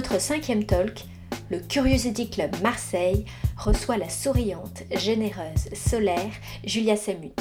Notre 0.00 0.18
cinquième 0.18 0.64
talk, 0.64 1.04
le 1.50 1.58
Curiosity 1.58 2.30
Club 2.30 2.56
Marseille 2.62 3.26
reçoit 3.58 3.98
la 3.98 4.08
souriante, 4.08 4.84
généreuse, 4.96 5.68
solaire 5.74 6.32
Julia 6.64 6.96
Samut. 6.96 7.38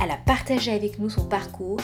Elle 0.00 0.12
a 0.12 0.16
partagé 0.16 0.70
avec 0.70 1.00
nous 1.00 1.10
son 1.10 1.24
parcours 1.24 1.80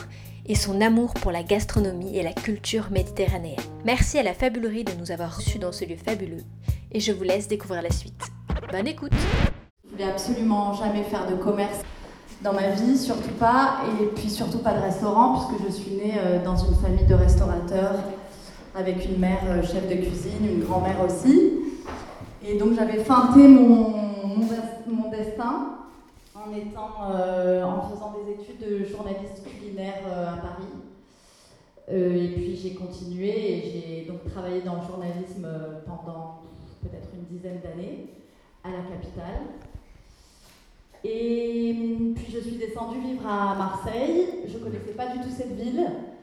et 0.46 0.54
son 0.54 0.80
amour 0.80 1.14
pour 1.14 1.32
la 1.32 1.42
gastronomie 1.42 2.16
et 2.16 2.22
la 2.22 2.32
culture 2.32 2.92
méditerranéenne. 2.92 3.58
Merci 3.84 4.16
à 4.20 4.22
la 4.22 4.34
fabulerie 4.34 4.84
de 4.84 4.92
nous 4.92 5.10
avoir 5.10 5.34
reçus 5.34 5.58
dans 5.58 5.72
ce 5.72 5.84
lieu 5.84 5.96
fabuleux 5.96 6.44
et 6.92 7.00
je 7.00 7.10
vous 7.10 7.24
laisse 7.24 7.48
découvrir 7.48 7.82
la 7.82 7.90
suite. 7.90 8.22
Bonne 8.70 8.86
écoute 8.86 9.10
Je 9.84 9.90
voulais 9.90 10.08
absolument 10.08 10.74
jamais 10.74 11.02
faire 11.02 11.28
de 11.28 11.34
commerce 11.34 11.80
dans 12.40 12.52
ma 12.52 12.68
vie, 12.68 12.96
surtout 12.96 13.34
pas, 13.40 13.78
et 14.00 14.06
puis 14.14 14.30
surtout 14.30 14.58
pas 14.58 14.74
de 14.74 14.80
restaurant, 14.80 15.48
puisque 15.48 15.66
je 15.66 15.72
suis 15.72 15.90
née 15.96 16.14
euh, 16.18 16.44
dans 16.44 16.56
une 16.56 16.76
famille 16.76 17.06
de 17.06 17.14
restaurateurs, 17.14 17.96
avec 18.74 19.04
une 19.08 19.18
mère 19.18 19.40
euh, 19.46 19.62
chef 19.62 19.88
de 19.88 19.94
cuisine, 19.94 20.46
une 20.48 20.64
grand-mère 20.64 21.04
aussi. 21.04 21.52
Et 22.46 22.58
donc 22.58 22.74
j'avais 22.74 23.02
feinté 23.04 23.46
mon, 23.48 23.92
destin 25.10 25.76
en, 26.34 26.52
étant, 26.52 27.12
euh, 27.14 27.62
en 27.62 27.82
faisant 27.88 28.12
des 28.12 28.32
études 28.32 28.58
de 28.58 28.84
journaliste 28.84 29.42
culinaire 29.44 30.02
à 30.06 30.36
Paris. 30.38 30.66
et 31.88 32.32
puis 32.34 32.56
j'ai 32.56 32.74
continué 32.74 33.28
et 33.28 33.60
j'ai 33.62 34.10
donc 34.10 34.24
travaillé 34.30 34.60
dans 34.62 34.74
le 34.74 34.82
journalisme 34.82 35.46
pendant 35.86 36.42
peut-être 36.82 37.08
une 37.14 37.36
dizaine 37.36 37.60
d'années 37.62 38.08
à 38.64 38.70
la 38.70 38.78
capitale. 38.78 39.42
Et 41.04 41.76
puis 42.16 42.32
je 42.32 42.38
suis 42.38 42.56
descendue 42.56 42.98
vivre 43.00 43.26
à 43.26 43.54
Marseille. 43.54 44.26
Je 44.46 44.56
ne 44.56 44.64
connaissais 44.64 44.92
pas 44.92 45.08
du 45.08 45.18
tout 45.18 45.28
cette 45.28 45.54
ville, 45.54 45.80
euh, 45.80 46.13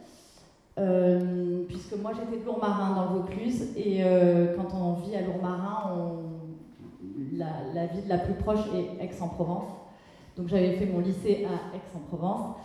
puisque 1.68 1.98
moi 2.02 2.12
j'étais 2.14 2.42
de 2.42 2.46
Lourmarin 2.46 2.96
dans 2.96 3.14
le 3.14 3.20
Vaucluse. 3.20 3.70
Et 3.78 4.04
euh, 4.04 4.56
quand 4.56 4.76
on 4.76 4.94
vit 4.94 5.16
à 5.16 5.22
Lourmarin, 5.22 5.92
on... 5.96 7.38
la, 7.38 7.86
ville 7.88 8.08
la 8.08 8.18
plus 8.18 8.34
proche 8.34 8.66
est 8.76 9.04
Aix-en-Provence. 9.04 9.70
Donc 10.38 10.48
j'avais 10.48 10.74
fait 10.74 10.86
mon 10.86 11.00
lycée 11.00 11.46
à 11.46 11.76
Aix-en-Provence. 11.76 12.56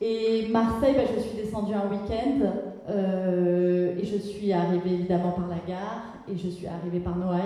Et 0.00 0.48
Marseille, 0.48 0.94
bah, 0.94 1.04
je 1.14 1.20
suis 1.20 1.36
descendue 1.36 1.72
un 1.72 1.88
week-end 1.88 2.52
euh, 2.88 3.96
et 3.96 4.04
je 4.04 4.18
suis 4.18 4.52
arrivée 4.52 4.92
évidemment 4.92 5.32
par 5.32 5.48
la 5.48 5.58
gare 5.66 6.04
et 6.28 6.36
je 6.36 6.48
suis 6.48 6.66
arrivée 6.66 7.00
par 7.00 7.16
Noailles. 7.16 7.40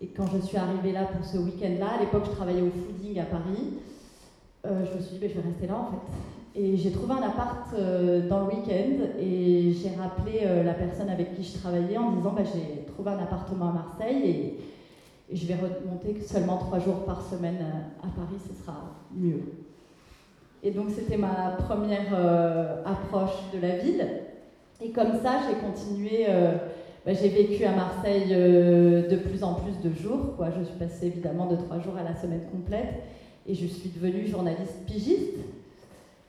Et 0.00 0.08
quand 0.08 0.26
je 0.26 0.38
suis 0.38 0.56
arrivée 0.56 0.92
là 0.92 1.04
pour 1.04 1.24
ce 1.24 1.38
week-end-là, 1.38 1.86
à 1.96 2.00
l'époque 2.00 2.24
je 2.26 2.32
travaillais 2.32 2.62
au 2.62 2.70
fooding 2.70 3.20
à 3.20 3.24
Paris, 3.24 3.74
euh, 4.66 4.84
je 4.84 4.96
me 4.96 5.00
suis 5.00 5.12
dit, 5.14 5.18
bah, 5.20 5.26
je 5.28 5.40
vais 5.40 5.48
rester 5.48 5.66
là 5.66 5.76
en 5.76 5.90
fait. 5.92 6.43
Et 6.56 6.76
j'ai 6.76 6.92
trouvé 6.92 7.14
un 7.14 7.22
appart 7.22 7.66
euh, 7.74 8.28
dans 8.28 8.40
le 8.40 8.54
week-end 8.54 9.06
et 9.20 9.72
j'ai 9.72 9.90
rappelé 10.00 10.40
euh, 10.42 10.62
la 10.62 10.74
personne 10.74 11.08
avec 11.08 11.34
qui 11.34 11.42
je 11.42 11.58
travaillais 11.58 11.98
en 11.98 12.12
disant, 12.12 12.32
bah, 12.32 12.42
j'ai 12.44 12.84
trouvé 12.92 13.10
un 13.10 13.18
appartement 13.18 13.70
à 13.70 13.72
Marseille 13.72 14.30
et, 14.30 14.58
je 15.32 15.46
vais 15.46 15.54
remonter 15.54 16.20
seulement 16.20 16.58
trois 16.58 16.78
jours 16.78 17.06
par 17.06 17.22
semaine 17.22 17.56
à 18.02 18.06
Paris, 18.08 18.36
ce 18.46 18.62
sera 18.62 18.92
mieux. 19.16 19.40
Et 20.62 20.70
donc 20.70 20.90
c'était 20.90 21.16
ma 21.16 21.56
première 21.66 22.12
approche 22.84 23.32
de 23.54 23.58
la 23.58 23.78
ville. 23.78 24.06
Et 24.82 24.90
comme 24.90 25.12
ça, 25.22 25.40
j'ai 25.48 25.66
continué 25.66 26.26
bah, 27.04 27.12
j'ai 27.12 27.28
vécu 27.28 27.64
à 27.64 27.72
Marseille 27.72 28.28
euh, 28.30 29.06
de 29.08 29.16
plus 29.16 29.42
en 29.44 29.54
plus 29.54 29.78
de 29.86 29.94
jours. 29.94 30.36
Quoi. 30.36 30.48
Je 30.58 30.64
suis 30.64 30.78
passée 30.78 31.08
évidemment 31.08 31.46
de 31.46 31.56
trois 31.56 31.78
jours 31.78 31.96
à 31.98 32.02
la 32.02 32.16
semaine 32.16 32.40
complète 32.50 32.94
et 33.46 33.54
je 33.54 33.66
suis 33.66 33.90
devenue 33.90 34.26
journaliste 34.26 34.86
pigiste 34.86 35.36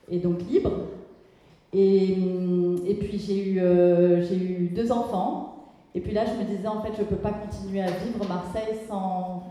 et 0.10 0.20
donc 0.20 0.42
libre. 0.50 0.72
Et, 1.74 2.16
hum, 2.18 2.82
et 2.86 2.96
puis 2.96 3.20
j'ai 3.20 3.50
eu, 3.50 3.60
euh, 3.60 4.24
eu 4.32 4.70
deux 4.70 4.92
enfants. 4.92 5.72
Et 5.94 6.02
puis 6.02 6.12
là, 6.14 6.26
je 6.26 6.32
me 6.32 6.44
disais, 6.44 6.68
en 6.68 6.82
fait, 6.82 6.92
je 6.96 7.02
ne 7.02 7.08
peux 7.08 7.16
pas 7.16 7.32
continuer 7.32 7.82
à 7.82 7.88
vivre 7.88 8.28
Marseille 8.28 8.76
sans, 8.88 9.44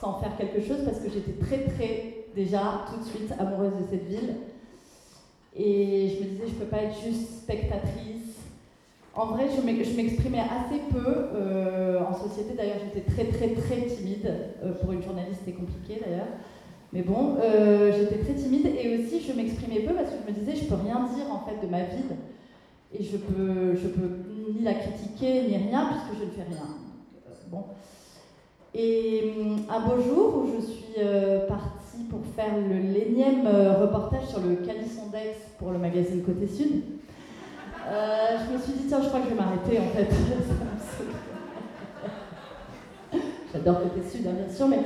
sans 0.00 0.14
faire 0.20 0.36
quelque 0.36 0.60
chose 0.60 0.84
parce 0.84 0.98
que 0.98 1.10
j'étais 1.10 1.32
très, 1.44 1.64
très, 1.64 2.14
déjà, 2.34 2.84
tout 2.88 3.00
de 3.00 3.04
suite 3.04 3.32
amoureuse 3.38 3.72
de 3.72 3.84
cette 3.90 4.06
ville. 4.06 4.34
Et 5.56 6.10
je 6.10 6.24
me 6.24 6.30
disais, 6.30 6.44
je 6.48 6.54
ne 6.54 6.58
peux 6.58 6.66
pas 6.66 6.82
être 6.82 6.96
juste 7.02 7.42
spectatrice 7.42 8.18
en 9.18 9.26
vrai, 9.26 9.48
je 9.48 9.96
m'exprimais 9.96 10.38
assez 10.38 10.80
peu 10.92 11.04
euh, 11.04 12.00
en 12.04 12.14
société. 12.14 12.54
D'ailleurs, 12.56 12.76
j'étais 12.84 13.10
très, 13.10 13.24
très, 13.24 13.48
très 13.48 13.86
timide. 13.86 14.32
Euh, 14.62 14.72
pour 14.74 14.92
une 14.92 15.02
journaliste, 15.02 15.40
c'est 15.44 15.54
compliqué 15.54 16.00
d'ailleurs. 16.00 16.28
Mais 16.92 17.02
bon, 17.02 17.36
euh, 17.42 17.92
j'étais 17.92 18.18
très 18.24 18.34
timide 18.34 18.66
et 18.66 18.98
aussi 18.98 19.20
je 19.20 19.32
m'exprimais 19.32 19.80
peu 19.80 19.94
parce 19.94 20.10
que 20.10 20.16
je 20.26 20.32
me 20.32 20.38
disais, 20.38 20.56
je 20.56 20.64
peux 20.64 20.74
rien 20.74 21.06
dire 21.14 21.30
en 21.30 21.40
fait 21.40 21.64
de 21.64 21.70
ma 21.70 21.82
vie 21.82 22.04
et 22.98 23.02
je 23.02 23.16
peux, 23.18 23.74
je 23.74 23.88
peux 23.88 24.10
ni 24.54 24.62
la 24.62 24.74
critiquer 24.74 25.42
ni 25.42 25.56
rien 25.56 25.90
puisque 25.90 26.20
je 26.20 26.24
ne 26.24 26.30
fais 26.30 26.44
rien. 26.48 26.66
bon. 27.50 27.64
Et 28.74 29.34
hum, 29.38 29.58
un 29.68 29.80
beau 29.80 30.00
jour 30.02 30.36
où 30.36 30.46
je 30.56 30.64
suis 30.64 31.04
partie 31.48 32.04
pour 32.08 32.20
faire 32.34 32.54
l'énième 32.56 33.46
reportage 33.46 34.26
sur 34.26 34.40
le 34.40 34.56
Calisson 34.56 35.08
d'Aix 35.12 35.36
pour 35.58 35.72
le 35.72 35.78
magazine 35.78 36.22
Côté 36.22 36.46
Sud. 36.46 36.82
Euh, 37.90 38.36
je 38.46 38.52
me 38.52 38.58
suis 38.60 38.72
dit, 38.72 38.84
tiens, 38.86 39.00
je 39.02 39.08
crois 39.08 39.20
que 39.20 39.26
je 39.26 39.30
vais 39.30 39.36
m'arrêter 39.36 39.78
en 39.78 39.88
fait. 39.96 40.08
J'adore 43.52 43.82
côté 43.82 44.06
sud, 44.06 44.26
hein, 44.26 44.34
bien 44.44 44.54
sûr, 44.54 44.68
mais 44.68 44.80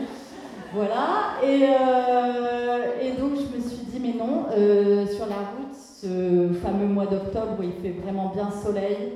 voilà. 0.75 1.35
Et, 1.43 1.63
euh, 1.65 3.01
et, 3.01 3.13
donc, 3.21 3.33
je 3.37 3.57
me 3.57 3.61
suis 3.61 3.85
dit, 3.87 4.01
mais 4.01 4.15
non, 4.15 4.47
euh, 4.51 5.07
sur 5.07 5.27
la 5.27 5.37
route, 5.37 5.75
ce 5.75 6.53
fameux 6.63 6.87
mois 6.87 7.07
d'octobre 7.07 7.57
où 7.59 7.63
il 7.63 7.73
fait 7.73 8.01
vraiment 8.01 8.33
bien 8.35 8.51
soleil, 8.51 9.15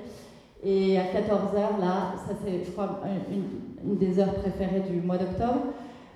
et 0.65 0.99
à 0.99 1.05
14h, 1.05 1.81
là, 1.81 2.15
ça 2.17 2.35
c'est, 2.45 2.65
je 2.65 2.71
crois, 2.71 3.01
une, 3.31 3.97
des 3.97 4.19
heures 4.19 4.35
préférées 4.35 4.81
du 4.81 5.01
mois 5.01 5.19
d'octobre, 5.19 5.61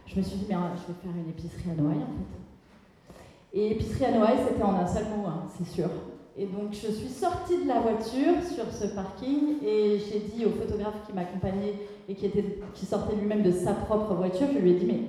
je 0.06 0.16
me 0.16 0.22
suis 0.22 0.38
dit, 0.38 0.46
mais 0.48 0.56
je 0.74 0.92
vais 0.92 0.98
faire 1.02 1.12
une 1.14 1.30
épicerie 1.30 1.70
à 1.70 1.80
Noailles 1.80 2.02
en 2.02 2.06
fait. 2.06 3.58
Et 3.58 3.72
épicerie 3.72 4.06
à 4.06 4.12
Noailles, 4.12 4.38
c'était 4.48 4.62
en 4.62 4.74
un 4.74 4.86
seul 4.86 5.04
mot, 5.04 5.26
hein, 5.26 5.44
c'est 5.56 5.68
sûr. 5.68 5.88
Et 6.36 6.46
donc 6.46 6.72
je 6.72 6.90
suis 6.90 7.08
sortie 7.08 7.62
de 7.62 7.68
la 7.68 7.80
voiture 7.80 8.42
sur 8.42 8.72
ce 8.72 8.86
parking 8.94 9.62
et 9.64 9.98
j'ai 9.98 10.20
dit 10.20 10.46
au 10.46 10.50
photographe 10.50 11.06
qui 11.06 11.12
m'accompagnait 11.12 11.74
et 12.08 12.14
qui, 12.14 12.26
était, 12.26 12.58
qui 12.74 12.86
sortait 12.86 13.16
lui-même 13.16 13.42
de 13.42 13.52
sa 13.52 13.74
propre 13.74 14.14
voiture, 14.14 14.46
je 14.52 14.58
lui 14.58 14.70
ai 14.70 14.74
dit 14.74 14.86
mais, 14.86 15.00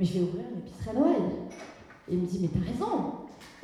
mais 0.00 0.06
je 0.06 0.14
vais 0.14 0.20
ouvrir 0.20 0.44
une 0.50 0.60
épicerie 0.60 0.96
à 0.96 0.98
Noël. 0.98 1.22
Et 2.10 2.14
il 2.14 2.18
me 2.20 2.26
dit 2.26 2.38
mais 2.40 2.48
t'as 2.48 2.72
raison. 2.72 3.12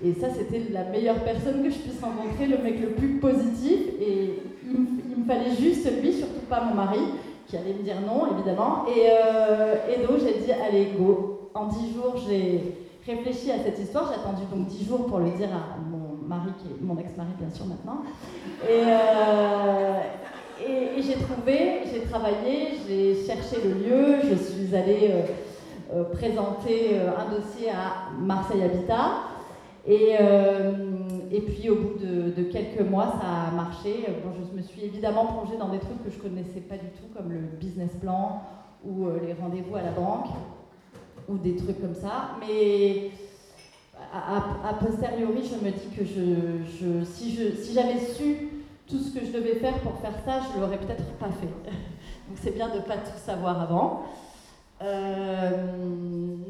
Et 0.05 0.13
ça 0.21 0.29
c'était 0.29 0.71
la 0.71 0.85
meilleure 0.85 1.25
personne 1.25 1.63
que 1.63 1.71
je 1.71 1.79
puisse 1.79 2.01
rencontrer, 2.01 2.47
le 2.47 2.59
mec 2.59 2.79
le 2.81 2.91
plus 2.91 3.19
positif. 3.19 3.81
Et 3.99 4.43
il, 4.67 5.17
me 5.17 5.25
fallait 5.27 5.57
juste 5.59 5.91
lui, 6.03 6.13
surtout 6.13 6.45
pas 6.49 6.63
mon 6.63 6.75
mari, 6.75 7.01
qui 7.47 7.57
allait 7.57 7.73
me 7.73 7.83
dire 7.83 7.97
non 8.07 8.37
évidemment. 8.37 8.85
Et, 8.87 9.09
euh, 9.09 10.07
donc 10.07 10.19
j'ai 10.21 10.45
dit 10.45 10.53
allez 10.53 10.93
go. 10.99 11.51
En 11.55 11.69
dix 11.69 11.95
jours 11.95 12.23
j'ai 12.29 12.75
réfléchi 13.07 13.51
à 13.51 13.59
cette 13.65 13.79
histoire. 13.79 14.13
J'ai 14.13 14.21
attendu 14.21 14.43
donc 14.53 14.67
dix 14.67 14.87
jours 14.87 15.07
pour 15.07 15.21
le 15.21 15.31
dire 15.31 15.49
à 15.49 15.79
mon 15.81 16.29
mari, 16.29 16.51
qui 16.59 16.69
est 16.69 16.85
mon 16.85 16.99
ex-mari 16.99 17.31
bien 17.39 17.49
sûr 17.51 17.65
maintenant. 17.65 18.03
Et, 18.69 18.83
euh, 18.83 20.01
j'ai 20.99 21.15
trouvé, 21.15 21.83
j'ai 21.93 22.01
travaillé, 22.01 22.79
j'ai 22.89 23.15
cherché 23.27 23.57
le 23.63 23.75
lieu, 23.75 24.17
je 24.29 24.35
suis 24.35 24.75
allée 24.75 25.11
euh, 25.13 25.23
présenter 26.13 26.99
un 26.99 27.31
dossier 27.31 27.71
à 27.71 28.11
Marseille 28.19 28.63
Habitat. 28.63 29.23
Et, 29.87 30.15
et 31.31 31.41
puis 31.43 31.71
au 31.71 31.77
bout 31.77 31.95
de, 31.99 32.43
quelques 32.45 32.81
mois, 32.81 33.15
ça 33.21 33.49
a 33.49 33.51
marché. 33.53 34.07
Bon, 34.25 34.33
je 34.33 34.57
me 34.57 34.63
suis 34.63 34.83
évidemment 34.83 35.27
plongée 35.27 35.57
dans 35.57 35.69
des 35.69 35.79
trucs 35.79 36.03
que 36.05 36.11
je 36.11 36.19
connaissais 36.19 36.61
pas 36.61 36.77
du 36.77 36.89
tout, 36.89 37.07
comme 37.17 37.31
le 37.31 37.41
business 37.59 37.91
plan 38.01 38.43
ou 38.85 39.07
les 39.25 39.33
rendez-vous 39.35 39.77
à 39.77 39.83
la 39.83 39.93
banque 39.93 40.27
ou 41.29 41.37
des 41.39 41.57
trucs 41.57 41.81
comme 41.81 41.95
ça. 41.95 42.31
Mais 42.41 43.11
a, 44.13 44.75
posteriori, 44.75 45.43
je 45.43 45.65
me 45.65 45.71
dis 45.71 45.89
que 45.97 46.05
je, 46.05 47.05
si 47.05 47.73
j'avais 47.73 47.99
su 47.99 48.49
tout 48.87 48.99
ce 48.99 49.19
que 49.19 49.25
je 49.25 49.33
devais 49.33 49.57
faire 49.57 49.79
pour 49.81 49.99
faire 50.01 50.15
ça, 50.25 50.41
je 50.49 50.57
ne 50.57 50.63
l'aurais 50.63 50.79
peut-être 50.79 51.05
pas 51.19 51.27
fait. 51.27 51.47
Donc 52.29 52.37
c'est 52.37 52.55
bien 52.55 52.69
de 52.69 52.77
ne 52.77 52.83
pas 52.83 52.97
tout 52.97 53.19
savoir 53.19 53.61
avant. 53.61 54.05
Euh, 54.83 55.51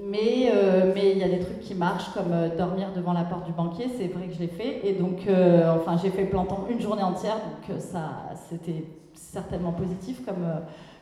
mais 0.02 0.50
euh, 0.52 0.92
mais 0.94 1.12
il 1.12 1.18
y 1.18 1.22
a 1.22 1.28
des 1.28 1.38
trucs 1.38 1.60
qui 1.60 1.74
marchent, 1.74 2.12
comme 2.12 2.32
euh, 2.32 2.56
dormir 2.56 2.88
devant 2.94 3.12
la 3.12 3.22
porte 3.22 3.46
du 3.46 3.52
banquier, 3.52 3.86
c'est 3.96 4.08
vrai 4.08 4.26
que 4.26 4.34
je 4.34 4.40
l'ai 4.40 4.48
fait. 4.48 4.86
Et 4.86 4.94
donc, 4.94 5.20
enfin, 5.28 5.96
j'ai 6.02 6.10
fait 6.10 6.24
plantant 6.24 6.66
une 6.68 6.80
journée 6.80 7.02
entière, 7.02 7.36
donc 7.36 7.80
ça, 7.80 8.30
c'était 8.48 8.84
certainement 9.14 9.72
positif 9.72 10.24
comme, 10.24 10.46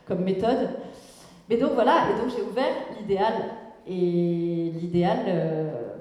comme 0.07 0.23
méthode. 0.23 0.69
Mais 1.49 1.57
donc 1.57 1.71
voilà, 1.73 2.09
et 2.09 2.21
donc 2.21 2.35
j'ai 2.35 2.43
ouvert 2.43 2.73
l'idéal 2.99 3.33
et 3.87 4.71
l'idéal, 4.73 5.19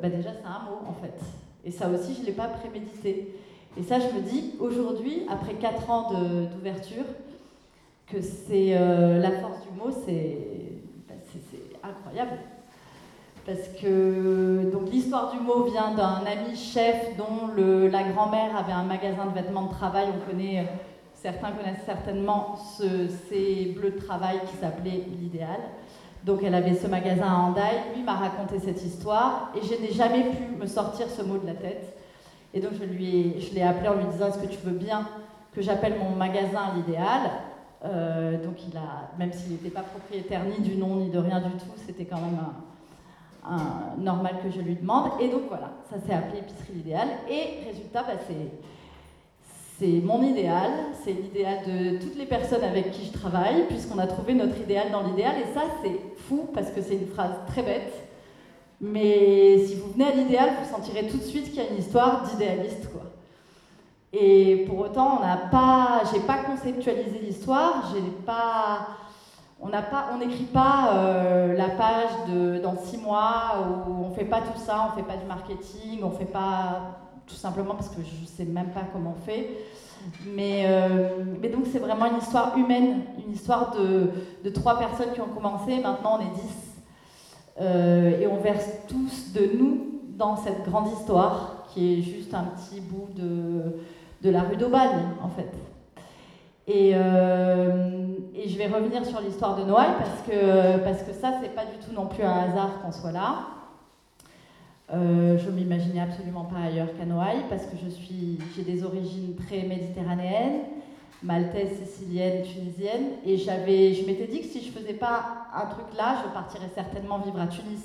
bah 0.03 0.09
déjà, 0.09 0.31
c'est 0.33 0.47
un 0.47 0.71
mot, 0.71 0.89
en 0.89 0.95
fait. 0.95 1.19
Et 1.65 1.71
ça 1.71 1.89
aussi, 1.89 2.15
je 2.15 2.21
ne 2.21 2.27
l'ai 2.27 2.33
pas 2.33 2.49
prémédité. 2.49 3.35
Et 3.77 3.83
ça, 3.83 3.99
je 3.99 4.07
me 4.07 4.23
dis, 4.23 4.55
aujourd'hui, 4.59 5.23
après 5.29 5.55
4 5.55 5.91
ans 5.91 6.13
d'ouverture, 6.55 7.05
que 8.07 8.21
c'est 8.21 8.75
la 8.75 9.31
force 9.33 9.61
du 9.63 9.79
mot, 9.79 9.91
c'est 10.07 10.54
incroyable. 11.89 12.39
Parce 13.47 13.69
que 13.81 14.73
l'histoire 14.91 15.33
du 15.33 15.39
mot 15.39 15.65
vient 15.65 15.93
d'un 15.95 16.23
ami 16.27 16.57
chef 16.57 17.17
dont 17.17 17.55
la 17.57 18.03
grand-mère 18.05 18.57
avait 18.57 18.73
un 18.73 18.85
magasin 18.85 19.27
de 19.27 19.35
vêtements 19.35 19.67
de 19.67 19.73
travail. 19.73 20.07
On 20.15 20.31
connaît 20.31 20.67
Certains 21.25 21.53
connaissent 21.53 21.85
certainement 21.87 22.55
ce, 22.77 23.09
ces 23.31 23.75
bleus 23.75 23.93
de 23.93 23.99
travail 23.99 24.41
qui 24.47 24.59
s'appelait 24.59 25.07
l'idéal. 25.19 25.59
Donc 26.23 26.41
elle 26.43 26.55
avait 26.55 26.75
ce 26.75 26.87
magasin 26.87 27.27
à 27.27 27.37
Handaï, 27.37 27.77
lui 27.97 28.03
m'a 28.03 28.13
raconté 28.13 28.59
cette 28.59 28.85
histoire 28.85 29.51
et 29.57 29.65
je 29.65 29.81
n'ai 29.81 29.91
jamais 29.91 30.25
pu 30.25 30.55
me 30.55 30.67
sortir 30.67 31.09
ce 31.09 31.23
mot 31.23 31.39
de 31.39 31.47
la 31.47 31.55
tête. 31.55 31.97
Et 32.53 32.61
donc 32.61 32.73
je 32.75 32.85
l'ai 33.55 33.63
appelé 33.63 33.89
en 33.89 33.95
lui 33.95 34.05
disant 34.05 34.29
est-ce 34.29 34.39
que 34.39 34.47
tu 34.47 34.59
veux 34.65 34.77
bien 34.77 35.09
que 35.55 35.63
j'appelle 35.63 35.95
mon 35.99 36.11
magasin 36.15 36.75
l'idéal? 36.77 37.31
Euh, 37.85 38.43
Donc 38.43 38.57
il 38.69 38.77
a, 38.77 39.11
même 39.19 39.33
s'il 39.33 39.53
n'était 39.53 39.71
pas 39.71 39.83
propriétaire 39.83 40.45
ni 40.45 40.61
du 40.67 40.77
nom 40.77 40.97
ni 40.97 41.11
de 41.11 41.19
rien 41.19 41.41
du 41.41 41.53
tout, 41.53 41.75
c'était 41.87 42.05
quand 42.05 42.21
même 42.21 42.39
un, 43.47 43.97
normal 43.99 44.37
que 44.43 44.51
je 44.51 44.61
lui 44.61 44.77
demande. 44.77 45.11
Et 45.21 45.29
donc 45.29 45.43
voilà, 45.49 45.73
ça 45.91 45.99
s'est 45.99 46.15
appelé 46.15 46.39
épicerie 46.39 46.73
l'idéal. 46.75 47.09
Et 47.29 47.65
résultat, 47.67 48.03
bah, 48.03 48.19
c'est 48.27 48.51
c'est 49.79 50.01
mon 50.05 50.23
idéal, 50.23 50.71
c'est 51.05 51.13
l'idéal 51.13 51.59
de 51.67 51.99
toutes 51.99 52.17
les 52.17 52.27
personnes 52.27 52.63
avec 52.63 52.93
qui 52.93 53.07
je 53.07 53.13
travaille, 53.13 53.67
puisqu'on 53.67 53.99
a 53.99 54.07
trouvé 54.07 54.35
notre 54.35 54.57
idéal 54.61 54.93
dans 54.93 55.03
l'idéal. 55.03 55.35
Et 55.39 55.53
ça, 55.53 55.63
c'est 55.83 56.01
fou, 56.29 56.49
parce 56.55 56.71
que 56.71 56.81
c'est 56.81 56.95
une 56.95 57.09
phrase 57.09 57.35
très 57.49 57.63
bête. 57.63 57.93
Mais 58.81 59.59
si 59.67 59.75
vous 59.75 59.91
venez 59.91 60.05
à 60.05 60.13
l'idéal, 60.13 60.51
vous 60.63 60.77
sentirez 60.77 61.09
tout 61.09 61.17
de 61.17 61.23
suite 61.23 61.47
qu'il 61.47 61.57
y 61.57 61.67
a 61.67 61.71
une 61.71 61.79
histoire 61.79 62.23
d'idéaliste. 62.23 62.89
quoi. 62.93 63.03
Et 64.17 64.65
pour 64.69 64.79
autant, 64.79 65.19
on 65.19 65.27
n'a 65.27 65.37
pas, 65.37 66.03
j'ai 66.13 66.21
pas 66.21 66.39
conceptualisé 66.39 67.19
l'histoire, 67.19 67.93
j'ai 67.93 68.01
pas, 68.25 68.87
on 69.61 69.69
n'a 69.69 69.83
pas, 69.83 70.11
on 70.15 70.19
n'écrit 70.19 70.45
pas 70.45 70.93
euh, 70.95 71.57
la 71.57 71.71
page 71.71 72.11
de 72.29 72.61
dans 72.61 72.77
six 72.77 72.99
mois 72.99 73.55
où 73.89 74.05
on 74.05 74.15
fait 74.15 74.25
pas 74.25 74.41
tout 74.41 74.59
ça, 74.59 74.89
on 74.89 74.97
fait 74.97 75.03
pas 75.03 75.17
du 75.17 75.27
marketing, 75.27 76.05
on 76.05 76.13
fait 76.13 76.27
pas 76.27 77.01
tout 77.27 77.35
simplement 77.35 77.75
parce 77.75 77.89
que 77.89 78.03
je 78.03 78.27
sais 78.27 78.45
même 78.45 78.69
pas 78.69 78.83
comment 78.93 79.17
on 79.19 79.27
fait. 79.27 79.51
Mais, 80.27 80.65
euh, 80.67 81.25
donc 81.53 81.65
c'est 81.73 81.79
vraiment 81.79 82.07
une 82.07 82.19
histoire 82.19 82.57
humaine, 82.57 83.03
une 83.27 83.33
histoire 83.33 83.75
de, 83.75 84.11
de, 84.45 84.51
trois 84.51 84.79
personnes 84.79 85.13
qui 85.13 85.21
ont 85.23 85.35
commencé, 85.35 85.81
maintenant 85.81 86.19
on 86.19 86.21
est 86.21 86.35
dix. 86.35 86.75
Euh, 87.61 88.21
et 88.21 88.27
on 88.29 88.37
verse 88.37 88.69
tous 88.87 89.33
de 89.33 89.57
nous 89.59 90.03
dans 90.17 90.37
cette 90.37 90.65
grande 90.69 90.93
histoire 90.93 91.65
qui 91.73 91.95
est 91.95 92.03
juste 92.03 92.35
un 92.35 92.45
petit 92.45 92.81
bout 92.81 93.09
de, 93.17 93.77
de 94.25 94.31
la 94.31 94.43
rue 94.43 94.57
d'Aubagne 94.57 95.03
en 95.23 95.29
fait. 95.29 95.53
Et, 96.67 96.93
euh, 96.95 98.01
je 98.47 98.59
vais 98.59 98.67
revenir 98.67 99.05
sur 99.05 99.21
l'histoire 99.21 99.57
de 99.57 99.65
Noël 99.65 99.91
parce 99.99 100.23
que, 100.27 100.79
parce 100.79 101.03
que 101.03 101.13
ça, 101.13 101.33
c'est 101.43 101.55
pas 101.55 101.65
du 101.65 101.79
tout 101.85 101.93
non 101.95 102.07
plus 102.07 102.23
un 102.23 102.33
hasard 102.33 102.83
qu'on 102.83 102.93
soit 102.93 103.13
là. 103.13 103.47
Euh, 104.93 105.39
je 105.39 105.51
m'imaginais 105.51 106.01
absolument 106.01 106.45
pas 106.45 106.67
ailleurs 106.67 106.89
qu'à 106.97 107.07
Noailles 107.07 107.45
parce 107.49 107.65
que 107.65 107.77
je 107.83 107.89
suis, 107.89 108.39
j'ai 108.55 108.63
des 108.63 108.85
origines 108.85 109.35
très 109.47 109.63
méditerranéennes, 109.63 110.61
maltaise, 111.23 111.71
sicilienne, 111.83 112.43
tunisienne, 112.43 113.05
et 113.25 113.39
j'avais, 113.39 113.95
je 113.95 114.07
m'étais 114.07 114.27
dit 114.27 114.41
que 114.41 114.47
si 114.47 114.63
je 114.63 114.71
faisais 114.71 114.93
pas 114.93 115.47
un 115.55 115.67
truc 115.67 115.87
là, 115.97 116.17
je 116.23 116.33
partirais 116.35 116.71
certainement 116.75 117.19
vivre 117.19 117.41
à 117.41 117.47
Tunis. 117.47 117.83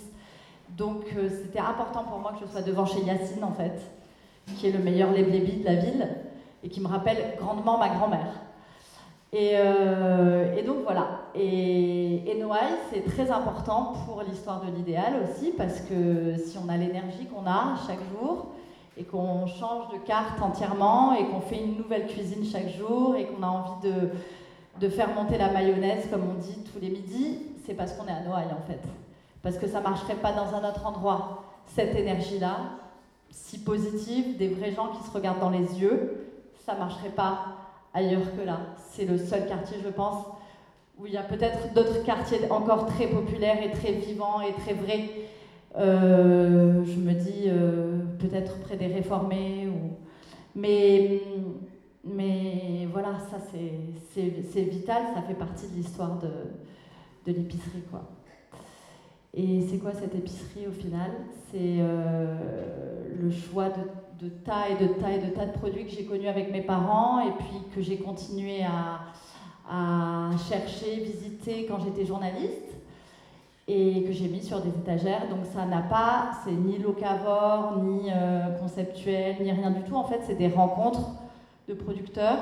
Donc 0.78 1.06
euh, 1.18 1.30
c'était 1.30 1.60
important 1.60 2.04
pour 2.04 2.20
moi 2.20 2.34
que 2.34 2.46
je 2.46 2.52
sois 2.52 2.62
devant 2.62 2.86
chez 2.86 3.02
Yacine 3.02 3.44
en 3.44 3.54
fait, 3.54 3.80
qui 4.58 4.68
est 4.68 4.72
le 4.72 4.80
meilleur 4.80 5.12
leblebi 5.12 5.62
de 5.62 5.66
la 5.66 5.76
ville 5.76 6.08
et 6.64 6.70
qui 6.70 6.82
me 6.82 6.88
rappelle 6.88 7.36
grandement 7.40 7.78
ma 7.78 7.90
grand-mère. 7.90 8.34
Euh, 9.34 10.56
et, 10.58 10.64
donc 10.64 10.78
voilà. 10.84 11.22
Et, 11.36 12.30
et 12.30 12.40
Noailles, 12.40 12.78
c'est 12.92 13.06
très 13.06 13.30
important 13.30 13.94
pour 14.06 14.24
l'histoire 14.24 14.62
de 14.62 14.72
l'idéal 14.72 15.14
aussi, 15.24 15.52
parce 15.52 15.82
que 15.82 16.36
si 16.38 16.58
on 16.58 16.68
a 16.70 16.78
l'énergie 16.78 17.28
qu'on 17.28 17.46
a 17.46 17.76
chaque 17.88 18.00
jour, 18.12 18.48
et 18.98 19.04
qu'on 19.04 19.46
change 19.48 19.90
de 19.94 19.98
carte 20.06 20.42
entièrement, 20.42 21.14
et 21.14 21.26
qu'on 21.28 21.42
fait 21.42 21.64
une 21.64 21.78
nouvelle 21.78 22.08
cuisine 22.08 22.44
chaque 22.44 22.70
jour, 22.70 23.16
et 23.16 23.26
qu'on 23.26 23.44
a 23.44 23.48
envie 23.48 23.90
de, 23.90 24.10
de 24.82 24.90
faire 24.90 25.14
monter 25.14 25.38
la 25.38 25.50
mayonnaise, 25.50 26.08
comme 26.12 26.24
on 26.30 26.40
dit, 26.40 26.58
tous 26.74 26.80
les 26.80 26.90
midis, 26.90 27.38
c'est 27.66 27.74
parce 27.76 27.94
qu'on 27.94 28.08
est 28.08 28.12
à 28.12 28.22
Noailles 28.22 28.52
en 28.52 28.66
fait. 28.68 28.82
Parce 29.42 29.58
que 29.58 29.68
ça 29.68 29.80
ne 29.80 29.84
marcherait 29.84 30.16
pas 30.16 30.34
dans 30.34 30.54
un 30.56 30.68
autre 30.68 30.86
endroit. 30.86 31.44
Cette 31.68 31.96
énergie-là, 31.96 32.58
si 33.30 33.60
positive, 33.60 34.38
des 34.38 34.50
vrais 34.50 34.72
gens 34.72 34.88
qui 34.88 35.04
se 35.08 35.12
regardent 35.12 35.40
dans 35.40 35.52
les 35.52 35.80
yeux, 35.80 36.29
ça 36.66 36.74
ne 36.74 36.80
marcherait 36.80 37.10
pas 37.10 37.58
ailleurs 37.94 38.36
que 38.36 38.46
là. 38.46 38.60
C'est 38.92 39.06
le 39.06 39.18
seul 39.18 39.48
quartier, 39.48 39.78
je 39.84 39.90
pense, 39.90 40.26
où 40.98 41.06
il 41.08 41.14
y 41.14 41.18
a 41.18 41.24
peut-être 41.24 41.74
d'autres 41.74 42.04
quartiers 42.04 42.40
encore 42.50 42.86
très 42.86 43.08
populaires 43.08 43.64
et 43.64 43.72
très 43.72 43.94
vivants 43.94 44.42
et 44.42 44.54
très 44.54 44.74
vrais. 44.74 45.10
Euh, 45.78 46.84
je 46.84 47.00
me 47.00 47.14
dis 47.14 47.44
euh, 47.48 48.00
peut-être 48.20 48.60
près 48.60 48.76
des 48.76 48.88
réformés. 48.88 49.68
Ou... 49.68 49.96
Mais, 50.56 51.22
mais 52.04 52.88
voilà, 52.92 53.14
ça 53.32 53.38
c'est 53.40 54.62
vital, 54.62 55.04
ça 55.16 55.22
fait 55.22 55.36
partie 55.36 55.68
de 55.68 55.76
l'histoire 55.76 56.20
de, 56.20 56.28
de 57.26 57.38
l'épicerie. 57.38 57.84
quoi. 57.90 58.10
Et 59.34 59.62
c'est 59.70 59.78
quoi 59.78 59.94
cette 59.94 60.16
épicerie 60.16 60.68
au 60.68 60.72
final? 60.72 61.12
C'est 61.52 61.78
euh, 61.80 62.36
le 63.20 63.30
choix 63.30 63.70
de, 63.70 63.82
de, 64.22 64.30
tas 64.30 64.70
et 64.70 64.84
de 64.84 64.94
tas 64.94 65.12
et 65.12 65.20
de 65.20 65.34
tas 65.34 65.46
de 65.46 65.52
produits 65.52 65.86
que 65.86 65.92
j'ai 65.92 66.06
connus 66.06 66.28
avec 66.28 66.52
mes 66.52 66.62
parents 66.62 67.20
et 67.22 67.32
puis 67.32 67.62
que 67.74 67.82
j'ai 67.82 67.98
continué 67.98 68.64
à, 68.64 69.02
à, 69.70 70.32
chercher, 70.50 70.98
visiter 70.98 71.66
quand 71.66 71.80
j'étais 71.80 72.06
journaliste 72.06 72.76
et 73.68 74.04
que 74.04 74.12
j'ai 74.12 74.28
mis 74.28 74.42
sur 74.42 74.62
des 74.62 74.70
étagères. 74.70 75.30
Donc 75.30 75.46
ça 75.54 75.66
n'a 75.66 75.82
pas, 75.82 76.32
c'est 76.44 76.52
ni 76.52 76.78
locavore, 76.78 77.78
ni 77.84 78.10
euh, 78.12 78.50
conceptuel, 78.60 79.38
ni 79.42 79.52
rien 79.52 79.72
du 79.72 79.84
tout. 79.84 79.96
En 79.96 80.06
fait, 80.06 80.22
c'est 80.26 80.36
des 80.36 80.48
rencontres 80.48 81.10
de 81.68 81.74
producteurs 81.74 82.40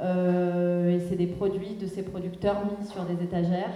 euh, 0.00 0.96
et 0.96 1.00
c'est 1.08 1.16
des 1.16 1.26
produits 1.26 1.74
de 1.74 1.86
ces 1.86 2.02
producteurs 2.02 2.56
mis 2.66 2.86
sur 2.86 3.04
des 3.04 3.22
étagères 3.22 3.72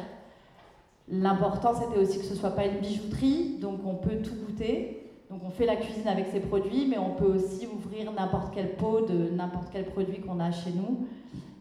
L'important, 1.11 1.73
c'était 1.75 1.99
aussi 1.99 2.19
que 2.19 2.25
ce 2.25 2.35
ne 2.35 2.38
soit 2.38 2.50
pas 2.50 2.67
une 2.67 2.81
bijouterie, 2.81 3.56
donc 3.61 3.81
on 3.87 3.94
peut 3.94 4.17
tout 4.23 4.35
goûter. 4.47 5.07
Donc 5.31 5.41
on 5.45 5.51
fait 5.51 5.67
la 5.67 5.77
cuisine 5.77 6.09
avec 6.09 6.27
ces 6.33 6.41
produits, 6.41 6.87
mais 6.89 6.97
on 6.97 7.11
peut 7.11 7.27
aussi 7.27 7.67
ouvrir 7.67 8.11
n'importe 8.13 8.53
quel 8.55 8.77
pot 8.77 9.03
de 9.07 9.31
n'importe 9.35 9.69
quel 9.70 9.85
produit 9.85 10.20
qu'on 10.20 10.41
a 10.41 10.51
chez 10.51 10.70
nous 10.70 11.06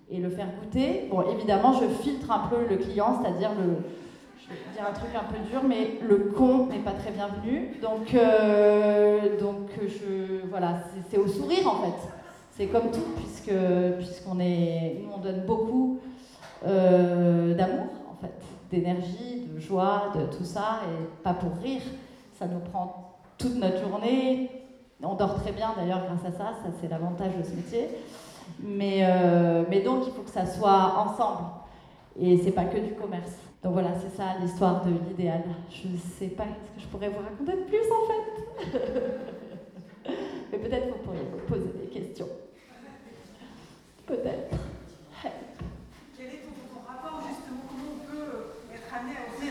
et 0.09 0.19
le 0.19 0.29
faire 0.29 0.47
goûter. 0.59 1.07
Bon, 1.09 1.21
évidemment, 1.29 1.73
je 1.73 1.87
filtre 2.01 2.31
un 2.31 2.47
peu 2.47 2.65
le 2.69 2.77
client, 2.77 3.19
c'est-à-dire 3.21 3.51
le, 3.59 3.75
je 4.37 4.49
vais 4.49 4.73
dire 4.73 4.85
un 4.89 4.93
truc 4.93 5.09
un 5.13 5.25
peu 5.31 5.37
dur, 5.49 5.63
mais 5.67 5.99
le 6.01 6.31
con 6.37 6.67
n'est 6.67 6.79
pas 6.79 6.93
très 6.93 7.11
bienvenu. 7.11 7.77
Donc, 7.81 8.13
euh, 8.13 9.37
je, 9.81 10.47
voilà, 10.49 10.79
c'est 11.09 11.17
au 11.17 11.27
sourire 11.27 11.67
en 11.67 11.83
fait. 11.83 12.09
C'est 12.51 12.67
comme 12.67 12.89
tout, 12.91 13.11
puisque 13.17 13.53
puisqu'on 13.97 14.39
est, 14.39 15.01
nous 15.03 15.09
on 15.13 15.19
donne 15.19 15.45
beaucoup 15.45 15.99
euh, 16.65 17.53
d'amour 17.53 17.87
en 18.11 18.15
fait 18.21 18.33
d'énergie, 18.71 19.47
de 19.53 19.59
joie, 19.59 20.11
de 20.15 20.35
tout 20.35 20.43
ça, 20.43 20.81
et 20.85 21.23
pas 21.23 21.33
pour 21.33 21.51
rire. 21.61 21.81
Ça 22.33 22.47
nous 22.47 22.59
prend 22.59 23.06
toute 23.37 23.55
notre 23.55 23.79
journée. 23.79 24.49
On 25.01 25.13
dort 25.13 25.35
très 25.41 25.51
bien 25.51 25.73
d'ailleurs 25.77 26.03
grâce 26.05 26.33
à 26.33 26.37
ça, 26.37 26.45
ça 26.63 26.69
c'est 26.81 26.87
l'avantage 26.87 27.35
de 27.37 27.43
ce 27.43 27.51
métier. 27.51 27.89
Mais, 28.61 28.99
euh, 29.01 29.63
mais 29.69 29.81
donc 29.81 30.05
il 30.07 30.13
faut 30.13 30.23
que 30.23 30.29
ça 30.29 30.45
soit 30.45 30.95
ensemble. 30.97 31.43
Et 32.19 32.37
c'est 32.37 32.51
pas 32.51 32.65
que 32.65 32.77
du 32.77 32.93
commerce. 32.93 33.33
Donc 33.63 33.73
voilà, 33.73 33.89
c'est 33.95 34.15
ça 34.15 34.35
l'histoire 34.41 34.83
de 34.85 34.91
l'idéal. 35.07 35.43
Je 35.69 35.87
ne 35.87 35.97
sais 35.97 36.33
pas 36.33 36.45
ce 36.45 36.75
que 36.75 36.81
je 36.81 36.87
pourrais 36.87 37.09
vous 37.09 37.19
raconter 37.19 37.51
de 37.51 37.67
plus 37.67 37.85
en 37.91 38.07
fait. 38.07 38.79
mais 40.51 40.57
peut-être 40.57 40.87
vous 40.87 41.03
pourriez 41.03 41.27
vous 41.31 41.47
poser 41.47 41.71
des 41.79 41.87
questions. 41.87 42.29
Peut-être. 44.05 44.57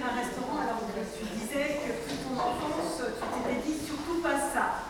un 0.06 0.22
restaurant 0.22 0.58
alors 0.62 0.80
que 0.86 1.02
tu 1.02 1.24
disais 1.34 1.82
que 1.82 2.08
toute 2.08 2.22
ton 2.22 2.34
enfance, 2.38 3.02
tu 3.02 3.26
t'étais 3.26 3.60
dit 3.66 3.78
surtout 3.86 4.22
pas 4.22 4.38
ça. 4.38 4.86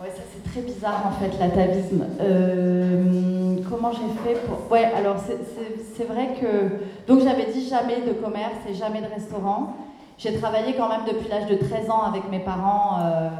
Ouais, 0.00 0.10
ça 0.10 0.22
c'est 0.28 0.43
très 0.54 0.62
bizarre 0.62 1.02
en 1.06 1.10
fait 1.12 1.36
l'atavisme. 1.38 2.04
Euh, 2.20 3.56
comment 3.68 3.90
j'ai 3.92 4.08
fait 4.24 4.40
pour. 4.46 4.70
Ouais, 4.70 4.84
alors 4.84 5.16
c'est 5.18 6.04
vrai 6.04 6.28
que. 6.40 7.08
Donc 7.08 7.22
j'avais 7.22 7.50
dit 7.52 7.66
jamais 7.68 8.00
de 8.06 8.12
commerce 8.12 8.54
et 8.68 8.74
jamais 8.74 9.00
de 9.00 9.08
restaurant. 9.08 9.74
J'ai 10.16 10.34
travaillé 10.38 10.74
quand 10.74 10.88
même 10.88 11.02
depuis 11.08 11.28
l'âge 11.28 11.46
de 11.46 11.56
13 11.56 11.90
ans 11.90 12.02
avec 12.02 12.30
mes 12.30 12.38
parents 12.38 13.00
euh, 13.00 13.30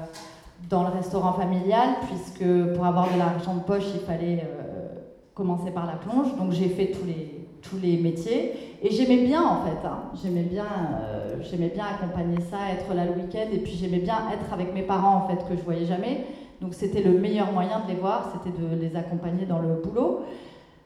dans 0.69 0.83
le 0.83 0.89
restaurant 0.89 1.35
familial, 1.35 1.91
puisque 2.09 2.75
pour 2.75 2.85
avoir 2.85 3.13
de 3.13 3.19
l'argent 3.19 3.55
de 3.55 3.61
poche, 3.61 3.85
il 3.95 4.01
fallait 4.01 4.43
euh, 4.43 4.89
commencer 5.35 5.71
par 5.71 5.87
la 5.87 5.93
plonge. 5.93 6.35
Donc 6.37 6.51
j'ai 6.51 6.69
fait 6.69 6.87
tous 6.87 7.07
les, 7.07 7.47
tous 7.63 7.77
les 7.81 7.97
métiers. 7.99 8.55
Et 8.83 8.91
j'aimais 8.91 9.25
bien 9.25 9.43
en 9.43 9.63
fait, 9.63 9.87
hein. 9.87 10.11
j'aimais 10.23 10.43
bien, 10.43 10.67
j'aimais 11.41 11.71
bien 11.71 11.85
accompagner 11.87 12.37
ça, 12.51 12.59
être 12.71 12.93
là 12.93 13.07
le 13.07 13.13
week-end, 13.13 13.47
et 13.51 13.57
puis 13.57 13.73
j'aimais 13.81 14.01
bien 14.01 14.17
être 14.31 14.53
avec 14.53 14.75
mes 14.75 14.83
parents 14.83 15.25
en 15.25 15.27
fait 15.27 15.49
que 15.49 15.57
je 15.57 15.63
voyais 15.63 15.87
jamais. 15.87 16.27
Donc 16.61 16.75
c'était 16.75 17.03
le 17.03 17.13
meilleur 17.13 17.53
moyen 17.53 17.81
de 17.81 17.93
les 17.93 17.99
voir, 17.99 18.33
c'était 18.33 18.57
de 18.57 18.81
les 18.81 18.97
accompagner 18.97 19.47
dans 19.47 19.59
le 19.59 19.75
boulot. 19.83 20.23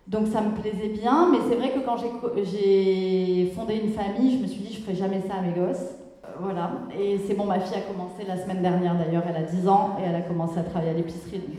Donc 0.07 0.27
ça 0.29 0.41
me 0.41 0.59
plaisait 0.59 0.89
bien, 0.89 1.29
mais 1.31 1.39
c'est 1.49 1.57
vrai 1.57 1.71
que 1.71 1.81
quand 1.81 1.97
j'ai 1.99 3.53
fondé 3.55 3.77
une 3.77 3.93
famille, 3.93 4.39
je 4.39 4.43
me 4.43 4.47
suis 4.47 4.61
dit 4.61 4.73
je 4.73 4.81
ferai 4.81 4.95
jamais 4.95 5.21
ça 5.21 5.35
à 5.35 5.43
mes 5.43 5.53
gosses. 5.53 5.97
Euh, 6.25 6.29
voilà, 6.41 6.71
et 6.99 7.19
c'est 7.19 7.35
bon, 7.35 7.45
ma 7.45 7.61
fille 7.61 7.77
a 7.77 7.83
commencé 7.83 8.25
la 8.27 8.39
semaine 8.39 8.63
dernière 8.63 8.97
d'ailleurs, 8.97 9.25
elle 9.29 9.37
a 9.37 9.43
10 9.43 9.69
ans 9.69 9.97
et 10.01 10.09
elle 10.09 10.15
a 10.15 10.23
commencé 10.23 10.59
à 10.59 10.63
travailler 10.63 10.93
à 10.93 10.95
l'épicerie, 10.95 11.39
donc 11.39 11.59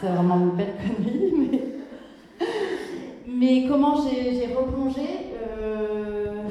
c'est 0.00 0.08
vraiment 0.08 0.36
une 0.36 0.50
belle 0.50 0.74
connerie. 0.76 1.60
Mais... 3.26 3.66
Comment 3.68 3.96
j'ai 4.02 4.54
replongé 4.54 5.00
euh, 5.42 6.42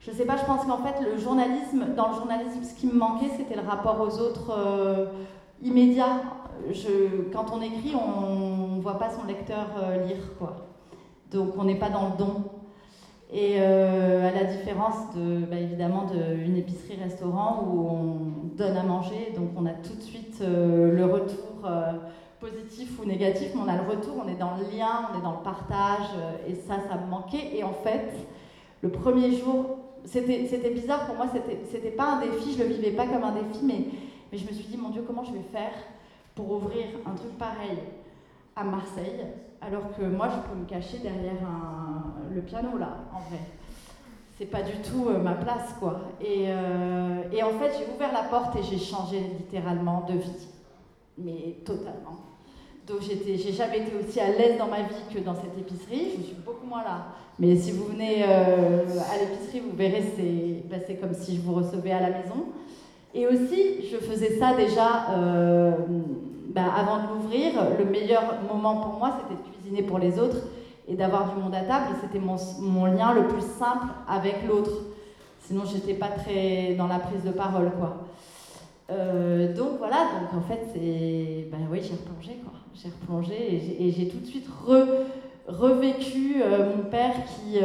Je 0.00 0.10
sais 0.10 0.24
pas, 0.24 0.36
je 0.36 0.44
pense 0.44 0.64
qu'en 0.64 0.78
fait, 0.78 1.02
le 1.02 1.18
journalisme, 1.18 1.86
dans 1.96 2.08
le 2.08 2.14
journalisme, 2.16 2.62
ce 2.64 2.74
qui 2.74 2.86
me 2.86 2.94
manquait, 2.94 3.30
c'était 3.36 3.54
le 3.54 3.66
rapport 3.66 4.00
aux 4.00 4.20
autres 4.20 4.50
euh, 4.50 5.06
immédiat. 5.62 6.22
Quand 7.32 7.46
on 7.52 7.60
écrit, 7.60 7.94
on 7.94 8.76
ne 8.76 8.80
voit 8.80 8.98
pas 8.98 9.10
son 9.10 9.24
lecteur 9.26 9.66
euh, 9.78 10.06
lire, 10.06 10.36
quoi. 10.38 10.66
Donc 11.30 11.54
on 11.58 11.64
n'est 11.64 11.78
pas 11.78 11.90
dans 11.90 12.10
le 12.10 12.16
don. 12.16 12.44
Et 13.32 13.58
à 13.60 14.30
la 14.30 14.44
différence 14.44 15.12
de, 15.16 15.44
bah, 15.46 15.56
évidemment, 15.56 16.04
d'une 16.04 16.56
épicerie-restaurant 16.56 17.66
où 17.66 17.88
on 17.88 18.56
donne 18.56 18.76
à 18.76 18.84
manger, 18.84 19.32
donc 19.34 19.48
on 19.56 19.66
a 19.66 19.72
tout 19.72 19.96
de 19.96 20.00
suite 20.00 20.40
le 20.40 21.04
retour 21.04 21.68
positif 22.40 22.98
ou 23.00 23.06
négatif, 23.06 23.50
mais 23.54 23.60
on 23.64 23.68
a 23.68 23.76
le 23.76 23.88
retour, 23.88 24.22
on 24.24 24.28
est 24.28 24.36
dans 24.36 24.56
le 24.56 24.76
lien, 24.76 25.08
on 25.12 25.18
est 25.18 25.22
dans 25.22 25.38
le 25.38 25.42
partage, 25.42 26.08
euh, 26.16 26.50
et 26.50 26.54
ça, 26.54 26.76
ça 26.88 26.96
me 26.96 27.10
manquait. 27.10 27.56
Et 27.56 27.64
en 27.64 27.72
fait, 27.72 28.12
le 28.82 28.90
premier 28.90 29.32
jour, 29.32 29.78
c'était 30.04 30.70
bizarre 30.70 31.06
pour 31.06 31.16
moi, 31.16 31.26
c'était 31.70 31.90
pas 31.90 32.14
un 32.14 32.20
défi, 32.20 32.54
je 32.56 32.62
le 32.62 32.68
vivais 32.68 32.92
pas 32.92 33.06
comme 33.06 33.24
un 33.24 33.32
défi, 33.32 33.64
mais, 33.64 33.86
mais 34.30 34.38
je 34.38 34.46
me 34.46 34.52
suis 34.52 34.64
dit, 34.64 34.76
mon 34.76 34.90
Dieu, 34.90 35.02
comment 35.06 35.24
je 35.24 35.32
vais 35.32 35.44
faire 35.52 35.72
pour 36.34 36.50
ouvrir 36.50 36.86
un 37.06 37.14
truc 37.14 37.36
pareil 37.38 37.78
à 38.54 38.64
Marseille, 38.64 39.24
alors 39.60 39.94
que 39.96 40.02
moi, 40.02 40.28
je 40.28 40.50
peux 40.50 40.58
me 40.58 40.66
cacher 40.66 40.98
derrière 40.98 41.42
le 42.34 42.40
piano, 42.42 42.78
là, 42.78 43.04
en 43.12 43.20
vrai. 43.28 43.40
C'est 44.38 44.46
pas 44.46 44.62
du 44.62 44.72
tout 44.82 45.08
euh, 45.08 45.18
ma 45.18 45.32
place, 45.32 45.74
quoi. 45.80 45.98
Et, 46.20 46.44
euh, 46.48 47.22
et 47.32 47.42
en 47.42 47.52
fait, 47.52 47.72
j'ai 47.78 47.94
ouvert 47.94 48.12
la 48.12 48.24
porte 48.24 48.54
et 48.56 48.62
j'ai 48.62 48.78
changé 48.78 49.18
littéralement 49.18 50.04
de 50.06 50.18
vie 50.18 50.48
mais 51.18 51.56
totalement. 51.64 52.20
Donc 52.86 52.98
j'ai 53.00 53.52
jamais 53.52 53.78
été 53.78 53.92
aussi 53.96 54.20
à 54.20 54.30
l'aise 54.30 54.58
dans 54.58 54.68
ma 54.68 54.82
vie 54.82 54.94
que 55.12 55.18
dans 55.18 55.34
cette 55.34 55.58
épicerie, 55.58 56.12
je 56.18 56.22
suis 56.22 56.36
beaucoup 56.44 56.66
moins 56.66 56.84
là. 56.84 57.06
Mais 57.38 57.56
si 57.56 57.72
vous 57.72 57.86
venez 57.86 58.22
euh, 58.22 58.84
à 59.12 59.18
l'épicerie, 59.18 59.60
vous 59.60 59.76
verrez, 59.76 60.04
c'est 60.86 60.94
comme 60.96 61.12
si 61.12 61.36
je 61.36 61.40
vous 61.40 61.54
recevais 61.54 61.90
à 61.90 62.00
la 62.00 62.10
maison. 62.10 62.46
Et 63.16 63.26
aussi, 63.26 63.88
je 63.90 63.96
faisais 63.96 64.38
ça 64.38 64.54
déjà 64.54 65.08
euh, 65.10 65.70
bah, 66.50 66.64
avant 66.76 67.02
de 67.02 67.08
l'ouvrir. 67.14 67.52
Le 67.78 67.86
meilleur 67.86 68.22
moment 68.46 68.76
pour 68.82 68.98
moi, 68.98 69.18
c'était 69.18 69.42
de 69.42 69.54
cuisiner 69.54 69.82
pour 69.82 69.98
les 69.98 70.18
autres 70.18 70.42
et 70.86 70.94
d'avoir 70.94 71.34
du 71.34 71.40
monde 71.40 71.54
à 71.54 71.62
table. 71.62 71.96
C'était 72.02 72.22
mon, 72.22 72.84
lien 72.84 73.14
le 73.14 73.26
plus 73.26 73.40
simple 73.40 73.86
avec 74.06 74.46
l'autre. 74.46 74.70
Sinon, 75.40 75.62
j'étais 75.64 75.94
pas 75.94 76.08
très 76.08 76.74
dans 76.74 76.88
la 76.88 76.98
prise 76.98 77.24
de 77.24 77.30
parole, 77.30 77.70
quoi. 77.78 78.04
Euh, 78.90 79.54
donc 79.54 79.78
voilà, 79.78 79.96
donc 80.20 80.38
en 80.38 80.46
fait, 80.46 80.60
c'est. 80.74 81.48
Ben 81.50 81.66
oui, 81.72 81.80
j'ai 81.82 81.94
replongé, 81.94 82.38
quoi. 82.44 82.52
J'ai 82.74 82.90
replongé 82.90 83.78
et 83.80 83.90
j'ai 83.92 84.08
tout 84.08 84.18
de 84.18 84.26
suite 84.26 84.46
revécu 85.48 86.42
euh, 86.42 86.76
mon 86.76 86.84
père 86.84 87.14
qui, 87.24 87.60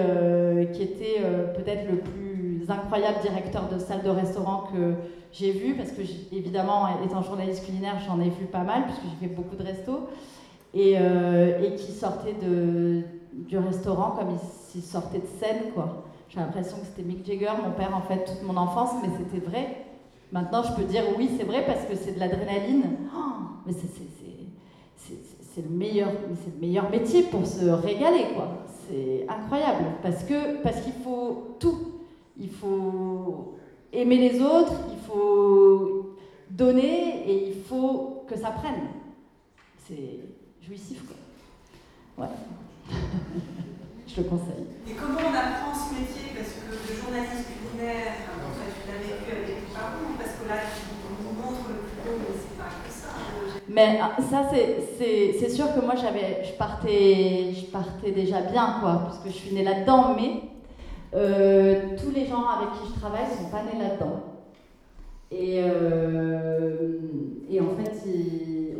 qui 0.71 0.83
était 0.83 1.21
peut-être 1.57 1.91
le 1.91 1.97
plus 1.97 2.65
incroyable 2.69 3.17
directeur 3.21 3.67
de 3.67 3.77
salle 3.77 4.01
de 4.03 4.09
restaurant 4.09 4.69
que 4.71 4.95
j'ai 5.31 5.51
vu, 5.51 5.75
parce 5.75 5.91
que 5.91 6.01
évidemment, 6.31 6.87
étant 7.03 7.21
journaliste 7.21 7.65
culinaire, 7.65 7.97
j'en 8.05 8.19
ai 8.19 8.29
vu 8.29 8.45
pas 8.45 8.63
mal, 8.63 8.83
puisque 8.85 9.01
j'ai 9.03 9.27
fait 9.27 9.33
beaucoup 9.33 9.55
de 9.55 9.63
restos, 9.63 10.07
et, 10.73 10.93
et 10.93 11.75
qui 11.75 11.91
sortait 11.91 12.33
de, 12.33 13.01
du 13.33 13.57
restaurant 13.57 14.11
comme 14.11 14.37
s'il 14.69 14.83
sortait 14.83 15.19
de 15.19 15.27
scène, 15.39 15.71
quoi. 15.73 16.05
J'ai 16.29 16.39
l'impression 16.39 16.77
que 16.77 16.85
c'était 16.85 17.03
Mick 17.03 17.25
Jagger, 17.25 17.51
mon 17.63 17.71
père, 17.71 17.95
en 17.95 18.01
fait, 18.01 18.23
toute 18.25 18.43
mon 18.43 18.55
enfance, 18.55 18.91
mais 19.01 19.09
c'était 19.17 19.45
vrai 19.45 19.85
Maintenant, 20.31 20.63
je 20.63 20.73
peux 20.73 20.87
dire 20.87 21.03
oui, 21.17 21.29
c'est 21.37 21.43
vrai 21.43 21.65
parce 21.65 21.83
que 21.83 21.95
c'est 21.95 22.13
de 22.13 22.19
l'adrénaline. 22.19 22.83
Oh, 23.13 23.33
mais 23.65 23.73
c'est 23.73 25.61
le 25.61 25.69
meilleur, 25.69 26.09
c'est 26.41 26.55
le 26.55 26.61
meilleur 26.65 26.89
métier 26.89 27.23
pour 27.23 27.45
se 27.45 27.65
régaler, 27.65 28.27
quoi. 28.33 28.47
C'est 28.87 29.25
incroyable 29.27 29.85
parce 30.01 30.23
que 30.23 30.61
parce 30.63 30.79
qu'il 30.81 30.93
faut 30.93 31.57
tout. 31.59 31.79
Il 32.39 32.49
faut 32.49 33.55
aimer 33.93 34.17
les 34.17 34.41
autres, 34.41 34.73
il 34.91 34.99
faut 35.05 36.15
donner 36.49 37.29
et 37.29 37.49
il 37.49 37.63
faut 37.63 38.25
que 38.27 38.37
ça 38.37 38.51
prenne. 38.51 38.87
C'est 39.87 40.19
jouissif, 40.65 41.03
quoi. 41.05 42.25
Ouais. 42.25 42.31
je 44.07 44.21
le 44.21 44.27
conseille. 44.27 44.67
Et 44.87 44.93
comment 44.93 45.19
on 45.19 45.33
apprend 45.33 45.73
ce 45.73 45.93
métier? 45.93 46.31
Parce 46.35 46.53
que 46.53 46.71
le 46.71 47.01
journaliste 47.01 47.47
culinaire, 47.47 48.13
en 48.35 48.53
fait, 48.55 48.71
tu 48.75 48.87
l'as 48.87 48.99
vécu 48.99 49.31
avec 49.31 49.47
tes 49.47 49.73
parents, 49.73 50.15
parce 50.17 50.31
que 50.31 50.47
là, 50.47 50.55
tu 50.75 50.81
nous 51.23 51.33
montres 51.41 51.67
le 51.69 51.75
plus 51.75 52.01
beau, 52.03 52.17
mais 52.19 52.35
c'est 52.35 52.57
pas 52.57 52.71
que 52.83 52.91
ça. 52.91 53.09
Mais 53.67 53.99
ah, 54.01 54.21
ça, 54.21 54.49
c'est 54.51 55.49
sûr 55.49 55.73
que 55.73 55.79
moi, 55.79 55.95
je, 55.95 56.57
partais, 56.57 57.53
je 57.53 57.65
partais 57.65 58.11
déjà 58.11 58.41
bien, 58.41 58.77
quoi, 58.79 59.07
puisque 59.07 59.35
je 59.35 59.41
suis 59.45 59.55
née 59.55 59.63
là-dedans, 59.63 60.15
mais 60.15 60.50
euh, 61.13 61.97
tous 62.01 62.11
les 62.11 62.25
gens 62.25 62.45
avec 62.47 62.71
qui 62.73 62.93
je 62.93 62.99
travaille 62.99 63.25
sont 63.25 63.49
pas 63.49 63.63
nés 63.63 63.79
là-dedans. 63.81 64.21
Et, 65.29 65.61
euh, 65.63 66.99
en 67.59 67.83
fait, 67.83 68.07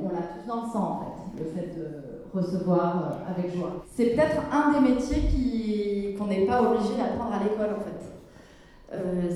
on 0.02 0.10
l'a 0.10 0.22
tous 0.22 0.48
dans 0.48 0.66
le 0.66 0.72
sang, 0.72 0.80
en 0.80 1.00
fait, 1.02 1.44
le 1.44 1.50
fait 1.50 1.78
de 1.78 2.34
recevoir 2.34 2.98
euh, 2.98 3.32
avec 3.32 3.56
joie. 3.56 3.84
C'est 3.94 4.16
peut-être 4.16 4.42
un 4.52 4.72
des 4.72 4.90
métiers 4.90 6.16
qu'on 6.18 6.28
n'est 6.28 6.46
pas 6.46 6.62
obligé 6.62 6.96
d'apprendre 6.96 7.36
à 7.36 7.44
l'école 7.44 7.76
en 7.78 7.84
fait. 7.84 7.92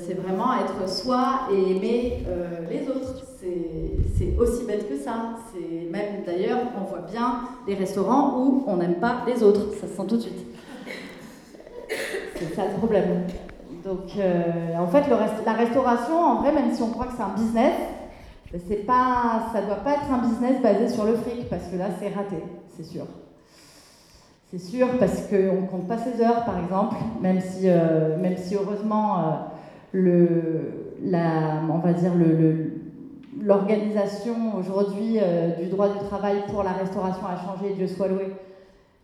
C'est 0.06 0.16
vraiment 0.16 0.54
être 0.56 0.90
soi 0.90 1.48
et 1.50 1.72
aimer 1.72 2.26
les 2.70 2.90
autres. 2.90 3.24
C'est 3.38 4.38
aussi 4.38 4.66
bête 4.66 4.90
que 4.90 4.98
ça. 4.98 5.38
C'est 5.52 5.90
même 5.90 6.24
d'ailleurs, 6.26 6.60
on 6.80 6.84
voit 6.84 7.06
bien 7.10 7.42
les 7.66 7.76
restaurants 7.76 8.38
où 8.38 8.64
on 8.68 8.76
n'aime 8.76 8.96
pas 8.96 9.24
les 9.26 9.42
autres. 9.42 9.74
Ça 9.74 9.88
se 9.88 9.96
sent 9.96 10.08
tout 10.08 10.18
de 10.18 10.22
suite. 10.22 10.55
C'est 12.36 12.54
ça 12.56 12.64
le 12.66 12.78
problème. 12.78 13.24
Donc, 13.84 14.12
en 14.78 14.88
fait, 14.88 15.04
la 15.46 15.54
restauration, 15.54 16.16
en 16.16 16.42
vrai, 16.42 16.52
même 16.52 16.74
si 16.74 16.82
on 16.82 16.90
croit 16.90 17.06
que 17.08 17.14
c'est 17.16 17.24
un 17.24 17.36
business, 17.36 17.74
c'est 18.68 18.86
pas, 18.86 19.50
ça 19.52 19.62
ne 19.62 19.68
doit 19.68 19.78
pas 19.78 19.94
être 19.94 20.12
un 20.12 20.28
business 20.28 20.62
basé 20.62 20.88
sur 20.90 21.06
le 21.06 21.16
fric, 21.16 21.50
parce 21.50 21.68
que 21.68 21.78
là, 21.78 21.86
c'est 22.00 22.10
raté, 22.10 22.38
c'est 22.76 22.84
sûr. 22.86 23.06
C'est 24.52 24.60
sûr, 24.60 24.88
parce 25.00 25.22
qu'on 25.28 25.62
ne 25.62 25.68
compte 25.68 25.88
pas 25.88 25.98
ses 25.98 26.22
heures, 26.22 26.46
par 26.46 26.60
exemple, 26.64 26.96
même 27.22 27.42
si, 27.42 27.64
euh, 27.66 28.18
même 28.18 28.38
si 28.38 28.56
heureusement, 28.56 29.18
euh, 29.18 29.22
le, 29.92 30.94
la, 31.04 31.62
on 31.70 31.80
va 31.80 31.94
dire, 31.94 32.12
l'organisation 33.42 34.56
aujourd'hui 34.58 35.18
euh, 35.22 35.56
du 35.62 35.68
droit 35.68 35.90
du 35.90 36.00
travail 36.08 36.38
pour 36.50 36.64
la 36.64 36.72
restauration 36.72 37.26
a 37.26 37.36
changé, 37.38 37.74
Dieu 37.74 37.88
soit 37.88 38.08
loué. 38.08 38.34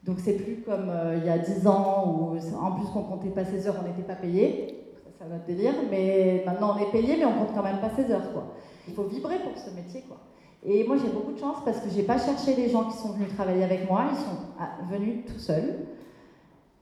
Donc 0.03 0.17
c'est 0.19 0.33
plus 0.33 0.61
comme 0.61 0.91
il 1.17 1.25
y 1.25 1.29
a 1.29 1.37
10 1.37 1.67
ans 1.67 2.05
où 2.07 2.37
en 2.57 2.71
plus 2.71 2.87
qu'on 2.87 3.03
comptait 3.03 3.29
pas 3.29 3.45
ses 3.45 3.67
heures, 3.67 3.75
on 3.81 3.87
n'était 3.87 4.01
pas 4.01 4.15
payé. 4.15 4.77
Ça, 5.19 5.25
va 5.25 5.37
te 5.37 5.47
délire. 5.47 5.73
Mais 5.91 6.43
maintenant 6.45 6.75
on 6.75 6.81
est 6.81 6.91
payé, 6.91 7.17
mais 7.17 7.25
on 7.25 7.33
compte 7.33 7.53
quand 7.53 7.63
même 7.63 7.79
pas 7.79 7.91
ses 7.95 8.11
heures. 8.11 8.33
Quoi. 8.33 8.55
Il 8.87 8.93
faut 8.93 9.03
vibrer 9.03 9.37
pour 9.39 9.55
ce 9.61 9.69
métier, 9.75 10.03
quoi. 10.07 10.17
Et 10.63 10.83
moi, 10.83 10.95
j'ai 10.97 11.09
beaucoup 11.09 11.31
de 11.31 11.39
chance 11.39 11.57
parce 11.65 11.79
que 11.79 11.89
j'ai 11.89 12.03
pas 12.03 12.19
cherché 12.19 12.55
les 12.55 12.69
gens 12.69 12.83
qui 12.85 12.97
sont 12.97 13.13
venus 13.13 13.33
travailler 13.33 13.63
avec 13.63 13.89
moi, 13.89 14.05
ils 14.11 14.17
sont 14.17 14.37
ah, 14.59 14.69
venus 14.91 15.25
tout 15.25 15.39
seuls. 15.39 15.87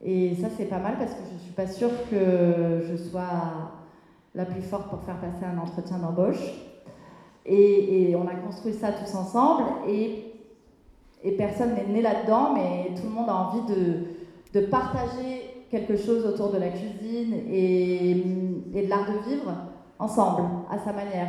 Et 0.02 0.34
ça, 0.34 0.48
c'est 0.56 0.66
pas 0.66 0.78
mal 0.78 0.96
parce 0.98 1.12
que 1.12 1.20
je 1.32 1.42
suis 1.42 1.52
pas 1.52 1.66
sûre 1.66 1.90
que 2.10 2.82
je 2.86 2.96
sois 2.96 3.72
la 4.34 4.44
plus 4.44 4.62
forte 4.62 4.90
pour 4.90 5.02
faire 5.02 5.18
passer 5.18 5.44
un 5.44 5.58
entretien 5.58 5.98
d'embauche. 5.98 6.42
Et, 7.46 8.14
on 8.16 8.28
a 8.28 8.34
construit 8.34 8.74
ça 8.74 8.92
tous 8.92 9.14
ensemble 9.14 9.64
et, 9.88 10.26
et 11.22 11.32
personne 11.32 11.74
n'est 11.74 11.86
né 11.86 12.02
là-dedans, 12.02 12.54
mais 12.54 12.94
tout 12.94 13.04
le 13.04 13.10
monde 13.10 13.28
a 13.28 13.34
envie 13.34 13.74
de, 13.74 14.60
de, 14.60 14.66
partager 14.66 15.66
quelque 15.70 15.96
chose 15.96 16.24
autour 16.26 16.50
de 16.50 16.58
la 16.58 16.68
cuisine 16.68 17.34
et, 17.50 18.10
et 18.74 18.82
de 18.84 18.88
l'art 18.88 19.06
de 19.06 19.30
vivre 19.30 19.52
ensemble, 19.98 20.42
à 20.70 20.78
sa 20.78 20.92
manière 20.92 21.28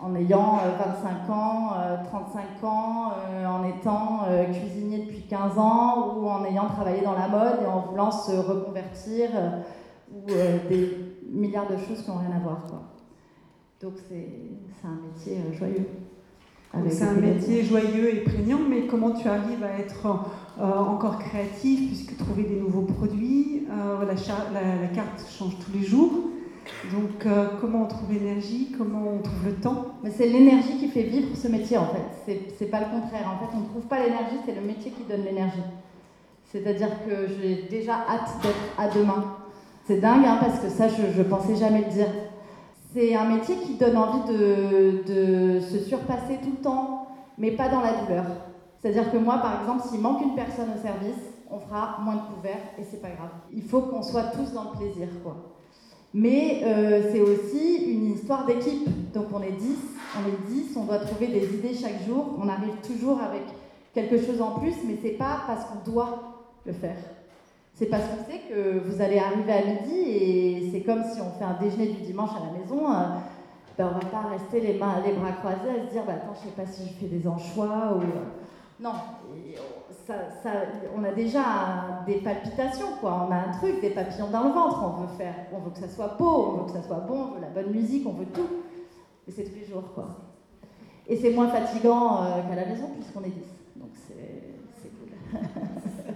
en 0.00 0.14
ayant 0.14 0.58
25 0.78 1.28
euh, 1.28 1.32
ans, 1.32 1.70
35 2.04 2.40
euh, 2.62 2.66
ans, 2.66 3.12
euh, 3.16 3.46
en 3.46 3.64
étant 3.64 4.20
cuisinier 4.52 4.98
depuis 4.98 5.22
15 5.22 5.58
ans 5.58 6.16
ou 6.16 6.28
en 6.28 6.44
ayant 6.44 6.68
travaillé 6.68 7.02
dans 7.02 7.14
la 7.14 7.28
mode 7.28 7.62
et 7.62 7.66
en 7.66 7.80
voulant 7.80 8.10
se 8.10 8.32
reconvertir 8.32 9.30
ou 10.12 10.26
des 10.26 11.16
milliards 11.28 11.68
de 11.68 11.76
choses 11.76 12.02
qui 12.02 12.10
n'ont 12.10 12.18
rien 12.18 12.36
à 12.36 12.38
voir. 12.38 12.62
Quoi. 12.68 12.82
Donc 13.82 13.94
c'est 14.08 14.86
un 14.86 15.00
métier 15.06 15.38
joyeux. 15.52 15.88
C'est 16.90 17.04
un 17.04 17.14
métier 17.14 17.64
joyeux 17.64 18.14
et 18.14 18.20
prégnant, 18.20 18.60
mais 18.68 18.86
comment 18.86 19.10
tu 19.10 19.26
arrives 19.26 19.64
à 19.64 19.78
être 19.78 20.06
encore 20.60 21.18
créatif 21.18 21.88
puisque 21.88 22.16
trouver 22.16 22.44
des 22.44 22.56
nouveaux 22.56 22.82
produits, 22.82 23.66
la, 23.68 24.06
la, 24.06 24.86
carte 24.94 25.24
change 25.38 25.56
tous 25.58 25.72
les 25.72 25.84
jours. 25.84 26.28
Donc, 26.92 27.26
euh, 27.26 27.48
comment 27.60 27.82
on 27.82 27.86
trouve 27.86 28.12
l'énergie 28.12 28.72
Comment 28.76 29.14
on 29.14 29.18
trouve 29.18 29.46
le 29.46 29.54
temps? 29.54 29.86
C'est 30.10 30.26
l'énergie 30.26 30.78
qui 30.78 30.88
fait 30.88 31.02
vivre 31.02 31.28
ce 31.34 31.48
métier, 31.48 31.76
en 31.76 31.86
fait. 31.86 32.40
C'est 32.58 32.66
pas 32.66 32.80
le 32.80 32.86
contraire. 32.86 33.26
En 33.34 33.38
fait, 33.38 33.52
on 33.56 33.60
ne 33.60 33.66
trouve 33.66 33.82
pas 33.82 33.98
l'énergie, 33.98 34.36
c'est 34.46 34.54
le 34.54 34.60
métier 34.60 34.92
qui 34.92 35.02
donne 35.04 35.24
l'énergie. 35.24 35.62
C'est-à-dire 36.44 36.88
que 37.06 37.26
j'ai 37.40 37.66
déjà 37.68 37.94
hâte 37.94 38.30
d'être 38.42 38.56
à 38.78 38.88
demain. 38.88 39.36
C'est 39.86 40.00
dingue, 40.00 40.24
hein, 40.24 40.38
parce 40.40 40.60
que 40.60 40.68
ça, 40.68 40.88
je, 40.88 41.18
ne 41.18 41.24
pensais 41.24 41.56
jamais 41.56 41.80
le 41.80 41.92
dire. 41.92 42.06
C'est 42.98 43.14
un 43.14 43.26
métier 43.26 43.54
qui 43.58 43.74
donne 43.74 43.96
envie 43.96 44.32
de, 44.32 45.60
se 45.60 45.78
surpasser 45.78 46.38
tout 46.42 46.50
le 46.50 46.62
temps, 46.64 47.06
mais 47.38 47.52
pas 47.52 47.68
dans 47.68 47.80
la 47.80 47.92
douleur. 47.92 48.24
C'est-à-dire 48.80 49.12
que 49.12 49.18
moi, 49.18 49.38
par 49.38 49.60
exemple, 49.60 49.82
s'il 49.88 50.00
manque 50.00 50.20
une 50.20 50.34
personne 50.34 50.70
au 50.76 50.82
service, 50.82 51.22
on 51.48 51.60
fera 51.60 51.98
moins 52.02 52.16
de 52.16 52.34
couverts 52.34 52.64
et 52.76 52.82
c'est 52.82 53.00
pas 53.00 53.10
grave. 53.10 53.30
Il 53.54 53.62
faut 53.62 53.82
qu'on 53.82 54.02
soit 54.02 54.32
tous 54.34 54.52
dans 54.52 54.72
le 54.72 54.78
plaisir, 54.78 55.06
quoi. 55.22 55.36
Mais 56.12 56.62
euh, 56.64 57.12
c'est 57.12 57.20
aussi 57.20 57.84
une 57.84 58.14
histoire 58.14 58.44
d'équipe. 58.46 58.88
Donc 59.12 59.26
on 59.32 59.42
est 59.42 59.52
10, 59.52 59.76
on 60.16 60.28
est 60.28 60.52
10, 60.52 60.76
on 60.76 60.84
doit 60.86 60.98
trouver 60.98 61.28
des 61.28 61.54
idées 61.54 61.74
chaque 61.74 62.04
jour. 62.04 62.36
On 62.36 62.48
arrive 62.48 62.74
toujours 62.84 63.20
avec 63.20 63.44
quelque 63.94 64.20
chose 64.20 64.42
en 64.42 64.58
plus, 64.58 64.74
mais 64.84 64.98
c'est 65.00 65.10
pas 65.10 65.42
parce 65.46 65.66
qu'on 65.66 65.88
doit 65.88 66.34
le 66.66 66.72
faire. 66.72 66.96
C'est 67.78 67.86
parce 67.86 68.02
qu'on 68.04 68.30
sait 68.30 68.40
que 68.48 68.80
vous 68.80 69.00
allez 69.00 69.18
arriver 69.18 69.52
à 69.52 69.64
midi 69.64 70.00
et 70.00 70.70
c'est 70.72 70.80
comme 70.80 71.04
si 71.04 71.20
on 71.20 71.30
fait 71.38 71.44
un 71.44 71.58
déjeuner 71.60 71.92
du 71.92 72.02
dimanche 72.02 72.30
à 72.30 72.46
la 72.46 72.58
maison. 72.58 72.90
Euh, 72.90 73.04
ben 73.76 73.92
on 73.94 73.98
va 73.98 74.04
pas 74.06 74.28
rester 74.30 74.60
les, 74.60 74.76
mains, 74.76 75.00
les 75.06 75.12
bras 75.12 75.30
croisés 75.32 75.78
à 75.78 75.86
se 75.86 75.92
dire 75.92 76.02
bah, 76.04 76.14
attends, 76.16 76.34
je 76.34 76.48
sais 76.48 76.54
pas 76.56 76.66
si 76.66 76.88
je 76.88 76.94
fais 76.94 77.06
des 77.06 77.28
anchois 77.28 77.94
ou. 77.96 78.00
Euh, 78.00 78.24
non, 78.80 78.92
ça, 80.06 80.50
on 80.96 81.04
a 81.04 81.12
déjà 81.12 82.02
des 82.06 82.16
palpitations, 82.16 82.96
quoi. 83.00 83.26
On 83.28 83.32
a 83.32 83.36
un 83.36 83.52
truc, 83.52 83.80
des 83.80 83.90
papillons 83.90 84.30
dans 84.30 84.44
le 84.44 84.50
ventre. 84.50 84.82
On 84.82 85.02
veut 85.02 85.16
faire, 85.16 85.34
on 85.52 85.58
veut 85.58 85.70
que 85.70 85.78
ça 85.78 85.88
soit 85.88 86.16
beau, 86.18 86.46
on 86.46 86.52
veut 86.58 86.66
que 86.66 86.78
ça 86.78 86.82
soit 86.82 87.00
bon, 87.00 87.14
on 87.14 87.34
veut 87.34 87.40
la 87.40 87.48
bonne 87.48 87.72
musique, 87.72 88.06
on 88.06 88.12
veut 88.12 88.26
tout. 88.26 88.48
Et 89.26 89.30
c'est 89.30 89.44
tous 89.44 89.54
les 89.58 89.66
jours, 89.66 89.84
quoi. 89.94 90.08
Et 91.08 91.16
c'est 91.16 91.30
moins 91.30 91.48
fatigant 91.48 92.22
euh, 92.22 92.42
qu'à 92.48 92.54
la 92.54 92.66
maison 92.66 92.90
puisqu'on 92.94 93.24
est 93.24 93.30
10. 93.30 93.34
Donc 93.76 93.90
c'est 93.96 94.90
cool. 94.90 95.08
c'est 95.32 96.12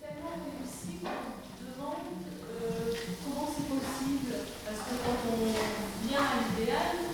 tellement 0.00 0.34
réussi 0.38 0.98
qu'on 1.02 1.10
te 1.10 1.74
demande 1.74 2.06
euh, 2.62 2.94
comment 3.24 3.48
c'est 3.50 3.68
possible. 3.68 4.34
Parce 4.64 4.78
que 4.78 4.94
quand 5.04 5.18
on 5.28 6.06
vient 6.06 6.20
à 6.20 6.60
l'idéal, 6.60 7.04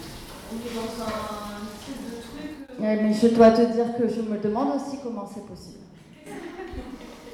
on 1.00 1.08
est 1.08 1.12
dans 1.12 1.46
un 1.46 1.60
mais 2.80 3.12
je 3.12 3.28
dois 3.28 3.50
te 3.50 3.60
dire 3.60 3.96
que 3.98 4.08
je 4.08 4.22
me 4.22 4.38
demande 4.38 4.76
aussi 4.76 4.98
comment 5.02 5.28
c'est 5.32 5.46
possible. 5.46 5.80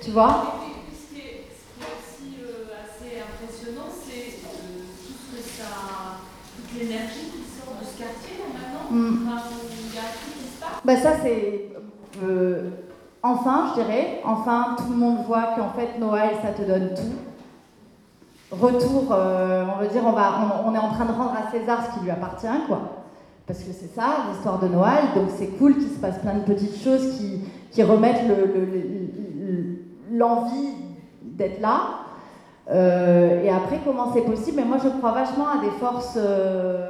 tu 0.02 0.10
vois? 0.10 0.54
Ce 0.92 1.14
qui 1.14 1.20
est, 1.20 1.46
aussi 1.80 2.36
euh, 2.42 2.74
assez 2.82 3.20
impressionnant, 3.20 3.88
c'est 3.88 4.40
euh, 4.44 4.82
tout 5.06 5.12
ce 5.12 5.36
que 5.36 5.42
ça. 5.42 6.18
toute 6.56 6.80
l'énergie 6.80 7.30
qui 7.30 7.44
sort 7.44 7.74
de 7.80 7.84
ce 7.84 7.98
quartier 7.98 8.42
maintenant. 8.52 8.90
Mm. 8.90 9.28
Enfin, 9.28 9.42
il 9.70 9.94
y 9.94 9.98
a 9.98 10.02
tout 10.02 10.32
qui 10.32 10.48
se 10.48 10.60
passe. 10.60 10.80
Bah, 10.84 10.96
ça, 10.96 11.22
c'est. 11.22 11.70
Euh, 12.24 12.70
enfin, 13.22 13.70
je 13.70 13.82
dirais, 13.82 14.22
enfin, 14.24 14.74
tout 14.76 14.90
le 14.90 14.96
monde 14.96 15.24
voit 15.26 15.54
qu'en 15.56 15.70
fait, 15.70 15.98
Noël, 16.00 16.30
ça 16.42 16.50
te 16.50 16.62
donne 16.62 16.92
tout. 16.94 17.14
Retour, 18.50 19.10
on 19.10 19.80
veut 19.80 19.88
dire, 19.88 20.02
on, 20.04 20.12
va, 20.12 20.40
on, 20.64 20.70
on 20.70 20.74
est 20.74 20.78
en 20.78 20.90
train 20.90 21.04
de 21.04 21.12
rendre 21.12 21.34
à 21.34 21.50
César 21.50 21.84
ce 21.84 21.98
qui 21.98 22.04
lui 22.04 22.10
appartient, 22.10 22.46
quoi. 22.68 23.05
Parce 23.46 23.60
que 23.60 23.72
c'est 23.72 23.94
ça, 23.94 24.26
l'histoire 24.30 24.58
de 24.58 24.66
Noël, 24.66 25.04
donc 25.14 25.28
c'est 25.36 25.56
cool 25.58 25.74
qu'il 25.74 25.88
se 25.88 26.00
passe 26.00 26.18
plein 26.18 26.34
de 26.34 26.44
petites 26.44 26.82
choses 26.82 27.16
qui, 27.16 27.42
qui 27.70 27.82
remettent 27.84 28.22
l'envie 30.10 30.70
d'être 31.22 31.60
là. 31.60 31.80
Euh, 32.68 33.44
et 33.44 33.50
après, 33.50 33.78
comment 33.84 34.12
c'est 34.12 34.22
possible? 34.22 34.56
Mais 34.56 34.64
moi, 34.64 34.78
je 34.82 34.88
crois 34.88 35.12
vachement 35.12 35.46
à 35.46 35.64
des 35.64 35.70
forces 35.78 36.18
euh, 36.20 36.88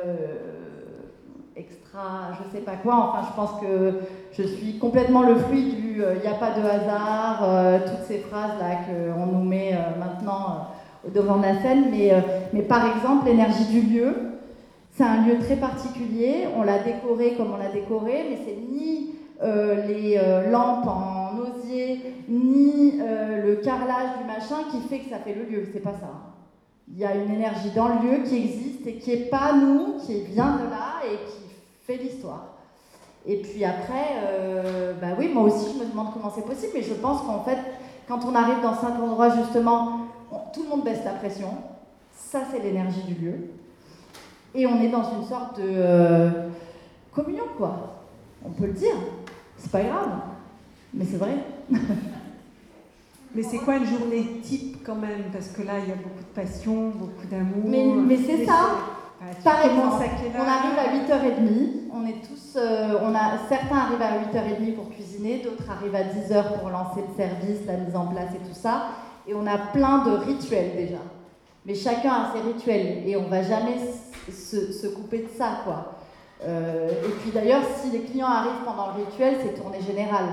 extra, 1.54 2.32
je 2.32 2.56
sais 2.56 2.64
pas 2.64 2.76
quoi. 2.82 3.12
Enfin, 3.12 3.28
je 3.28 3.36
pense 3.36 3.60
que 3.60 4.00
je 4.32 4.42
suis 4.42 4.78
complètement 4.78 5.22
le 5.22 5.34
fruit 5.34 5.74
du 5.74 6.02
euh, 6.02 6.14
il 6.14 6.22
n'y 6.22 6.34
a 6.34 6.38
pas 6.38 6.52
de 6.52 6.66
hasard, 6.66 7.82
toutes 7.84 8.06
ces 8.06 8.18
phrases-là 8.18 8.76
qu'on 8.86 9.26
nous 9.26 9.44
met 9.44 9.78
maintenant 9.98 10.68
devant 11.14 11.36
la 11.36 11.60
scène. 11.60 11.90
Mais, 11.90 12.12
mais 12.54 12.62
par 12.62 12.96
exemple, 12.96 13.26
l'énergie 13.26 13.66
du 13.66 13.82
lieu, 13.82 14.35
c'est 14.96 15.04
un 15.04 15.26
lieu 15.26 15.38
très 15.38 15.56
particulier, 15.56 16.46
on 16.56 16.62
l'a 16.62 16.78
décoré 16.78 17.34
comme 17.34 17.52
on 17.52 17.58
l'a 17.58 17.68
décoré, 17.68 18.24
mais 18.30 18.38
c'est 18.46 18.56
ni 18.56 19.14
euh, 19.42 19.86
les 19.86 20.16
euh, 20.16 20.50
lampes 20.50 20.86
en 20.86 21.36
osier, 21.36 22.00
ni 22.28 22.94
euh, 22.98 23.44
le 23.44 23.56
carrelage 23.56 24.18
du 24.18 24.24
machin 24.24 24.64
qui 24.70 24.80
fait 24.88 25.00
que 25.00 25.10
ça 25.10 25.18
fait 25.18 25.34
le 25.34 25.44
lieu, 25.44 25.68
c'est 25.70 25.80
pas 25.80 25.92
ça. 25.92 26.08
Il 26.90 26.96
y 26.96 27.04
a 27.04 27.14
une 27.14 27.30
énergie 27.30 27.72
dans 27.74 27.88
le 27.88 28.08
lieu 28.08 28.22
qui 28.24 28.36
existe 28.36 28.86
et 28.86 28.94
qui 28.94 29.12
est 29.12 29.28
pas 29.28 29.52
nous, 29.52 29.98
qui 30.06 30.22
vient 30.22 30.56
de 30.56 30.70
là 30.70 31.02
et 31.04 31.16
qui 31.26 31.44
fait 31.84 32.02
l'histoire. 32.02 32.54
Et 33.26 33.42
puis 33.42 33.64
après, 33.64 34.22
bah 35.00 35.08
oui, 35.18 35.28
moi 35.34 35.42
aussi 35.42 35.74
je 35.74 35.84
me 35.84 35.90
demande 35.90 36.12
comment 36.12 36.32
c'est 36.32 36.46
possible, 36.46 36.72
mais 36.76 36.82
je 36.82 36.94
pense 36.94 37.22
qu'en 37.22 37.42
fait, 37.42 37.58
quand 38.06 38.20
on 38.24 38.34
arrive 38.36 38.62
dans 38.62 38.74
cet 38.74 38.90
endroit 38.90 39.30
justement, 39.30 40.06
tout 40.54 40.62
le 40.62 40.68
monde 40.68 40.84
baisse 40.84 41.04
la 41.04 41.14
pression, 41.14 41.48
ça 42.14 42.42
c'est 42.50 42.62
l'énergie 42.62 43.02
du 43.02 43.14
lieu. 43.14 43.34
Et 44.56 44.66
on 44.66 44.80
est 44.80 44.88
dans 44.88 45.04
une 45.12 45.28
sorte 45.28 45.58
de 45.58 45.64
euh, 45.66 46.30
communion, 47.12 47.44
quoi. 47.58 48.02
On 48.42 48.50
peut 48.50 48.66
le 48.66 48.72
dire. 48.72 48.96
C'est 49.58 49.70
pas 49.70 49.82
grave. 49.82 50.08
Mais 50.94 51.04
c'est 51.04 51.18
vrai. 51.18 51.36
mais 53.34 53.42
c'est 53.42 53.58
quoi 53.58 53.76
une 53.76 53.84
journée 53.84 54.40
type 54.42 54.78
quand 54.82 54.94
même? 54.94 55.24
Parce 55.30 55.48
que 55.48 55.60
là, 55.62 55.74
il 55.82 55.90
y 55.90 55.92
a 55.92 55.96
beaucoup 55.96 56.22
de 56.22 56.40
passion, 56.42 56.88
beaucoup 56.88 57.26
d'amour. 57.30 57.64
Mais, 57.66 58.16
c'est 58.16 58.46
ça. 58.46 58.78
Par 59.44 59.60
exemple, 59.66 60.04
on 60.38 60.40
arrive 60.40 60.78
à 60.78 61.16
8h30, 61.16 61.68
on 61.92 62.06
est 62.06 62.20
tous, 62.26 62.56
euh, 62.56 62.98
on 63.02 63.14
a, 63.14 63.38
certains 63.48 63.76
arrivent 63.76 64.02
à 64.02 64.38
8h30 64.38 64.74
pour 64.74 64.90
cuisiner, 64.90 65.42
d'autres 65.42 65.70
arrivent 65.70 65.94
à 65.94 66.02
10h 66.02 66.58
pour 66.60 66.68
lancer 66.68 67.00
le 67.00 67.16
service, 67.16 67.66
la 67.66 67.78
mise 67.78 67.96
en 67.96 68.06
place 68.06 68.30
et 68.34 68.48
tout 68.48 68.54
ça. 68.54 68.88
Et 69.26 69.34
on 69.34 69.46
a 69.46 69.58
plein 69.58 70.04
de 70.04 70.10
rituels 70.12 70.76
déjà. 70.76 70.98
Mais 71.66 71.74
chacun 71.74 72.12
a 72.12 72.32
ses 72.32 72.40
rituels 72.42 73.02
et 73.06 73.16
on 73.16 73.28
va 73.28 73.42
jamais 73.42 73.74
se, 74.30 74.86
couper 74.86 75.18
de 75.18 75.28
ça, 75.36 75.62
quoi. 75.64 75.94
Euh, 76.44 76.90
et 76.90 77.10
puis 77.20 77.30
d'ailleurs, 77.32 77.62
si 77.80 77.90
les 77.90 78.04
clients 78.04 78.28
arrivent 78.28 78.64
pendant 78.64 78.88
le 78.96 79.04
rituel, 79.04 79.36
c'est 79.42 79.60
tournée 79.60 79.80
générale. 79.80 80.28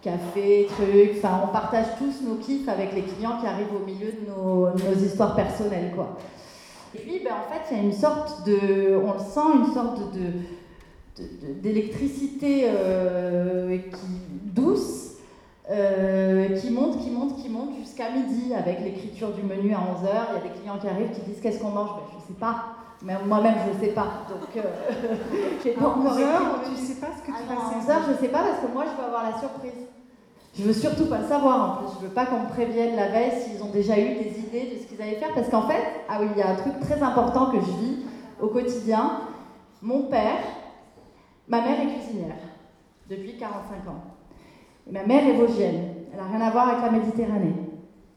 Café, 0.00 0.66
trucs, 0.70 1.18
enfin, 1.18 1.40
on 1.44 1.48
partage 1.48 1.86
tous 1.98 2.26
nos 2.26 2.36
kiffs 2.36 2.68
avec 2.68 2.94
les 2.94 3.02
clients 3.02 3.38
qui 3.40 3.46
arrivent 3.46 3.74
au 3.74 3.84
milieu 3.84 4.12
de 4.12 4.30
nos, 4.30 4.70
histoires 5.04 5.34
personnelles, 5.34 5.92
quoi. 5.94 6.16
Et 6.94 7.00
puis, 7.00 7.20
ben, 7.22 7.32
en 7.32 7.52
fait, 7.52 7.70
il 7.70 7.76
y 7.76 7.80
a 7.80 7.82
une 7.82 7.92
sorte 7.92 8.46
de, 8.46 8.96
on 8.96 9.12
le 9.12 9.18
sent, 9.18 9.66
une 9.68 9.74
sorte 9.74 10.00
de, 10.14 11.22
d'électricité 11.60 12.62
euh, 12.66 13.76
douce 14.44 15.07
euh, 15.70 16.48
qui 16.58 16.70
monte, 16.70 16.98
qui 16.98 17.10
monte, 17.10 17.36
qui 17.36 17.48
monte 17.48 17.76
jusqu'à 17.78 18.10
midi 18.10 18.54
avec 18.54 18.80
l'écriture 18.80 19.32
du 19.32 19.42
menu 19.42 19.74
à 19.74 19.78
11h. 19.78 20.08
Il 20.30 20.34
y 20.34 20.38
a 20.38 20.52
des 20.52 20.58
clients 20.58 20.78
qui 20.78 20.88
arrivent 20.88 21.10
qui 21.10 21.20
disent 21.22 21.40
qu'est-ce 21.42 21.60
qu'on 21.60 21.70
mange? 21.70 21.90
Ben, 21.90 22.02
Je 22.12 22.16
ne 22.16 22.20
sais 22.28 22.40
pas. 22.40 22.64
Mais 23.02 23.14
moi-même, 23.26 23.54
je 23.66 23.78
ne 23.78 23.84
sais 23.84 23.92
pas. 23.94 24.24
Donc, 24.28 24.56
euh, 24.56 24.62
j'ai 25.62 25.72
pas 25.72 25.86
encore 25.86 26.16
Tu 26.16 26.70
ne 26.72 26.76
sais 26.86 26.94
pas 26.94 27.08
ce 27.16 27.20
que 27.20 27.26
tu 27.26 27.32
vas 27.32 27.82
faire. 27.84 27.96
À 27.96 28.06
je 28.06 28.12
ne 28.12 28.16
sais 28.16 28.28
pas 28.28 28.42
parce 28.42 28.60
que 28.60 28.72
moi, 28.72 28.84
je 28.86 29.00
veux 29.00 29.06
avoir 29.06 29.30
la 29.30 29.38
surprise. 29.38 29.86
Je 30.58 30.64
veux 30.64 30.72
surtout 30.72 31.06
pas 31.06 31.18
le 31.18 31.28
savoir 31.28 31.70
en 31.70 31.76
plus. 31.76 31.96
Je 32.00 32.06
veux 32.06 32.12
pas 32.12 32.26
qu'on 32.26 32.40
me 32.40 32.48
prévienne 32.48 32.96
la 32.96 33.08
veille 33.08 33.32
s'ils 33.40 33.62
ont 33.62 33.70
déjà 33.70 33.96
eu 33.98 34.14
des 34.14 34.40
idées 34.40 34.74
de 34.74 34.80
ce 34.80 34.86
qu'ils 34.86 35.00
allaient 35.00 35.16
faire. 35.16 35.32
Parce 35.34 35.48
qu'en 35.48 35.68
fait, 35.68 35.82
ah 36.08 36.18
oui, 36.20 36.28
il 36.34 36.38
y 36.38 36.42
a 36.42 36.50
un 36.50 36.56
truc 36.56 36.80
très 36.80 37.00
important 37.02 37.50
que 37.50 37.60
je 37.60 37.66
vis 37.66 37.98
au 38.40 38.48
quotidien. 38.48 39.20
Mon 39.80 40.04
père, 40.04 40.40
ma 41.46 41.60
mère 41.60 41.80
est 41.80 41.94
cuisinière 41.94 42.34
depuis 43.08 43.36
45 43.36 43.88
ans. 43.88 44.07
Ma 44.90 45.04
mère 45.04 45.26
est 45.26 45.32
vosgienne. 45.32 45.88
Elle 46.12 46.18
n'a 46.18 46.38
rien 46.38 46.46
à 46.46 46.50
voir 46.50 46.68
avec 46.68 46.82
la 46.82 46.90
Méditerranée. 46.90 47.54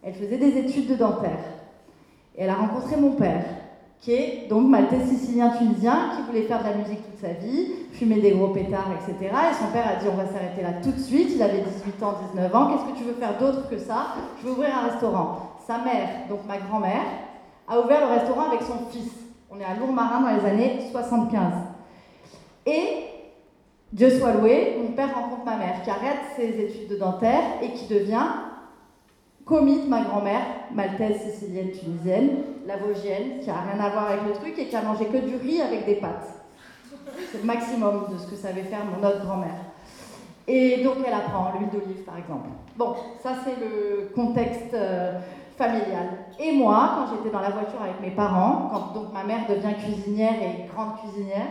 Elle 0.03 0.13
faisait 0.13 0.37
des 0.37 0.57
études 0.57 0.87
de 0.87 0.95
dentaire. 0.95 1.39
Et 2.35 2.43
elle 2.43 2.49
a 2.49 2.55
rencontré 2.55 2.95
mon 2.95 3.11
père 3.11 3.43
qui 3.99 4.13
est 4.13 4.47
donc 4.49 4.67
maltais 4.67 5.05
sicilien 5.05 5.49
tunisien, 5.49 6.11
qui 6.15 6.23
voulait 6.23 6.47
faire 6.47 6.59
de 6.59 6.69
la 6.69 6.75
musique 6.75 7.05
toute 7.05 7.19
sa 7.19 7.33
vie, 7.33 7.67
fumer 7.91 8.19
des 8.19 8.31
gros 8.31 8.47
pétards, 8.47 8.89
etc. 8.95 9.31
Et 9.51 9.53
son 9.53 9.71
père 9.71 9.87
a 9.87 10.01
dit 10.01 10.07
on 10.11 10.15
va 10.15 10.25
s'arrêter 10.25 10.63
là 10.63 10.73
tout 10.81 10.91
de 10.91 10.99
suite, 10.99 11.29
il 11.35 11.43
avait 11.43 11.61
18 11.61 12.01
ans, 12.01 12.15
19 12.33 12.55
ans, 12.55 12.67
qu'est-ce 12.71 12.91
que 12.91 12.97
tu 12.97 13.03
veux 13.03 13.13
faire 13.13 13.37
d'autre 13.37 13.69
que 13.69 13.77
ça? 13.77 14.15
Je 14.39 14.47
veux 14.47 14.53
ouvrir 14.53 14.75
un 14.75 14.89
restaurant. 14.89 15.51
Sa 15.67 15.77
mère, 15.77 16.09
donc 16.29 16.39
ma 16.47 16.57
grand-mère, 16.57 17.03
a 17.67 17.79
ouvert 17.79 18.07
le 18.07 18.13
restaurant 18.13 18.47
avec 18.49 18.63
son 18.63 18.89
fils. 18.89 19.11
On 19.51 19.59
est 19.59 19.63
à 19.63 19.75
Lourmarin 19.75 20.21
dans 20.21 20.35
les 20.35 20.49
années 20.49 20.79
75. 20.91 21.53
Et 22.65 23.03
Dieu 23.93 24.09
soit 24.09 24.33
loué, 24.33 24.77
mon 24.91 24.97
père 24.97 25.15
rencontre 25.15 25.45
ma 25.45 25.55
mère 25.55 25.81
qui 25.83 25.89
arrête 25.89 26.19
ses 26.35 26.59
études 26.59 26.89
de 26.89 26.97
dentaire 26.97 27.43
et 27.61 27.71
qui 27.71 27.87
devient 27.87 28.27
commis 29.45 29.83
de 29.83 29.87
ma 29.87 30.01
grand-mère, 30.01 30.41
maltaise, 30.73 31.21
sicilienne, 31.21 31.71
tunisienne, 31.71 32.29
la 32.67 32.75
vosgienne, 32.75 33.39
qui 33.41 33.49
a 33.49 33.61
rien 33.61 33.81
à 33.81 33.89
voir 33.89 34.07
avec 34.07 34.25
le 34.27 34.33
truc 34.33 34.59
et 34.59 34.67
qui 34.67 34.75
a 34.75 34.81
mangé 34.81 35.05
que 35.05 35.17
du 35.17 35.37
riz 35.37 35.61
avec 35.61 35.85
des 35.85 35.95
pâtes. 35.95 36.27
C'est 37.31 37.39
le 37.39 37.45
maximum 37.45 38.07
de 38.11 38.17
ce 38.17 38.27
que 38.27 38.35
savait 38.35 38.63
faire 38.63 38.81
mon 38.85 39.05
autre 39.07 39.25
grand-mère. 39.25 39.55
Et 40.47 40.83
donc 40.83 40.95
elle 41.05 41.13
apprend 41.13 41.53
l'huile 41.57 41.69
d'olive 41.69 42.03
par 42.03 42.17
exemple. 42.17 42.49
Bon, 42.75 42.95
ça 43.23 43.31
c'est 43.45 43.55
le 43.65 44.09
contexte 44.13 44.73
euh, 44.73 45.19
familial. 45.57 46.07
Et 46.37 46.51
moi, 46.51 46.95
quand 46.95 47.15
j'étais 47.15 47.29
dans 47.29 47.41
la 47.41 47.51
voiture 47.51 47.81
avec 47.81 48.01
mes 48.01 48.11
parents, 48.11 48.69
quand 48.71 48.99
donc 48.99 49.13
ma 49.13 49.23
mère 49.23 49.47
devient 49.47 49.73
cuisinière 49.75 50.33
et 50.33 50.67
grande 50.73 50.97
cuisinière, 50.99 51.47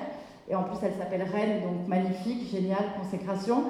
et 0.51 0.55
en 0.55 0.65
plus 0.65 0.77
elle 0.83 0.95
s'appelle 0.99 1.23
Reine, 1.23 1.63
donc 1.63 1.87
magnifique, 1.87 2.51
géniale, 2.51 2.85
consécration, 3.01 3.65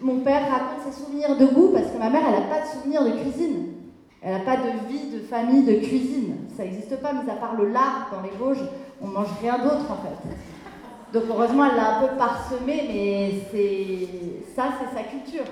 mon 0.00 0.20
père 0.20 0.42
raconte 0.42 0.92
ses 0.92 1.02
souvenirs 1.02 1.36
de 1.38 1.46
goût 1.46 1.70
parce 1.72 1.90
que 1.90 1.98
ma 1.98 2.10
mère, 2.10 2.22
elle 2.26 2.42
n'a 2.42 2.48
pas 2.48 2.60
de 2.60 2.66
souvenirs 2.66 3.04
de 3.04 3.18
cuisine. 3.22 3.72
Elle 4.20 4.32
n'a 4.32 4.40
pas 4.40 4.56
de 4.56 4.88
vie 4.88 5.10
de 5.10 5.20
famille 5.20 5.64
de 5.64 5.74
cuisine. 5.74 6.36
Ça 6.56 6.64
n'existe 6.64 6.96
pas, 6.96 7.12
mis 7.12 7.30
à 7.30 7.34
part 7.34 7.54
le 7.56 7.68
lard 7.68 8.10
dans 8.12 8.20
les 8.22 8.36
Vosges, 8.36 8.64
on 9.00 9.06
mange 9.06 9.28
rien 9.40 9.58
d'autre 9.58 9.90
en 9.90 9.96
fait. 10.02 11.18
Donc 11.18 11.24
heureusement, 11.30 11.66
elle 11.70 11.76
l'a 11.76 11.98
un 11.98 12.06
peu 12.06 12.16
parsemé, 12.16 12.84
mais 12.88 13.32
c'est 13.50 14.54
ça, 14.54 14.64
c'est 14.78 14.96
sa 14.96 15.04
culture. 15.04 15.44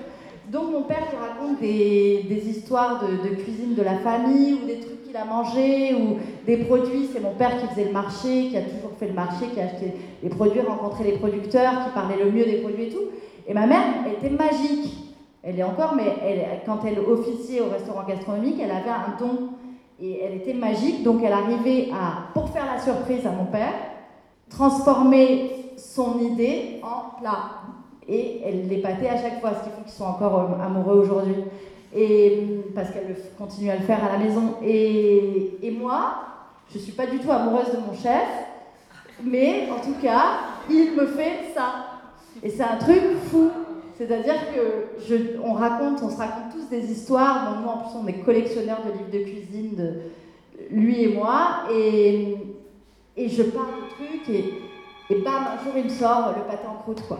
Donc 0.49 0.71
mon 0.71 0.83
père 0.83 1.07
lui 1.09 1.17
raconte 1.17 1.59
des, 1.59 2.49
histoires 2.49 3.01
de, 3.01 3.29
cuisine 3.35 3.73
de 3.73 3.81
la 3.81 3.97
famille 3.97 4.59
ou 4.61 4.67
des 4.67 4.79
trucs 4.79 4.94
a 5.15 5.25
mangés 5.25 5.93
ou 5.93 6.17
des 6.45 6.57
produits. 6.57 7.09
C'est 7.11 7.21
mon 7.21 7.33
père 7.33 7.59
qui 7.59 7.67
faisait 7.67 7.85
le 7.85 7.91
marché, 7.91 8.49
qui 8.49 8.57
a 8.57 8.61
toujours 8.61 8.91
fait 8.99 9.07
le 9.07 9.13
marché, 9.13 9.47
qui 9.53 9.59
a 9.59 9.65
acheté 9.65 9.93
les 10.21 10.29
produits, 10.29 10.61
rencontré 10.61 11.03
les 11.03 11.17
producteurs, 11.17 11.85
qui 11.85 11.89
parlait 11.93 12.23
le 12.23 12.31
mieux 12.31 12.45
des 12.45 12.57
produits 12.57 12.85
et 12.85 12.89
tout. 12.89 13.05
Et 13.47 13.53
ma 13.53 13.67
mère 13.67 13.83
était 14.11 14.29
magique. 14.29 14.93
Elle 15.43 15.59
est 15.59 15.63
encore, 15.63 15.93
mais 15.95 16.15
elle, 16.23 16.43
quand 16.65 16.79
elle 16.85 16.99
officiait 16.99 17.61
au 17.61 17.69
restaurant 17.69 18.03
gastronomique, 18.07 18.59
elle 18.59 18.71
avait 18.71 18.89
un 18.89 19.15
don. 19.19 19.49
Et 19.99 20.21
elle 20.21 20.35
était 20.35 20.53
magique, 20.53 21.03
donc 21.03 21.21
elle 21.23 21.31
arrivait 21.31 21.89
à, 21.93 22.33
pour 22.33 22.49
faire 22.49 22.65
la 22.65 22.81
surprise 22.81 23.25
à 23.25 23.31
mon 23.31 23.45
père, 23.45 23.73
transformer 24.49 25.73
son 25.77 26.19
idée 26.19 26.81
en 26.83 27.19
plat. 27.19 27.61
Et 28.07 28.41
elle 28.45 28.67
l'épatait 28.67 29.07
à 29.07 29.17
chaque 29.17 29.39
fois, 29.39 29.51
ce 29.53 29.63
qui 29.63 29.75
fait 29.75 29.83
qu'ils 29.83 29.91
sont 29.91 30.05
encore 30.05 30.39
euh, 30.39 30.65
amoureux 30.65 30.99
aujourd'hui. 30.99 31.43
Et 31.95 32.63
parce 32.75 32.89
qu'elle 32.91 33.15
continue 33.37 33.69
à 33.69 33.77
le 33.77 33.83
faire 33.83 34.03
à 34.03 34.17
la 34.17 34.23
maison. 34.23 34.55
Et, 34.63 35.57
et 35.63 35.71
moi, 35.71 36.15
je 36.71 36.77
ne 36.77 36.83
suis 36.83 36.91
pas 36.91 37.05
du 37.05 37.19
tout 37.19 37.31
amoureuse 37.31 37.71
de 37.71 37.77
mon 37.77 37.93
chef, 37.93 38.27
mais 39.23 39.69
en 39.71 39.79
tout 39.79 39.95
cas, 40.01 40.39
il 40.69 40.91
me 40.93 41.05
fait 41.07 41.53
ça. 41.53 41.85
Et 42.43 42.49
c'est 42.49 42.63
un 42.63 42.77
truc 42.77 43.01
fou. 43.29 43.49
C'est-à-dire 43.97 44.35
que 44.53 45.03
je, 45.07 45.39
on 45.41 45.53
raconte, 45.53 46.03
on 46.03 46.09
se 46.09 46.17
raconte 46.17 46.51
tous 46.51 46.69
des 46.69 46.91
histoires. 46.91 47.49
Donc 47.49 47.63
nous, 47.63 47.69
en 47.69 47.77
plus, 47.77 47.97
on 48.03 48.07
est 48.07 48.25
collectionneurs 48.25 48.81
de 48.85 48.91
livres 48.91 49.11
de 49.11 49.31
cuisine, 49.31 49.75
de, 49.75 49.93
lui 50.69 51.03
et 51.03 51.13
moi. 51.13 51.63
Et, 51.73 52.35
et 53.15 53.29
je 53.29 53.43
parle 53.43 53.67
de 53.67 54.05
trucs 54.05 54.29
et, 54.29 54.53
et 55.09 55.21
bam, 55.21 55.45
un 55.53 55.63
jour, 55.63 55.73
il 55.77 55.85
me 55.85 55.89
sort 55.89 56.33
le 56.35 56.43
pâté 56.43 56.67
en 56.67 56.81
croûte, 56.81 57.03
quoi. 57.07 57.19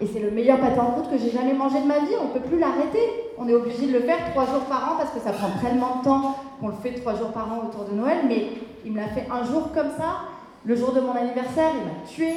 Et 0.00 0.06
c'est 0.06 0.20
le 0.20 0.30
meilleur 0.30 0.58
pâté 0.58 0.80
en 0.80 0.92
croûte 0.92 1.10
que 1.10 1.18
j'ai 1.18 1.30
jamais 1.30 1.52
mangé 1.52 1.80
de 1.80 1.86
ma 1.86 1.98
vie. 1.98 2.14
On 2.20 2.28
ne 2.28 2.32
peut 2.32 2.48
plus 2.48 2.58
l'arrêter. 2.58 3.00
On 3.36 3.46
est 3.46 3.54
obligé 3.54 3.86
de 3.86 3.92
le 3.92 4.00
faire 4.00 4.30
trois 4.30 4.46
jours 4.46 4.64
par 4.68 4.92
an 4.92 4.96
parce 4.96 5.10
que 5.10 5.20
ça 5.20 5.32
prend 5.32 5.50
tellement 5.62 5.98
de 5.98 6.04
temps 6.04 6.36
qu'on 6.58 6.68
le 6.68 6.74
fait 6.82 6.92
trois 6.94 7.14
jours 7.16 7.32
par 7.32 7.52
an 7.52 7.68
autour 7.68 7.84
de 7.84 7.94
Noël. 7.94 8.20
Mais 8.26 8.48
il 8.84 8.92
me 8.92 9.00
l'a 9.00 9.08
fait 9.08 9.26
un 9.30 9.44
jour 9.44 9.70
comme 9.74 9.90
ça. 9.98 10.22
Le 10.64 10.74
jour 10.74 10.92
de 10.92 11.00
mon 11.00 11.12
anniversaire, 11.12 11.72
il 11.74 11.84
m'a 11.84 12.06
tué. 12.06 12.34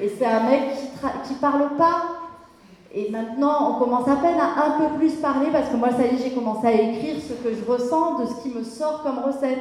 Et 0.00 0.08
c'est 0.08 0.26
un 0.26 0.44
mec 0.48 0.62
qui, 0.72 1.28
qui 1.28 1.34
parle 1.34 1.76
pas. 1.76 2.02
Et 2.94 3.10
maintenant, 3.10 3.72
on 3.72 3.78
commence 3.78 4.08
à 4.08 4.16
peine 4.16 4.38
à 4.40 4.66
un 4.66 4.70
peu 4.78 4.96
plus 4.96 5.12
parler 5.16 5.48
parce 5.52 5.68
que 5.68 5.76
moi, 5.76 5.90
ça 5.90 6.02
y 6.02 6.14
est, 6.14 6.18
j'ai 6.22 6.30
commencé 6.30 6.66
à 6.66 6.72
écrire 6.72 7.16
ce 7.20 7.34
que 7.34 7.54
je 7.54 7.70
ressens 7.70 8.20
de 8.20 8.26
ce 8.26 8.42
qui 8.42 8.48
me 8.48 8.62
sort 8.62 9.02
comme 9.02 9.18
recette. 9.18 9.60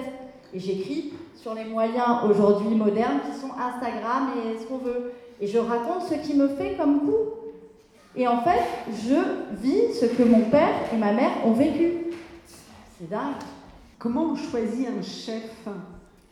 Et 0.54 0.60
j'écris 0.60 1.12
sur 1.36 1.54
les 1.54 1.66
moyens 1.66 2.24
aujourd'hui 2.30 2.74
modernes 2.76 3.20
qui 3.30 3.38
sont 3.38 3.52
Instagram 3.52 4.30
et 4.38 4.58
ce 4.58 4.66
qu'on 4.66 4.78
veut. 4.78 5.12
Et 5.42 5.48
je 5.48 5.58
raconte 5.58 6.04
ce 6.10 6.16
qui 6.16 6.36
me 6.36 6.48
fait 6.48 6.76
comme 6.78 7.02
coup. 7.02 7.46
Et 8.16 8.28
en 8.28 8.42
fait, 8.42 8.64
je 8.88 9.16
vis 9.62 9.94
ce 10.00 10.06
que 10.06 10.24
mon 10.24 10.42
père 10.42 10.74
et 10.94 10.98
ma 10.98 11.12
mère 11.12 11.32
ont 11.46 11.52
vécu. 11.52 11.92
C'est 12.98 13.10
dingue. 13.10 13.34
Comment 14.00 14.32
on 14.32 14.36
choisit 14.36 14.88
un 14.88 15.02
chef 15.02 15.68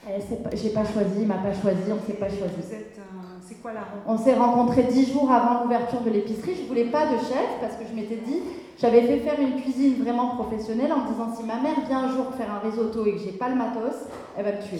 eh, 0.07 0.55
J'ai 0.55 0.69
pas 0.69 0.85
choisi, 0.85 1.21
il 1.21 1.27
m'a 1.27 1.35
pas 1.35 1.53
choisi, 1.53 1.91
on 1.91 2.05
s'est 2.05 2.17
pas 2.17 2.29
choisi. 2.29 2.53
Vous 2.55 2.73
êtes, 2.73 2.99
euh, 2.99 3.23
c'est 3.45 3.61
quoi 3.61 3.73
la 3.73 3.81
rencontre 3.81 4.03
On 4.07 4.17
s'est 4.17 4.35
rencontrés 4.35 4.83
dix 4.83 5.11
jours 5.11 5.29
avant 5.29 5.63
l'ouverture 5.63 6.01
de 6.01 6.09
l'épicerie. 6.09 6.55
Je 6.61 6.67
voulais 6.67 6.85
pas 6.85 7.07
de 7.07 7.17
chef 7.17 7.59
parce 7.59 7.75
que 7.75 7.83
je 7.89 7.93
m'étais 7.93 8.17
dit, 8.17 8.39
j'avais 8.79 9.01
fait 9.01 9.19
faire 9.19 9.39
une 9.39 9.61
cuisine 9.61 10.01
vraiment 10.01 10.35
professionnelle 10.35 10.93
en 10.93 10.99
me 10.99 11.11
disant 11.11 11.35
si 11.35 11.43
ma 11.43 11.59
mère 11.59 11.85
vient 11.87 12.03
un 12.03 12.15
jour 12.15 12.33
faire 12.37 12.47
un 12.51 12.59
risotto 12.59 13.05
et 13.05 13.13
que 13.13 13.19
j'ai 13.19 13.31
pas 13.31 13.49
le 13.49 13.55
matos, 13.55 14.07
elle 14.37 14.45
va 14.45 14.51
me 14.53 14.61
tuer. 14.61 14.79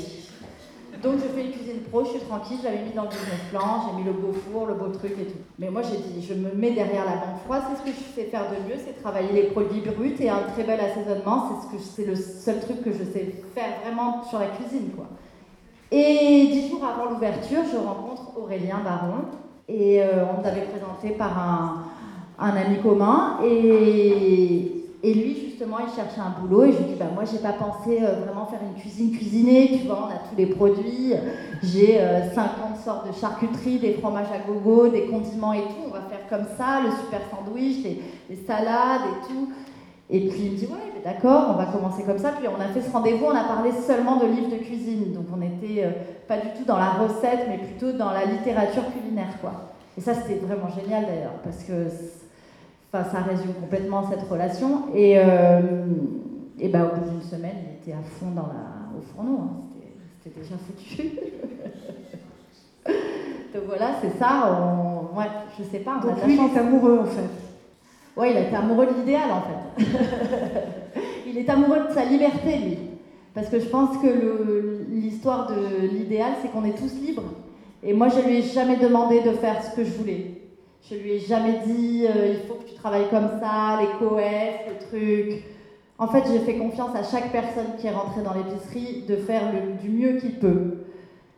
Donc 1.03 1.15
je 1.15 1.27
fais 1.35 1.45
une 1.45 1.51
cuisine 1.51 1.81
pro, 1.91 2.05
je 2.05 2.11
suis 2.11 2.19
tranquille, 2.21 2.57
j'avais 2.63 2.81
mis 2.83 2.93
dans 2.95 3.03
le 3.03 3.09
business 3.09 3.41
plan, 3.51 3.83
j'ai 3.85 3.97
mis 3.97 4.05
le 4.05 4.13
beau 4.13 4.31
four, 4.31 4.67
le 4.67 4.75
beau 4.75 4.87
truc 4.87 5.11
et 5.19 5.25
tout. 5.25 5.39
Mais 5.59 5.69
moi 5.69 5.81
j'ai 5.81 5.97
dit, 5.97 6.25
je 6.25 6.33
me 6.33 6.53
mets 6.53 6.71
derrière 6.71 7.03
la 7.03 7.17
banque 7.17 7.41
froide, 7.43 7.63
c'est 7.69 7.77
ce 7.79 7.83
que 7.83 7.91
je 7.91 8.15
sais 8.15 8.27
faire 8.29 8.45
de 8.49 8.55
mieux, 8.69 8.79
c'est 8.79 9.01
travailler 9.01 9.33
les 9.33 9.43
produits 9.49 9.81
bruts 9.81 10.15
et 10.19 10.29
un 10.29 10.43
très 10.53 10.63
bel 10.63 10.79
assaisonnement, 10.79 11.49
c'est 11.49 11.67
ce 11.67 11.73
que 11.73 11.83
c'est 11.83 12.05
le 12.05 12.15
seul 12.15 12.61
truc 12.61 12.83
que 12.83 12.91
je 12.93 13.03
sais 13.03 13.35
faire 13.53 13.81
vraiment 13.83 14.23
sur 14.23 14.39
la 14.39 14.47
cuisine 14.47 14.91
quoi. 14.95 15.07
Et 15.91 16.47
dix 16.51 16.69
jours 16.69 16.85
avant 16.85 17.11
l'ouverture, 17.11 17.63
je 17.69 17.77
rencontre 17.77 18.37
Aurélien 18.37 18.79
Baron 18.83 19.25
et 19.67 20.01
euh, 20.01 20.23
on 20.37 20.41
m'avait 20.41 20.67
présenté 20.67 21.17
par 21.17 21.37
un, 21.37 21.83
un 22.39 22.55
ami 22.55 22.79
commun 22.81 23.39
et 23.43 24.83
et 25.03 25.13
lui, 25.13 25.42
justement, 25.53 25.77
il 25.79 25.93
cherchait 25.93 26.19
un 26.19 26.41
boulot 26.41 26.65
et 26.65 26.71
je 26.71 26.77
lui 26.79 26.85
dis, 26.85 26.95
bah, 26.95 27.05
moi, 27.13 27.23
j'ai 27.31 27.37
pas 27.37 27.53
pensé 27.53 27.99
euh, 28.01 28.23
vraiment 28.25 28.47
faire 28.47 28.59
une 28.61 28.79
cuisine 28.79 29.15
cuisinée, 29.15 29.79
tu 29.79 29.87
vois, 29.87 30.07
on 30.07 30.11
a 30.11 30.17
tous 30.29 30.35
les 30.35 30.47
produits, 30.47 31.13
j'ai 31.61 31.99
50 32.33 32.39
euh, 32.39 32.83
sortes 32.83 33.07
de 33.07 33.13
charcuterie, 33.13 33.77
des 33.77 33.93
fromages 33.93 34.31
à 34.33 34.47
gogo, 34.47 34.87
des 34.87 35.05
condiments 35.05 35.53
et 35.53 35.61
tout, 35.61 35.85
on 35.87 35.91
va 35.91 36.01
faire 36.01 36.27
comme 36.27 36.47
ça, 36.57 36.81
le 36.83 36.89
super 36.89 37.21
sandwich, 37.29 37.83
les, 37.83 38.35
salades 38.47 39.01
et 39.01 39.27
tout. 39.27 39.49
Et 40.09 40.27
puis 40.27 40.39
il 40.45 40.51
me 40.53 40.57
dit, 40.57 40.65
ouais, 40.65 41.01
d'accord, 41.03 41.51
on 41.51 41.53
va 41.53 41.65
commencer 41.65 42.03
comme 42.03 42.17
ça. 42.17 42.31
Puis 42.31 42.47
on 42.47 42.59
a 42.59 42.67
fait 42.67 42.81
ce 42.81 42.91
rendez-vous, 42.91 43.25
on 43.25 43.35
a 43.35 43.43
parlé 43.43 43.71
seulement 43.71 44.17
de 44.17 44.25
livres 44.25 44.49
de 44.49 44.57
cuisine, 44.57 45.13
donc 45.13 45.25
on 45.31 45.37
n'était 45.37 45.83
euh, 45.83 45.91
pas 46.27 46.37
du 46.37 46.47
tout 46.57 46.65
dans 46.65 46.77
la 46.77 46.91
recette, 46.93 47.47
mais 47.47 47.59
plutôt 47.59 47.91
dans 47.91 48.11
la 48.11 48.25
littérature 48.25 48.83
culinaire, 48.91 49.39
quoi. 49.39 49.53
Et 49.97 50.01
ça, 50.01 50.15
c'était 50.15 50.39
vraiment 50.43 50.69
génial 50.69 51.05
d'ailleurs, 51.05 51.37
parce 51.43 51.63
que 51.63 51.87
Enfin, 52.93 53.09
ça 53.09 53.21
résume 53.21 53.53
complètement 53.55 54.07
cette 54.07 54.21
relation. 54.29 54.83
Et, 54.93 55.17
euh, 55.17 55.61
et 56.59 56.69
bah, 56.69 56.85
au 56.85 56.95
bout 56.99 57.09
d'une 57.09 57.23
semaine, 57.23 57.55
il 57.67 57.81
était 57.81 57.97
à 57.97 58.03
fond 58.03 58.29
dans 58.35 58.43
la, 58.43 58.95
au 58.95 59.01
fourneau. 59.01 59.39
Hein. 59.39 59.49
C'était 60.23 60.41
déjà 60.41 60.55
foutu. 60.57 61.01
Donc 62.85 63.63
voilà, 63.65 63.95
c'est 63.99 64.15
ça. 64.19 64.61
On, 64.61 65.17
ouais, 65.17 65.25
je 65.57 65.63
sais 65.63 65.79
pas. 65.79 65.99
Donc 66.03 66.23
lui, 66.23 66.35
il 66.35 66.39
est 66.39 66.59
amoureux 66.59 66.99
en 67.01 67.05
fait. 67.05 67.29
Ouais, 68.15 68.31
il 68.31 68.37
est 68.37 68.53
amoureux 68.55 68.85
de 68.85 68.93
l'idéal 68.99 69.29
en 69.31 69.41
fait. 69.41 69.85
il 71.27 71.35
est 71.35 71.49
amoureux 71.49 71.87
de 71.89 71.93
sa 71.93 72.05
liberté, 72.05 72.57
lui. 72.59 72.77
Parce 73.33 73.49
que 73.49 73.59
je 73.59 73.65
pense 73.65 73.97
que 73.97 74.85
l'histoire 74.91 75.47
de 75.49 75.87
l'idéal, 75.87 76.33
c'est 76.41 76.51
qu'on 76.51 76.63
est 76.63 76.77
tous 76.77 76.93
libres. 77.01 77.23
Et 77.81 77.93
moi, 77.93 78.09
je 78.09 78.19
lui 78.19 78.37
ai 78.37 78.41
jamais 78.43 78.77
demandé 78.77 79.21
de 79.21 79.31
faire 79.31 79.63
ce 79.63 79.75
que 79.75 79.83
je 79.83 79.91
voulais. 79.93 80.42
Je 80.89 80.95
lui 80.95 81.11
ai 81.13 81.19
jamais 81.19 81.61
dit 81.65 82.05
euh, 82.05 82.33
il 82.33 82.47
faut 82.47 82.55
que 82.55 82.67
tu 82.67 82.75
travailles 82.75 83.09
comme 83.09 83.29
ça, 83.39 83.79
les 83.79 83.87
coef, 83.99 84.19
le 84.67 84.85
truc. 84.87 85.43
En 85.97 86.07
fait, 86.07 86.23
j'ai 86.29 86.39
fait 86.39 86.57
confiance 86.57 86.93
à 86.93 87.03
chaque 87.03 87.31
personne 87.31 87.77
qui 87.79 87.87
est 87.87 87.91
rentrée 87.91 88.21
dans 88.21 88.33
l'épicerie 88.33 89.03
de 89.07 89.15
faire 89.15 89.43
du 89.81 89.89
mieux 89.89 90.17
qu'il 90.17 90.39
peut. 90.39 90.83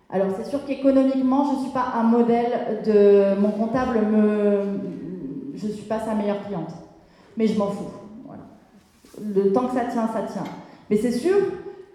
Alors, 0.10 0.28
c'est 0.36 0.50
sûr 0.50 0.66
qu'économiquement, 0.66 1.46
je 1.52 1.58
ne 1.58 1.64
suis 1.64 1.74
pas 1.74 1.94
un 1.96 2.04
modèle 2.04 2.82
de. 2.86 3.40
Mon 3.40 3.52
comptable, 3.52 4.00
me, 4.00 4.80
je 5.56 5.68
ne 5.68 5.72
suis 5.72 5.86
pas 5.86 6.00
sa 6.00 6.16
meilleure 6.16 6.44
cliente. 6.48 6.72
Mais 7.38 7.46
je 7.46 7.58
m'en 7.58 7.68
fous. 7.68 7.92
Le 9.22 9.54
temps 9.54 9.68
que 9.68 9.74
ça 9.74 9.86
tient, 9.86 10.08
ça 10.08 10.24
tient. 10.24 10.44
Mais 10.90 10.98
c'est 10.98 11.12
sûr 11.12 11.36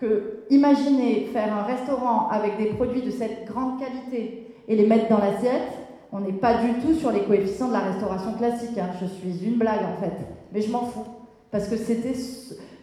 que, 0.01 0.45
imaginez 0.51 1.29
faire 1.33 1.53
un 1.53 1.63
restaurant 1.63 2.29
avec 2.29 2.59
des 2.59 2.67
produits 2.67 3.03
de 3.03 3.11
cette 3.11 3.47
grande 3.47 3.81
qualité 3.81 4.55
et 4.69 4.77
les 4.77 4.87
mettre 4.87 5.09
dans 5.09 5.19
l'assiette, 5.19 5.80
on 6.13 6.21
n'est 6.21 6.33
pas 6.33 6.55
du 6.55 6.75
tout 6.81 6.95
sur 6.95 7.13
les 7.13 7.23
coefficients 7.23 7.69
de 7.69 7.73
la 7.73 7.81
restauration 7.81 8.35
classique. 8.35 8.77
Hein. 8.79 8.91
Je 9.01 9.07
suis 9.07 9.45
une 9.45 9.59
blague 9.59 9.83
en 9.83 10.01
fait. 10.01 10.13
Mais 10.53 10.61
je 10.61 10.71
m'en 10.71 10.87
fous. 10.87 11.07
Parce 11.51 11.69
que 11.69 11.77
c'était. 11.77 12.15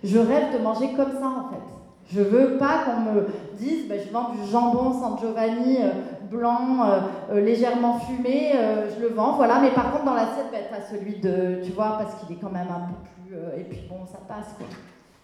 Je 0.03 0.19
rêve 0.19 0.53
de 0.57 0.63
manger 0.63 0.93
comme 0.95 1.11
ça 1.11 1.27
en 1.27 1.49
fait. 1.49 1.63
Je 2.09 2.21
veux 2.21 2.57
pas 2.57 2.85
qu'on 2.85 3.01
me 3.01 3.27
dise 3.57 3.87
ben, 3.89 3.99
je 4.05 4.11
vends 4.13 4.29
du 4.29 4.49
jambon 4.49 4.93
San 4.93 5.19
Giovanni 5.19 5.77
euh, 5.81 5.89
blanc, 6.29 6.85
euh, 6.85 6.99
euh, 7.31 7.41
légèrement 7.41 7.99
fumé, 7.99 8.53
je 8.95 9.01
le 9.01 9.09
vends, 9.09 9.33
voilà. 9.33 9.59
Mais 9.59 9.71
par 9.71 9.91
contre, 9.91 10.05
dans 10.05 10.13
l'assiette, 10.13 10.47
ben, 10.51 10.63
tu 10.69 10.95
celui 10.95 11.19
de. 11.19 11.61
Tu 11.63 11.71
vois, 11.71 11.97
parce 11.97 12.15
qu'il 12.15 12.37
est 12.37 12.39
quand 12.39 12.51
même 12.51 12.67
un 12.69 12.87
peu 12.87 12.95
plus. 13.27 13.59
et 13.59 13.63
puis 13.63 13.81
bon, 13.89 14.05
ça 14.05 14.19
passe 14.25 14.53
quoi. 14.57 14.67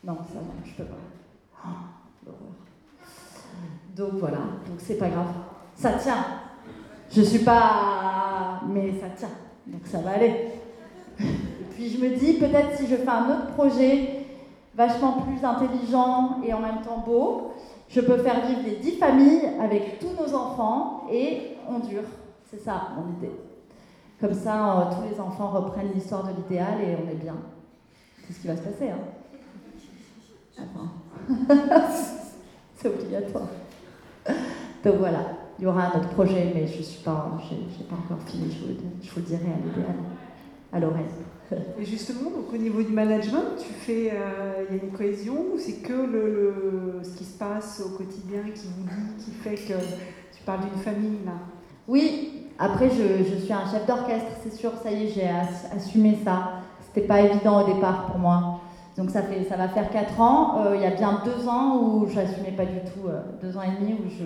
Non, 0.03 0.17
ça 0.27 0.39
non, 0.39 0.53
je 0.65 0.73
peux 0.73 0.83
pas. 0.83 0.95
Oh, 1.65 2.29
Donc 3.95 4.13
voilà, 4.15 4.39
donc 4.67 4.79
c'est 4.79 4.97
pas 4.97 5.07
grave. 5.07 5.27
Ça 5.75 5.93
tient. 5.93 6.25
Je 7.15 7.21
suis 7.21 7.39
pas. 7.39 8.61
Mais 8.67 8.93
ça 8.99 9.09
tient, 9.15 9.29
donc 9.67 9.85
ça 9.85 9.99
va 9.99 10.11
aller. 10.11 10.47
Et 11.19 11.65
puis 11.71 11.89
je 11.89 12.03
me 12.03 12.15
dis, 12.15 12.33
peut-être 12.33 12.75
si 12.77 12.87
je 12.87 12.95
fais 12.95 13.07
un 13.07 13.29
autre 13.29 13.53
projet 13.53 14.25
vachement 14.75 15.21
plus 15.21 15.45
intelligent 15.45 16.39
et 16.43 16.53
en 16.53 16.59
même 16.59 16.81
temps 16.81 17.03
beau, 17.05 17.51
je 17.89 18.01
peux 18.01 18.17
faire 18.17 18.45
vivre 18.47 18.61
les 18.65 18.77
dix 18.77 18.97
familles 18.97 19.47
avec 19.61 19.99
tous 19.99 20.09
nos 20.19 20.33
enfants 20.33 21.03
et 21.11 21.57
on 21.69 21.79
dure. 21.79 22.03
C'est 22.49 22.63
ça 22.63 22.89
mon 22.97 23.11
idée. 23.17 23.35
Comme 24.19 24.33
ça, 24.33 24.79
euh, 24.79 24.83
tous 24.95 25.13
les 25.13 25.19
enfants 25.19 25.49
reprennent 25.49 25.91
l'histoire 25.93 26.23
de 26.23 26.31
l'idéal 26.35 26.81
et 26.81 26.95
on 26.95 27.11
est 27.11 27.15
bien. 27.15 27.35
C'est 28.25 28.33
ce 28.33 28.39
qui 28.39 28.47
va 28.47 28.55
se 28.55 28.61
passer. 28.61 28.89
Hein. 28.89 28.99
C'est 32.75 32.87
obligatoire. 32.87 33.47
Donc 34.83 34.95
voilà 34.95 35.42
il 35.63 35.67
y 35.67 35.69
aura 35.69 35.83
un 35.83 35.97
autre 35.97 36.09
projet, 36.09 36.51
mais 36.53 36.67
je 36.67 36.81
suis 36.83 37.01
pas, 37.03 37.31
j'ai 37.49 37.85
pas 37.85 37.95
encore 37.95 38.21
fini. 38.27 38.51
Je 38.51 38.65
vous, 38.65 38.79
je 39.01 39.09
vous 39.09 39.19
le 39.21 39.25
dirai 39.25 39.45
à 39.45 39.65
l'idéal, 39.65 39.95
à 40.73 40.79
l'oreille. 40.81 41.05
Et 41.79 41.85
justement, 41.85 42.31
donc 42.31 42.53
au 42.53 42.57
niveau 42.57 42.83
du 42.83 42.91
management, 42.91 43.55
tu 43.57 43.71
fais, 43.71 44.11
euh, 44.11 44.65
il 44.69 44.75
y 44.75 44.79
a 44.81 44.83
une 44.83 44.91
cohésion 44.91 45.35
ou 45.53 45.57
c'est 45.57 45.81
que 45.81 45.93
le, 45.93 46.99
ce 47.01 47.15
qui 47.17 47.23
se 47.23 47.37
passe 47.37 47.81
au 47.85 47.97
quotidien 47.97 48.41
qui 48.53 48.67
vous 48.75 48.83
dit, 48.83 49.23
qui 49.23 49.31
fait 49.31 49.55
que 49.55 49.79
tu 50.35 50.43
parles 50.45 50.63
d'une 50.69 50.81
famille 50.81 51.19
là? 51.25 51.31
Oui. 51.87 52.49
Après, 52.59 52.89
je, 52.89 53.23
je 53.23 53.35
suis 53.37 53.53
un 53.53 53.65
chef 53.65 53.87
d'orchestre, 53.87 54.31
c'est 54.43 54.53
sûr. 54.53 54.71
Ça 54.83 54.91
y 54.91 55.05
est, 55.05 55.07
j'ai 55.07 55.29
assumé 55.73 56.17
ça. 56.25 56.55
C'était 56.81 57.07
pas 57.07 57.21
évident 57.21 57.63
au 57.63 57.73
départ 57.73 58.07
pour 58.07 58.19
moi. 58.19 58.59
Donc 58.97 59.11
ça, 59.11 59.21
fait, 59.21 59.45
ça 59.45 59.55
va 59.55 59.69
faire 59.69 59.89
4 59.89 60.19
ans. 60.19 60.65
Euh, 60.65 60.75
il 60.75 60.81
y 60.81 60.85
a 60.85 60.91
bien 60.91 61.21
2 61.23 61.47
ans 61.47 61.77
où 61.81 62.05
j'assumais 62.09 62.51
pas 62.51 62.65
du 62.65 62.79
tout, 62.79 63.07
2 63.41 63.57
ans 63.57 63.61
et 63.61 63.81
demi 63.81 63.93
où 63.93 64.09
je 64.09 64.25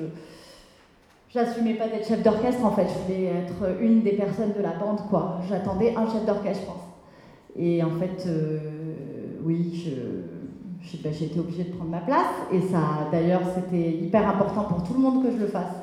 j'assumais 1.30 1.74
pas 1.76 1.88
d'être 1.88 2.08
chef 2.08 2.24
d'orchestre 2.24 2.66
en 2.66 2.72
fait. 2.72 2.88
Je 2.88 3.13
voulais 3.13 3.26
être 3.28 3.82
une 3.82 4.02
des 4.02 4.13
personnes 4.13 4.54
de 4.58 4.62
la 4.62 4.74
bande 4.74 5.02
quoi. 5.10 5.40
J'attendais 5.48 5.96
un 5.96 6.08
chef 6.12 6.26
d'orchestre, 6.26 6.63
je 6.63 6.68
pense. 6.68 6.84
Et 7.60 7.84
en 7.84 7.92
fait, 7.92 8.28
oui, 9.44 9.84
je, 9.84 10.98
ben, 11.04 11.13
j'ai 11.13 11.26
été 11.26 11.40
obligée 11.40 11.66
de 11.66 11.76
prendre 11.76 11.92
ma 11.92 12.00
place. 12.00 12.34
Et 12.52 12.62
ça, 12.62 13.10
d'ailleurs, 13.12 13.42
c'était 13.56 13.92
hyper 13.98 14.28
important 14.28 14.63
pour 14.63 14.84
tout 14.84 14.94
le 14.94 15.00
monde 15.00 15.24
que 15.24 15.32
je 15.32 15.38
le 15.38 15.48
fasse. 15.48 15.76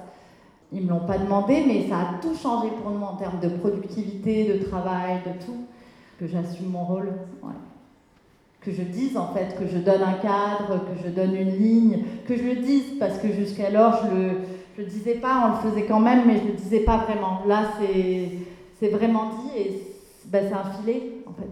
Ils 0.72 0.82
me 0.82 0.90
l'ont 0.90 1.06
pas 1.06 1.18
demandé, 1.18 1.62
mais 1.66 1.88
ça 1.88 1.96
a 1.96 2.20
tout 2.20 2.34
changé 2.34 2.68
pour 2.82 2.90
nous 2.90 3.04
en 3.04 3.16
termes 3.16 3.40
de 3.40 3.48
productivité, 3.48 4.44
de 4.44 4.64
travail, 4.64 5.20
de 5.24 5.44
tout, 5.44 5.66
que 6.18 6.26
j'assume 6.26 6.70
mon 6.70 6.84
rôle. 6.84 7.12
Que 8.60 8.72
je 8.72 8.82
dise 8.82 9.16
en 9.16 9.28
fait, 9.34 9.56
que 9.58 9.66
je 9.66 9.78
donne 9.78 10.02
un 10.02 10.14
cadre, 10.14 10.80
que 10.86 11.04
je 11.04 11.10
donne 11.10 11.36
une 11.36 11.50
ligne, 11.50 12.04
que 12.26 12.34
je 12.34 12.42
le 12.42 12.56
dise, 12.56 12.98
parce 12.98 13.18
que 13.18 13.28
jusqu'alors 13.28 14.04
je 14.04 14.16
le, 14.16 14.30
je 14.76 14.82
le 14.82 14.88
disais 14.88 15.14
pas, 15.14 15.44
on 15.46 15.64
le 15.64 15.70
faisait 15.70 15.86
quand 15.86 16.00
même, 16.00 16.26
mais 16.26 16.38
je 16.38 16.46
le 16.46 16.52
disais 16.52 16.80
pas 16.80 16.98
vraiment. 16.98 17.42
Là, 17.46 17.72
c'est 17.78 18.88
vraiment 18.88 19.30
dit 19.30 19.58
et 19.58 19.82
ben, 20.26 20.46
c'est 20.48 20.54
un 20.54 20.72
filet 20.72 21.12
en 21.26 21.32
fait. 21.32 21.50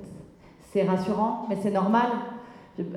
C'est 0.72 0.82
rassurant, 0.84 1.46
mais 1.48 1.56
c'est 1.62 1.70
normal. 1.70 2.08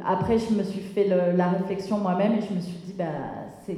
Après, 0.05 0.37
je 0.39 0.53
me 0.53 0.63
suis 0.63 0.81
fait 0.81 1.07
la 1.07 1.49
réflexion 1.49 1.97
moi-même 1.97 2.33
et 2.33 2.41
je 2.41 2.53
me 2.53 2.61
suis 2.61 2.77
dit, 2.77 2.93
bah, 2.93 3.05
c'est 3.65 3.77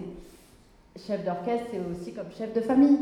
chef 0.98 1.26
d'orchestre, 1.26 1.68
c'est 1.72 1.82
aussi 1.92 2.14
comme 2.14 2.32
chef 2.38 2.54
de 2.54 2.62
famille. 2.62 2.98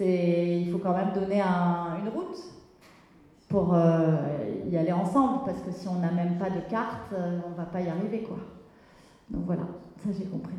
Il 0.00 0.70
faut 0.70 0.78
quand 0.78 0.94
même 0.94 1.12
donner 1.12 1.40
une 1.40 2.08
route 2.08 2.38
pour 3.48 3.74
euh, 3.74 4.16
y 4.70 4.76
aller 4.76 4.92
ensemble, 4.92 5.40
parce 5.46 5.60
que 5.60 5.72
si 5.72 5.88
on 5.88 5.94
n'a 5.94 6.12
même 6.12 6.36
pas 6.38 6.50
de 6.50 6.60
carte, 6.68 7.12
euh, 7.14 7.40
on 7.46 7.50
ne 7.50 7.54
va 7.54 7.64
pas 7.64 7.80
y 7.80 7.88
arriver, 7.88 8.22
quoi. 8.22 8.36
Donc 9.30 9.44
voilà, 9.46 9.62
ça 10.04 10.10
j'ai 10.16 10.26
compris. 10.26 10.54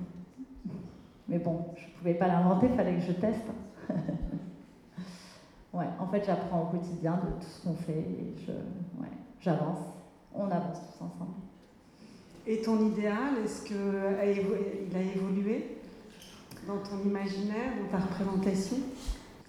Mais 1.30 1.38
bon, 1.38 1.66
je 1.76 1.86
ne 1.86 1.92
pouvais 1.92 2.16
pas 2.16 2.28
l'inventer, 2.28 2.68
il 2.72 2.76
fallait 2.76 2.96
que 2.96 3.02
je 3.02 3.12
teste. 3.12 3.46
ouais, 5.74 5.86
en 6.00 6.08
fait, 6.08 6.24
j'apprends 6.26 6.64
au 6.64 6.78
quotidien 6.78 7.20
de 7.24 7.40
tout 7.40 7.48
ce 7.48 7.68
qu'on 7.68 7.76
fait 7.76 8.00
et 8.00 8.34
je, 8.46 8.52
ouais, 8.52 9.12
j'avance. 9.40 9.78
On 10.34 10.46
avance 10.46 10.80
tous 10.80 11.04
ensemble. 11.04 11.36
Et 12.48 12.62
ton 12.62 12.80
idéal, 12.88 13.44
est-ce 13.44 13.64
qu'il 13.64 13.76
a 13.78 14.26
évolué 14.26 15.78
dans 16.68 16.78
ton 16.78 17.08
imaginaire, 17.08 17.74
dans 17.80 17.98
ta 17.98 18.04
représentation? 18.04 18.78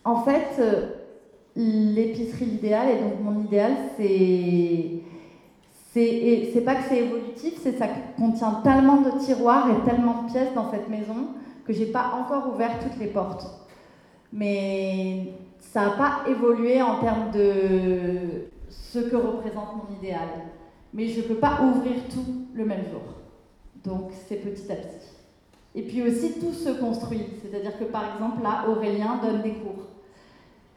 En 0.05 0.23
fait, 0.23 0.59
euh, 0.59 0.91
l'épicerie 1.57 2.47
idéale, 2.47 2.89
et 2.91 3.01
donc 3.01 3.21
mon 3.23 3.41
idéal, 3.43 3.73
c'est. 3.97 5.03
C'est 5.93 6.63
pas 6.65 6.77
que 6.77 6.89
c'est 6.89 6.99
évolutif, 6.99 7.55
c'est 7.61 7.77
ça 7.77 7.89
contient 8.17 8.61
tellement 8.63 9.01
de 9.01 9.19
tiroirs 9.19 9.69
et 9.71 9.91
tellement 9.91 10.23
de 10.23 10.31
pièces 10.31 10.55
dans 10.55 10.71
cette 10.71 10.89
maison 10.89 11.31
que 11.65 11.73
j'ai 11.73 11.87
pas 11.87 12.13
encore 12.15 12.53
ouvert 12.55 12.79
toutes 12.81 12.99
les 12.99 13.09
portes. 13.09 13.47
Mais 14.33 15.33
ça 15.59 15.87
n'a 15.87 15.91
pas 15.91 16.23
évolué 16.29 16.81
en 16.83 17.01
termes 17.01 17.31
de 17.31 18.51
ce 18.69 18.99
que 18.99 19.17
représente 19.17 19.77
mon 19.77 19.97
idéal. 19.97 20.29
Mais 20.93 21.07
je 21.07 21.21
ne 21.21 21.27
peux 21.27 21.37
pas 21.37 21.61
ouvrir 21.63 21.97
tout 22.09 22.47
le 22.55 22.65
même 22.65 22.85
jour. 22.91 23.03
Donc 23.85 24.11
c'est 24.29 24.37
petit 24.37 24.71
à 24.71 24.77
petit. 24.77 25.07
Et 25.75 25.83
puis 25.83 26.03
aussi, 26.03 26.41
tout 26.41 26.53
se 26.53 26.71
construit. 26.71 27.27
C'est-à-dire 27.43 27.79
que 27.79 27.85
par 27.85 28.15
exemple, 28.15 28.43
là, 28.43 28.65
Aurélien 28.69 29.21
donne 29.23 29.43
des 29.43 29.55
cours. 29.55 29.87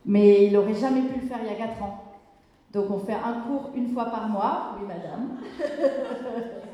Mais 0.06 0.46
il 0.46 0.54
n'aurait 0.54 0.76
jamais 0.76 1.02
pu 1.02 1.20
le 1.22 1.28
faire 1.28 1.40
il 1.42 1.48
y 1.48 1.56
a 1.56 1.68
4 1.68 1.82
ans. 1.82 2.04
Donc 2.74 2.92
on 2.92 3.00
fait 3.00 3.14
un 3.14 3.42
cours 3.42 3.72
une 3.76 3.94
fois 3.94 4.06
par 4.06 4.28
mois. 4.28 4.76
Oui, 4.80 4.88
madame. 4.88 5.38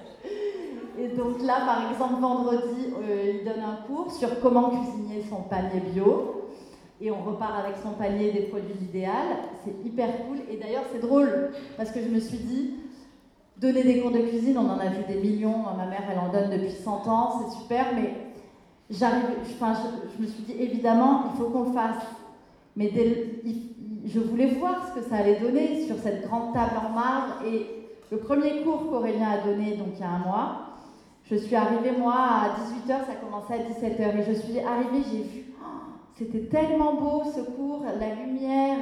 Et 0.99 1.15
donc 1.15 1.41
là, 1.41 1.61
par 1.65 1.89
exemple, 1.91 2.21
vendredi, 2.21 2.93
euh, 3.01 3.39
il 3.39 3.45
donne 3.45 3.63
un 3.63 3.85
cours 3.87 4.11
sur 4.11 4.39
comment 4.41 4.69
cuisiner 4.69 5.23
son 5.29 5.43
panier 5.43 5.81
bio. 5.93 6.35
Et 7.01 7.09
on 7.11 7.23
repart 7.23 7.53
avec 7.63 7.77
son 7.81 7.91
panier 7.91 8.31
des 8.31 8.41
produits 8.41 8.75
idéal. 8.81 9.37
C'est 9.63 9.85
hyper 9.85 10.09
cool. 10.25 10.39
Et 10.51 10.57
d'ailleurs, 10.57 10.83
c'est 10.91 10.99
drôle 10.99 11.51
parce 11.77 11.91
que 11.91 12.01
je 12.01 12.09
me 12.09 12.19
suis 12.19 12.39
dit, 12.39 12.73
Donner 13.59 13.83
des 13.83 13.99
cours 13.99 14.11
de 14.11 14.19
cuisine, 14.19 14.57
on 14.57 14.69
en 14.69 14.79
a 14.79 14.85
vu 14.85 15.03
des 15.05 15.19
millions. 15.19 15.63
Ma 15.77 15.85
mère, 15.85 16.03
elle 16.09 16.19
en 16.19 16.31
donne 16.31 16.49
depuis 16.49 16.71
100 16.71 17.07
ans, 17.09 17.41
c'est 17.41 17.57
super, 17.57 17.87
mais 17.93 18.13
j'arrive, 18.89 19.25
enfin, 19.41 19.73
je, 20.17 20.21
me 20.21 20.27
suis 20.27 20.43
dit, 20.43 20.53
évidemment, 20.57 21.23
il 21.25 21.37
faut 21.37 21.49
qu'on 21.49 21.65
le 21.65 21.73
fasse. 21.73 22.05
Mais 22.77 22.89
je 24.05 24.19
voulais 24.21 24.51
voir 24.55 24.87
ce 24.87 25.01
que 25.01 25.09
ça 25.09 25.17
allait 25.17 25.41
donner 25.41 25.85
sur 25.85 25.97
cette 25.97 26.25
grande 26.25 26.53
table 26.53 26.71
en 26.77 26.93
marbre. 26.93 27.33
Et 27.45 27.89
le 28.11 28.17
premier 28.19 28.61
cours 28.61 28.89
qu'Aurélien 28.89 29.29
a 29.29 29.45
donné, 29.45 29.75
donc 29.75 29.89
il 29.95 29.99
y 29.99 30.03
a 30.03 30.09
un 30.09 30.19
mois, 30.19 30.68
je 31.29 31.35
suis 31.35 31.55
arrivée, 31.55 31.91
moi, 31.91 32.15
à 32.15 32.49
18h, 32.49 33.05
ça 33.05 33.15
commençait 33.21 33.53
à 33.53 33.57
17h. 33.57 34.19
Et 34.19 34.33
je 34.33 34.39
suis 34.39 34.59
arrivée, 34.59 35.03
j'ai 35.11 35.23
vu, 35.23 35.45
oh, 35.61 35.65
c'était 36.15 36.47
tellement 36.47 36.95
beau 36.95 37.23
ce 37.23 37.41
cours, 37.41 37.83
la 37.99 38.15
lumière 38.15 38.77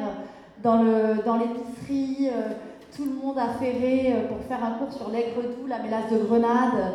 dans 0.63 0.77
l'épicerie. 0.77 2.29
Dans 2.29 2.33
euh, 2.33 2.53
tout 2.95 3.05
le 3.05 3.11
monde 3.11 3.37
a 3.37 3.49
ferré 3.59 4.13
euh, 4.13 4.27
pour 4.27 4.39
faire 4.47 4.63
un 4.63 4.71
cours 4.79 4.91
sur 4.91 5.09
l'aigre 5.09 5.41
doux, 5.41 5.67
la 5.67 5.83
mélasse 5.83 6.11
de 6.11 6.19
grenade. 6.19 6.93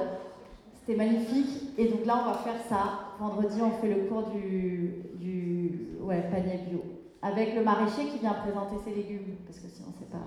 C'était 0.74 0.96
magnifique. 0.96 1.78
Et 1.78 1.88
donc 1.88 2.06
là, 2.06 2.24
on 2.24 2.30
va 2.30 2.38
faire 2.38 2.60
ça. 2.68 3.14
Vendredi, 3.20 3.60
on 3.62 3.70
fait 3.80 3.94
le 3.94 4.08
cours 4.08 4.30
du, 4.30 5.98
ouais, 6.00 6.22
panier 6.30 6.58
bio. 6.68 6.82
Avec 7.20 7.54
le 7.54 7.62
maraîcher 7.62 8.06
qui 8.06 8.18
vient 8.18 8.32
présenter 8.32 8.76
ses 8.84 8.94
légumes. 8.94 9.36
Parce 9.46 9.60
que 9.60 9.68
sinon, 9.68 9.88
c'est 9.98 10.10
pas, 10.10 10.18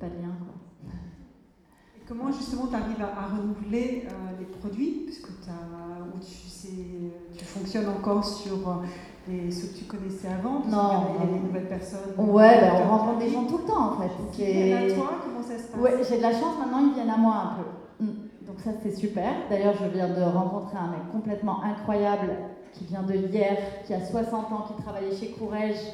pas. 0.00 0.06
Quoi. 0.06 0.90
Comment 2.06 2.30
justement 2.30 2.66
tu 2.66 2.74
arrives 2.74 3.02
à, 3.02 3.34
renouveler 3.34 4.06
euh, 4.06 4.38
les 4.38 4.44
produits? 4.44 5.06
Parce 5.06 5.18
que 5.18 5.30
ou 5.30 6.18
tu, 6.20 7.38
tu 7.38 7.44
fonctionnes 7.44 7.88
encore 7.88 8.24
sur 8.24 8.68
euh, 8.68 9.32
et 9.32 9.50
ceux 9.50 9.68
que 9.68 9.78
tu 9.78 9.84
connaissais 9.84 10.28
avant? 10.28 10.60
Non. 10.66 11.14
Il 11.14 11.24
y 11.24 11.28
a 11.28 11.32
des 11.32 11.40
nouvelles 11.40 11.68
personnes 11.68 12.12
Ouais, 12.18 12.60
ben, 12.60 12.72
on 12.84 12.96
rencontre 12.96 13.18
des 13.18 13.30
gens 13.30 13.44
tout 13.44 13.58
le 13.58 13.64
temps 13.64 13.92
en 13.92 14.00
fait. 14.00 14.10
Ils 14.38 14.44
viennent 14.44 14.90
à 14.90 14.94
toi 14.94 15.10
Comment 15.24 15.42
ça 15.42 15.56
se 15.56 15.68
passe? 15.68 15.80
Ouais, 15.80 16.04
j'ai 16.08 16.18
de 16.18 16.22
la 16.22 16.32
chance 16.32 16.58
maintenant, 16.58 16.86
ils 16.86 16.94
viennent 16.94 17.10
à 17.10 17.16
moi 17.16 17.34
un 17.34 17.62
peu. 17.62 18.04
Mm. 18.04 18.46
Donc 18.46 18.60
ça 18.62 18.70
c'est 18.82 18.94
super. 18.94 19.32
D'ailleurs, 19.48 19.74
je 19.82 19.88
viens 19.88 20.08
de 20.08 20.20
rencontrer 20.20 20.76
un 20.76 20.88
mec 20.88 21.10
complètement 21.10 21.62
incroyable 21.62 22.32
qui 22.74 22.84
vient 22.84 23.02
de 23.02 23.14
hier, 23.14 23.56
qui 23.86 23.94
a 23.94 24.04
60 24.04 24.52
ans, 24.52 24.64
qui 24.66 24.82
travaillait 24.82 25.16
chez 25.16 25.30
Courrèges, 25.30 25.92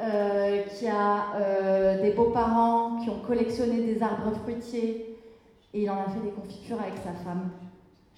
euh, 0.00 0.62
qui 0.76 0.88
a 0.88 1.36
euh, 1.36 2.02
des 2.02 2.10
beaux-parents 2.10 2.98
qui 3.02 3.10
ont 3.10 3.20
collectionné 3.26 3.82
des 3.82 4.02
arbres 4.02 4.32
fruitiers 4.42 5.15
et 5.76 5.82
il 5.82 5.90
en 5.90 6.00
a 6.00 6.08
fait 6.08 6.20
des 6.20 6.30
confitures 6.30 6.80
avec 6.80 6.96
sa 6.96 7.12
femme. 7.12 7.50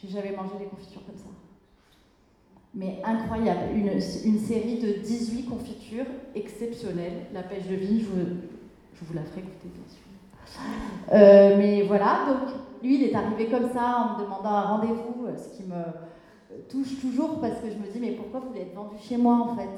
J'ai 0.00 0.08
jamais 0.08 0.30
mangé 0.30 0.56
des 0.58 0.66
confitures 0.66 1.04
comme 1.04 1.16
ça 1.16 1.28
mais 2.74 3.00
incroyable. 3.04 3.60
Une, 3.74 4.38
série 4.38 4.78
de 4.78 5.00
18 5.02 5.44
confitures 5.46 6.06
exceptionnelles. 6.34 7.26
La 7.32 7.42
pêche 7.42 7.66
de 7.66 7.76
vous, 7.76 8.16
je 8.94 9.04
vous 9.04 9.14
la 9.14 9.22
ferai 9.22 9.42
goûter 9.42 9.68
bien 9.68 9.86
sûr. 9.86 10.02
Euh, 11.12 11.56
mais 11.58 11.82
voilà, 11.82 12.20
donc 12.28 12.54
lui, 12.82 12.96
il 12.96 13.04
est 13.04 13.14
arrivé 13.14 13.46
comme 13.46 13.70
ça 13.70 13.96
en 13.98 14.18
me 14.18 14.24
demandant 14.24 14.50
un 14.50 14.62
rendez-vous, 14.76 15.26
euh, 15.26 15.36
ce 15.36 15.56
qui 15.56 15.64
me 15.64 15.82
touche 16.68 17.00
toujours 17.00 17.40
parce 17.40 17.60
que 17.60 17.70
je 17.70 17.76
me 17.76 17.92
dis, 17.92 17.98
mais 18.00 18.12
pourquoi 18.12 18.40
vous 18.40 18.48
voulez 18.48 18.62
être 18.62 18.74
vendu 18.74 18.96
chez 19.00 19.16
moi 19.16 19.34
en 19.34 19.56
fait? 19.56 19.68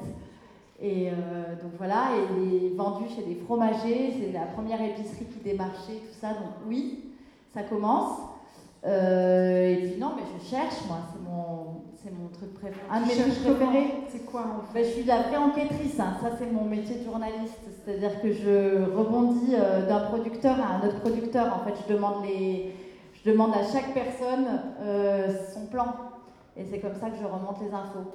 Et 0.79 1.09
euh, 1.09 1.13
donc 1.61 1.73
voilà, 1.77 2.09
et 2.15 2.41
il 2.41 2.65
est 2.65 2.75
vendu 2.75 3.05
chez 3.15 3.23
des 3.23 3.35
fromagers, 3.35 4.13
c'est 4.19 4.31
la 4.31 4.45
première 4.45 4.81
épicerie 4.81 5.25
qui 5.25 5.39
démarchait, 5.43 5.93
tout 5.93 6.19
ça, 6.19 6.29
donc 6.29 6.53
oui, 6.67 7.10
ça 7.53 7.63
commence. 7.63 8.17
et 8.85 9.77
puis 9.81 9.99
non, 9.99 10.13
mais 10.15 10.23
je 10.37 10.49
cherche, 10.49 10.85
moi, 10.87 10.99
c'est 11.11 11.21
mon, 11.21 11.81
c'est 12.03 12.11
mon 12.11 12.29
truc 12.29 12.53
préféré. 12.55 12.81
Un 12.89 13.01
de 13.01 13.05
mes 13.05 13.13
trucs 13.13 13.57
préférés. 13.57 13.93
C'est 14.09 14.25
quoi 14.25 14.41
en 14.41 14.73
fait? 14.73 14.81
Ben, 14.81 14.85
Je 14.85 14.89
suis 14.91 15.03
la 15.03 15.21
vraie 15.23 15.37
enquêtrice, 15.37 15.99
hein. 15.99 16.17
ça 16.21 16.31
c'est 16.37 16.51
mon 16.51 16.65
métier 16.65 16.97
de 16.97 17.03
journaliste. 17.03 17.59
C'est-à-dire 17.85 18.21
que 18.21 18.31
je 18.31 18.83
rebondis 18.95 19.53
euh, 19.53 19.87
d'un 19.87 20.01
producteur 20.01 20.57
à 20.59 20.75
un 20.75 20.87
autre 20.87 20.99
producteur. 20.99 21.61
En 21.61 21.65
fait, 21.65 21.75
je 21.87 21.93
demande, 21.93 22.25
les... 22.25 22.73
je 23.13 23.29
demande 23.31 23.51
à 23.53 23.63
chaque 23.63 23.93
personne 23.93 24.47
euh, 24.81 25.29
son 25.53 25.67
plan. 25.67 25.93
Et 26.57 26.65
c'est 26.65 26.79
comme 26.79 26.95
ça 26.95 27.09
que 27.09 27.17
je 27.17 27.25
remonte 27.25 27.61
les 27.61 27.73
infos. 27.73 28.11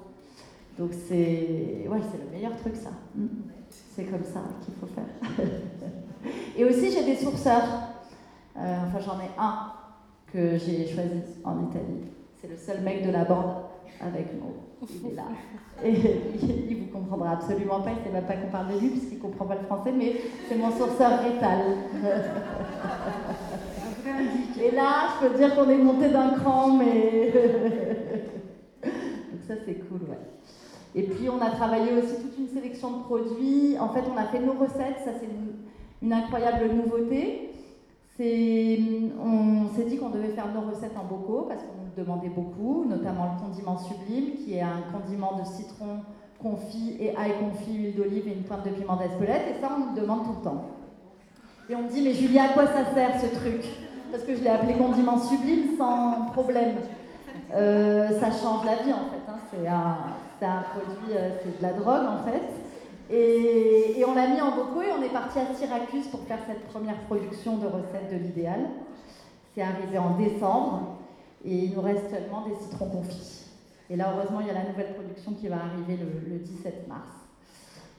Donc 0.79 0.91
c'est 0.93 1.89
ouais, 1.89 2.01
c'est 2.11 2.23
le 2.23 2.31
meilleur 2.31 2.57
truc 2.57 2.77
ça. 2.77 2.91
Mm. 3.15 3.27
C'est 3.95 4.05
comme 4.05 4.25
ça 4.25 4.41
qu'il 4.63 4.75
faut 4.75 4.87
faire. 4.87 5.47
Et 6.57 6.65
aussi 6.65 6.91
j'ai 6.91 7.05
des 7.05 7.17
sourceurs. 7.17 7.96
Euh, 8.59 8.77
enfin 8.87 9.01
j'en 9.05 9.19
ai 9.21 9.31
un 9.39 9.73
que 10.33 10.57
j'ai 10.59 10.87
choisi 10.87 11.23
en 11.45 11.69
Italie. 11.69 12.05
C'est 12.41 12.49
le 12.49 12.57
seul 12.57 12.81
mec 12.83 13.07
de 13.07 13.13
la 13.13 13.25
bande 13.25 13.55
avec 14.01 14.33
nous. 14.35 14.55
Il 14.89 15.11
est 15.11 15.15
là. 15.15 15.25
Et 15.85 15.93
il 16.71 16.77
vous 16.77 16.87
comprendra 16.87 17.33
absolument 17.33 17.81
pas, 17.81 17.91
il 17.91 17.99
ne 17.99 18.05
sait 18.05 18.13
même 18.13 18.25
pas 18.25 18.35
qu'on 18.35 18.51
parle 18.51 18.75
de 18.75 18.79
lui 18.79 18.89
puisqu'il 18.89 19.19
ne 19.19 19.23
comprend 19.23 19.47
pas 19.47 19.57
le 19.57 19.67
français, 19.67 19.93
mais 19.97 20.17
c'est 20.49 20.57
mon 20.57 20.71
sourceur 20.71 21.23
rétal. 21.23 21.61
Et 24.63 24.71
là, 24.71 25.09
je 25.15 25.27
peux 25.27 25.37
dire 25.37 25.55
qu'on 25.55 25.69
est 25.69 25.77
monté 25.77 26.09
d'un 26.09 26.31
cran, 26.31 26.73
mais. 26.73 27.33
Donc 28.83 29.43
ça, 29.47 29.55
c'est 29.65 29.75
cool, 29.75 30.01
ouais. 30.09 30.19
Et 30.95 31.03
puis, 31.03 31.29
on 31.29 31.41
a 31.43 31.51
travaillé 31.51 31.93
aussi 31.93 32.17
toute 32.23 32.39
une 32.39 32.49
sélection 32.49 32.99
de 32.99 33.03
produits. 33.03 33.77
En 33.79 33.91
fait, 33.91 34.03
on 34.13 34.17
a 34.17 34.25
fait 34.25 34.41
nos 34.41 34.55
recettes. 34.55 35.01
Ça, 35.05 35.13
c'est 35.21 35.29
une 36.03 36.13
incroyable 36.13 36.71
nouveauté. 36.75 37.46
On 38.19 39.69
s'est 39.77 39.85
dit 39.85 39.99
qu'on 39.99 40.09
devait 40.09 40.31
faire 40.31 40.49
nos 40.55 40.71
recettes 40.71 40.97
en 40.97 41.05
bocaux 41.05 41.47
parce 41.49 41.61
qu'on 41.61 41.85
nous 41.85 42.05
demandait 42.05 42.31
beaucoup, 42.31 42.87
notamment 42.89 43.35
le 43.35 43.47
condiment 43.47 43.79
sublime 43.79 44.37
qui 44.37 44.55
est 44.55 44.63
un 44.63 44.83
condiment 44.93 45.39
de 45.39 45.45
citron 45.45 46.01
confit 46.41 46.97
et 47.01 47.17
ail 47.17 47.33
confit, 47.41 47.75
huile 47.75 47.95
d'olive 47.95 48.29
et 48.29 48.33
une 48.33 48.43
pointe 48.43 48.65
de 48.65 48.71
piment 48.71 48.97
d'Espelette. 48.97 49.43
Et 49.51 49.61
ça, 49.61 49.71
on 49.77 49.91
nous 49.91 50.01
demande 50.01 50.25
tout 50.25 50.37
le 50.39 50.45
temps. 50.45 50.65
Et 51.69 51.75
on 51.75 51.83
me 51.83 51.89
dit, 51.89 52.03
mais 52.03 52.15
Julia, 52.15 52.45
à 52.45 52.49
quoi 52.51 52.67
ça 52.67 52.85
sert 52.95 53.21
ce 53.21 53.27
truc? 53.35 53.63
Parce 54.11 54.23
que 54.23 54.35
je 54.35 54.43
l'ai 54.43 54.51
appelé 54.51 54.75
condiment 54.75 55.19
sublime 55.19 55.77
sans 55.77 56.27
problème. 56.33 56.77
Euh, 57.55 58.09
ça 58.21 58.31
change 58.31 58.65
la 58.65 58.83
vie 58.83 58.93
en 58.93 59.11
fait. 59.11 59.29
Hein. 59.29 59.37
C'est 59.51 59.67
un, 59.67 60.49
un, 60.49 60.63
produit, 60.63 61.17
euh, 61.17 61.31
c'est 61.43 61.59
de 61.59 61.63
la 61.63 61.73
drogue 61.73 62.07
en 62.07 62.25
fait. 62.25 62.43
Et, 63.11 64.05
on 64.07 64.15
l'a 64.15 64.29
mis 64.29 64.41
en 64.41 64.57
bocaux 64.57 64.83
et 64.83 64.93
on 64.99 65.03
est 65.03 65.13
parti 65.13 65.39
à 65.39 65.55
Syracuse 65.55 66.09
pour 66.09 66.21
faire 66.21 66.39
cette 66.47 66.67
première 66.69 66.99
production 67.03 67.57
de 67.57 67.67
recettes 67.67 68.11
de 68.11 68.17
l'idéal. 68.17 68.69
C'est 69.55 69.63
arrivé 69.63 69.99
en 69.99 70.17
décembre 70.17 70.99
et 71.45 71.55
il 71.55 71.75
nous 71.75 71.81
reste 71.81 72.11
seulement 72.11 72.47
des 72.47 72.55
citrons 72.55 72.89
confits. 72.89 73.45
Et 73.89 73.97
là, 73.97 74.13
heureusement, 74.15 74.41
il 74.41 74.49
y 74.49 74.51
a 74.51 74.55
la 74.55 74.69
nouvelle 74.69 74.95
production 74.95 75.33
qui 75.33 75.49
va 75.49 75.57
arriver 75.57 75.97
le, 75.97 76.35
le 76.35 76.39
17 76.39 76.89
mars. 76.89 77.09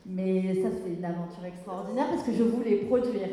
Mais 0.06 0.56
ça, 0.56 0.70
c'est 0.72 0.94
une 0.94 1.06
aventure 1.06 1.46
extraordinaire 1.46 2.08
parce 2.10 2.24
que 2.24 2.34
je 2.34 2.44
voulais 2.44 2.76
produire 2.78 3.30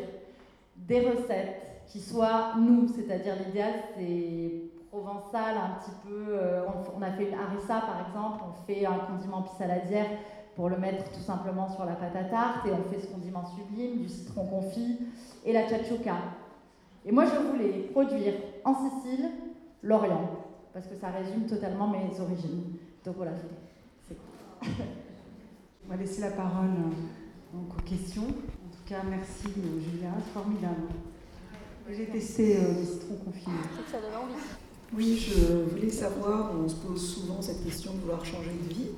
des 0.77 1.01
recettes 1.01 1.83
qui 1.87 2.01
soient 2.01 2.53
nous, 2.59 2.89
c'est-à-dire 2.89 3.35
l'idéal, 3.45 3.73
c'est 3.97 4.65
provençal, 4.91 5.57
un 5.57 5.79
petit 5.79 5.91
peu. 6.07 6.27
Euh, 6.31 6.63
on, 6.97 7.03
a 7.03 7.11
fait 7.13 7.25
une 7.25 7.67
par 7.67 8.07
exemple, 8.07 8.45
on 8.49 8.67
fait 8.67 8.87
un 8.87 8.99
condiment 8.99 9.43
pissaladière 9.43 10.07
pour 10.57 10.69
le 10.69 10.77
mettre 10.77 11.11
tout 11.11 11.21
simplement 11.21 11.69
sur 11.69 11.85
la 11.85 11.95
pâte 11.95 12.17
à 12.17 12.25
tarte 12.25 12.67
et 12.67 12.71
on 12.73 12.91
fait 12.91 13.01
ce 13.01 13.07
condiment 13.07 13.45
sublime, 13.45 14.03
du 14.03 14.09
citron 14.09 14.47
confit 14.47 14.99
et 15.45 15.53
la 15.53 15.69
chachouka. 15.69 16.17
Et 17.05 17.13
moi 17.13 17.25
je 17.27 17.51
voulais 17.51 17.89
produire 17.93 18.35
en 18.65 18.75
Sicile 18.75 19.31
l'Orient 19.83 20.31
parce 20.73 20.87
que 20.87 20.97
ça 20.97 21.09
résume 21.09 21.47
totalement 21.47 21.89
mes 21.89 22.21
origines. 22.21 22.65
Donc 23.05 23.17
voilà, 23.17 23.33
c'est 23.37 24.17
On 25.87 25.91
va 25.91 25.97
laisser 25.97 26.23
la 26.23 26.31
parole 26.31 26.71
euh, 26.71 27.57
donc, 27.57 27.79
aux 27.79 27.83
questions. 27.83 28.23
En 28.23 28.71
tout 28.75 28.85
cas, 28.87 29.03
merci 29.09 29.49
euh, 29.49 29.81
Julia, 29.81 30.11
formidable. 30.33 30.89
J'ai 31.91 32.07
testé 32.07 32.57
les 32.57 32.85
citrons 32.85 33.17
confits? 33.17 33.45
Ça 33.91 34.01
donne 34.01 34.17
envie. 34.17 34.41
Oui, 34.97 35.19
je 35.19 35.65
voulais 35.65 35.91
savoir, 35.91 36.53
on 36.57 36.67
se 36.67 36.77
pose 36.77 37.15
souvent 37.15 37.43
cette 37.43 37.63
question 37.63 37.93
de 37.93 37.99
vouloir 37.99 38.25
changer 38.25 38.53
de 38.53 38.73
vie. 38.73 38.91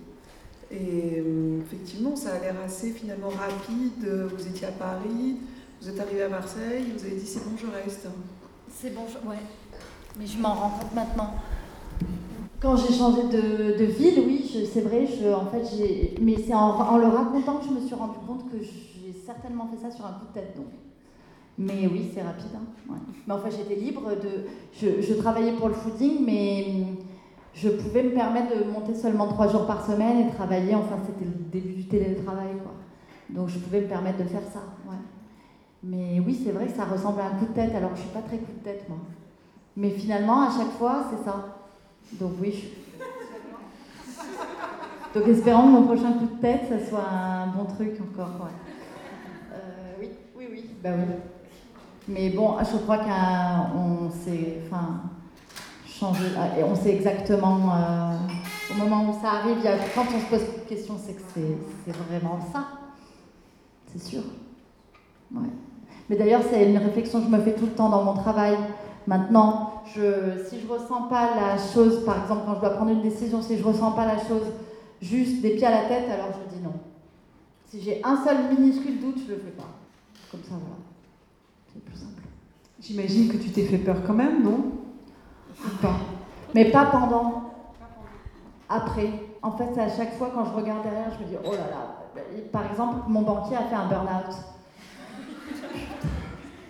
Et 0.71 1.21
euh, 1.21 1.61
effectivement, 1.61 2.17
ça 2.17 2.35
a 2.35 2.41
l'air 2.41 2.57
assez 2.65 2.91
finalement 2.91 3.29
rapide. 3.29 4.09
Vous 4.35 4.47
étiez 4.47 4.67
à 4.67 4.73
Paris, 4.73 5.37
vous 5.81 5.89
êtes 5.89 6.01
arrivé 6.01 6.23
à 6.23 6.29
Marseille, 6.29 6.93
vous 6.97 7.05
avez 7.05 7.17
dit 7.17 7.27
c'est 7.27 7.45
bon, 7.45 7.57
je 7.57 7.67
reste. 7.67 8.09
C'est 8.69 8.95
bon, 8.95 9.03
je... 9.09 9.29
ouais. 9.29 9.37
Mais 10.19 10.27
je 10.27 10.39
m'en 10.39 10.55
rends 10.55 10.71
compte 10.71 10.95
maintenant. 10.95 11.35
Quand 12.61 12.77
j'ai 12.77 12.95
changé 12.95 13.23
de, 13.25 13.85
ville, 13.85 14.25
oui, 14.27 14.69
c'est 14.73 14.81
vrai, 14.81 15.07
je, 15.07 15.29
en 15.29 15.47
fait, 15.47 15.63
mais 16.21 16.37
c'est 16.45 16.55
en, 16.55 16.81
en, 16.81 16.97
le 16.97 17.07
racontant 17.07 17.59
que 17.59 17.67
je 17.67 17.71
me 17.71 17.87
suis 17.87 17.95
rendu 17.95 18.19
compte 18.27 18.51
que 18.51 18.59
j'ai 18.59 19.15
certainement 19.25 19.69
fait 19.69 19.89
ça 19.89 19.95
sur 19.95 20.07
un 20.07 20.13
coup 20.13 20.27
de 20.29 20.33
tête. 20.33 20.57
Donc. 20.57 20.67
Mais 21.59 21.87
oui, 21.91 22.11
c'est 22.15 22.23
rapide. 22.23 22.51
Hein. 22.55 22.95
Mais 23.27 23.35
enfin, 23.35 23.49
j'étais 23.51 23.81
libre 23.81 24.11
de. 24.11 24.47
Je, 24.73 25.15
travaillais 25.15 25.53
pour 25.53 25.69
le 25.69 25.75
fooding, 25.75 26.25
mais 26.25 26.67
je 27.57 27.71
pouvais 27.71 28.03
me 28.03 28.11
permettre 28.11 28.55
de 28.55 28.65
monter 28.71 28.95
seulement 28.95 29.29
trois 29.29 29.49
jours 29.49 29.67
par 29.67 29.85
semaine 29.85 30.29
et 30.29 30.31
travailler. 30.31 30.75
Enfin, 30.75 30.99
c'était 31.07 31.25
le 31.25 31.33
début 31.51 31.73
du 31.73 31.89
télétravail, 31.89 32.53
quoi. 32.63 32.75
Donc, 33.31 33.49
je 33.49 33.59
pouvais 33.59 33.81
me 33.81 33.87
permettre 33.87 34.19
de 34.19 34.25
faire 34.25 34.43
ça. 34.53 34.61
Mais 35.83 36.21
oui, 36.25 36.39
c'est 36.45 36.53
vrai 36.53 36.67
que 36.67 36.77
ça 36.77 36.85
ressemble 36.85 37.21
à 37.21 37.27
un 37.27 37.39
coup 37.39 37.47
de 37.47 37.53
tête, 37.53 37.75
alors 37.75 37.93
que 37.93 37.97
je 37.97 38.03
suis 38.03 38.11
pas 38.11 38.21
très 38.21 38.39
coup 38.39 38.53
de 38.53 38.63
tête, 38.63 38.87
moi. 38.89 38.99
Mais 39.77 39.91
finalement, 39.91 40.43
à 40.43 40.51
chaque 40.51 40.73
fois, 40.73 41.05
c'est 41.11 41.25
ça. 41.25 41.57
Donc, 42.21 42.33
oui. 42.41 42.53
Je... 42.53 42.67
Donc, 45.19 45.29
espérons 45.29 45.63
que 45.63 45.69
mon 45.69 45.85
prochain 45.85 46.13
coup 46.13 46.27
de 46.27 46.41
tête, 46.41 46.67
ça 46.69 46.79
soit 46.87 47.09
un 47.09 47.47
bon 47.47 47.65
truc 47.65 47.99
encore. 48.03 48.49
Euh, 49.53 49.95
oui, 49.99 50.11
oui, 50.37 50.49
oui. 50.51 50.71
Bah 50.83 50.91
oui. 50.95 51.15
Mais 52.09 52.31
bon, 52.31 52.57
je 52.61 52.77
crois 52.79 52.99
qu'on 52.99 54.11
s'est 54.11 54.59
changé, 55.99 56.25
on 56.65 56.75
sait 56.75 56.95
exactement, 56.95 57.59
euh, 57.73 58.17
au 58.71 58.75
moment 58.79 59.09
où 59.09 59.13
ça 59.23 59.31
arrive, 59.33 59.57
quand 59.95 60.05
on 60.15 60.21
se 60.21 60.27
pose 60.27 60.47
une 60.57 60.65
question, 60.65 60.95
c'est 60.99 61.15
que 61.15 61.23
c'est 61.33 61.93
vraiment 61.93 62.39
ça. 62.53 62.67
C'est 63.93 64.03
sûr. 64.03 64.23
Mais 66.09 66.17
d'ailleurs, 66.17 66.43
c'est 66.49 66.69
une 66.69 66.79
réflexion 66.79 67.21
que 67.21 67.27
je 67.27 67.31
me 67.31 67.41
fais 67.41 67.55
tout 67.55 67.67
le 67.67 67.73
temps 67.73 67.89
dans 67.89 68.05
mon 68.05 68.15
travail. 68.15 68.57
Maintenant, 69.07 69.83
si 69.95 70.61
je 70.61 70.67
ressens 70.69 71.03
pas 71.09 71.31
la 71.35 71.57
chose, 71.57 72.05
par 72.05 72.23
exemple, 72.23 72.43
quand 72.47 72.57
je 72.57 72.61
dois 72.61 72.71
prendre 72.71 72.91
une 72.91 73.03
décision, 73.03 73.41
si 73.41 73.57
je 73.57 73.65
ressens 73.65 73.93
pas 73.93 74.05
la 74.07 74.19
chose 74.19 74.43
juste 75.01 75.41
des 75.43 75.51
pieds 75.51 75.67
à 75.67 75.71
la 75.71 75.89
tête, 75.89 76.09
alors 76.11 76.29
je 76.33 76.57
dis 76.57 76.63
non. 76.63 76.75
Si 77.69 77.81
j'ai 77.81 78.01
un 78.05 78.23
seul 78.25 78.37
minuscule 78.51 79.01
doute, 79.01 79.19
je 79.27 79.33
le 79.33 79.39
fais 79.39 79.51
pas. 79.51 79.69
Comme 80.31 80.43
ça, 80.43 80.51
voilà. 80.51 80.77
J'imagine 82.81 83.29
que 83.29 83.37
tu 83.37 83.51
t'es 83.51 83.65
fait 83.65 83.79
peur 83.79 83.97
quand 84.07 84.15
même, 84.15 84.43
non? 84.43 84.73
Mais 86.55 86.67
pas 86.67 86.87
pendant. 86.87 87.53
Après. 88.69 89.11
En 89.43 89.53
fait, 89.53 89.79
à 89.79 89.89
chaque 89.89 90.15
fois 90.19 90.31
quand 90.35 90.45
je 90.45 90.51
regarde 90.51 90.83
derrière, 90.83 91.07
je 91.17 91.25
me 91.25 91.29
dis 91.29 91.37
oh 91.45 91.53
là 91.53 91.59
là. 91.59 92.23
Par 92.51 92.67
exemple, 92.71 92.97
mon 93.09 93.23
banquier 93.23 93.57
a 93.57 93.63
fait 93.63 93.75
un 93.75 93.87
burn-out. 93.87 94.35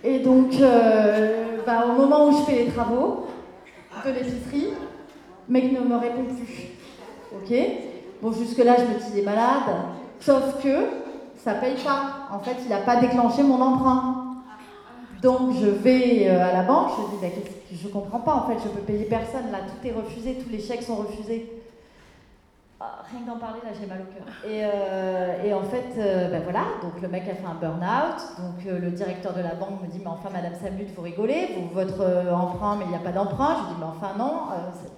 Et 0.03 0.19
donc, 0.19 0.53
euh, 0.61 1.57
bah, 1.65 1.85
au 1.89 1.93
moment 1.93 2.27
où 2.27 2.37
je 2.37 2.43
fais 2.43 2.65
les 2.65 2.71
travaux 2.71 3.27
de 4.05 4.11
l'épicerie, 4.11 4.73
mec 5.49 5.71
ne 5.71 5.79
me 5.79 5.97
répond 5.97 6.25
plus. 6.25 6.67
Ok? 7.33 7.57
Bon, 8.21 8.31
jusque-là, 8.31 8.75
je 8.77 8.83
me 8.83 8.99
dis, 8.99 9.05
il 9.13 9.19
est 9.19 9.25
malade. 9.25 9.75
Sauf 10.19 10.61
que 10.61 10.85
ça 11.37 11.55
paye 11.55 11.75
pas. 11.83 12.27
En 12.31 12.39
fait, 12.39 12.57
il 12.63 12.69
n'a 12.69 12.79
pas 12.79 12.97
déclenché 12.97 13.41
mon 13.43 13.61
emprunt. 13.61 14.25
Donc 15.21 15.53
je 15.59 15.67
vais 15.67 16.27
euh, 16.27 16.47
à 16.47 16.53
la 16.53 16.63
banque, 16.63 16.89
je 16.97 17.15
dis, 17.15 17.21
bah, 17.21 17.27
je 17.73 17.87
comprends 17.87 18.19
pas, 18.19 18.35
en 18.35 18.47
fait, 18.47 18.57
je 18.63 18.69
peux 18.69 18.81
payer 18.81 19.05
personne, 19.05 19.51
là, 19.51 19.59
tout 19.59 19.87
est 19.87 19.91
refusé, 19.91 20.35
tous 20.35 20.49
les 20.49 20.59
chèques 20.59 20.83
sont 20.83 20.95
refusés. 20.95 21.51
Ah, 22.79 22.99
rien 23.11 23.25
d'en 23.25 23.39
parler, 23.39 23.59
là, 23.63 23.71
j'ai 23.79 23.87
mal 23.87 24.01
au 24.01 24.13
cœur. 24.13 24.27
Et, 24.45 24.63
euh, 24.63 25.57
en 25.57 25.63
fait, 25.63 25.95
ben 26.29 26.43
voilà, 26.43 26.63
donc 26.81 27.01
le 27.01 27.07
mec 27.07 27.23
a 27.23 27.33
fait 27.33 27.45
un 27.45 27.55
burn-out, 27.55 28.21
donc 28.37 28.63
le 28.81 28.91
directeur 28.91 29.33
de 29.33 29.41
la 29.41 29.55
banque 29.55 29.81
me 29.81 29.87
dit, 29.87 29.99
mais 29.99 30.07
enfin, 30.07 30.29
Madame 30.31 30.53
Samut, 30.53 30.87
vous 30.95 31.01
rigolez, 31.01 31.55
vous, 31.57 31.73
votre 31.73 32.05
emprunt, 32.31 32.75
mais 32.77 32.85
il 32.85 32.89
n'y 32.89 32.95
a 32.95 32.99
pas 32.99 33.11
d'emprunt. 33.11 33.55
Je 33.63 33.73
dis, 33.73 33.79
mais 33.79 33.85
enfin, 33.85 34.15
non, 34.17 34.43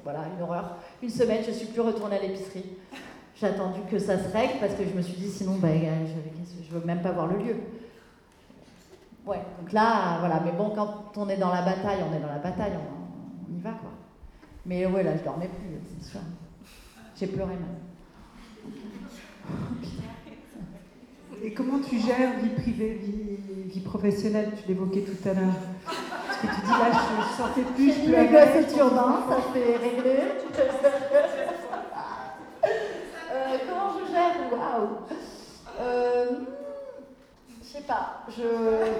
voilà, 0.03 0.19
une 0.36 0.43
horreur. 0.43 0.75
Une 1.01 1.10
semaine, 1.10 1.41
je 1.43 1.51
ne 1.51 1.55
suis 1.55 1.67
plus 1.67 1.82
retournée 1.82 2.17
à 2.17 2.21
l'épicerie. 2.21 2.65
J'ai 3.39 3.47
attendu 3.47 3.79
que 3.89 3.97
ça 3.97 4.17
se 4.17 4.29
règle 4.34 4.55
parce 4.60 4.73
que 4.73 4.84
je 4.84 4.93
me 4.93 5.01
suis 5.01 5.15
dit, 5.15 5.29
sinon, 5.29 5.53
bah, 5.55 5.69
je 5.71 6.75
ne 6.75 6.79
veux 6.79 6.86
même 6.86 7.01
pas 7.01 7.12
voir 7.12 7.27
le 7.27 7.38
lieu. 7.38 7.55
Ouais, 9.29 9.41
donc 9.59 9.71
là, 9.73 10.17
voilà, 10.21 10.41
mais 10.43 10.51
bon, 10.53 10.71
quand 10.71 11.11
on 11.15 11.29
est 11.29 11.37
dans 11.37 11.53
la 11.53 11.61
bataille, 11.61 11.99
on 12.09 12.15
est 12.15 12.19
dans 12.19 12.33
la 12.33 12.39
bataille, 12.39 12.71
on, 12.73 13.55
y 13.55 13.59
va, 13.59 13.73
quoi. 13.73 13.91
Mais 14.65 14.87
ouais, 14.87 15.03
là, 15.03 15.15
je 15.15 15.23
dormais 15.23 15.47
plus, 15.47 15.77
c'est 16.01 16.09
sûr. 16.09 16.19
J'ai 17.15 17.27
pleuré 17.27 17.53
même. 17.53 17.77
Et 21.43 21.53
comment 21.53 21.77
tu 21.77 21.99
gères 21.99 22.39
vie 22.41 22.49
privée, 22.59 22.99
vie, 23.67 23.80
professionnelle? 23.82 24.51
Tu 24.59 24.67
l'évoquais 24.69 25.01
tout 25.01 25.30
à 25.30 25.34
l'heure. 25.34 25.53
Parce 25.86 26.38
que 26.39 26.47
tu 26.47 26.61
dis 26.61 26.71
là, 26.71 26.89
je, 26.91 27.38
sortais 27.38 27.61
plus. 27.75 27.93
Je 27.93 28.09
les 28.09 28.27
gosses 28.30 28.77
urbain, 28.77 29.25
ça 29.30 29.38
fait 29.53 29.77
régler. 29.77 30.23
euh, 33.32 33.57
comment 33.67 33.91
je 33.99 34.11
gère? 34.11 34.36
Waouh 34.51 34.89
euh, 35.80 36.59
je 37.70 37.74
sais 37.78 37.84
pas, 37.84 38.24
je 38.30 38.41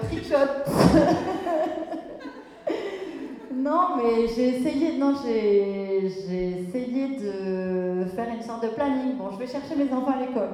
tricote. 0.06 0.68
non, 3.52 3.96
mais 3.96 4.28
j'ai 4.28 4.58
essayé, 4.58 4.96
non, 4.96 5.16
j'ai 5.24 6.04
essayé 6.04 7.18
de 7.18 8.04
faire 8.14 8.32
une 8.32 8.42
sorte 8.42 8.62
de 8.62 8.68
planning. 8.68 9.16
Bon, 9.16 9.32
je 9.32 9.38
vais 9.38 9.48
chercher 9.48 9.74
mes 9.74 9.92
enfants 9.92 10.12
à 10.12 10.20
l'école. 10.20 10.50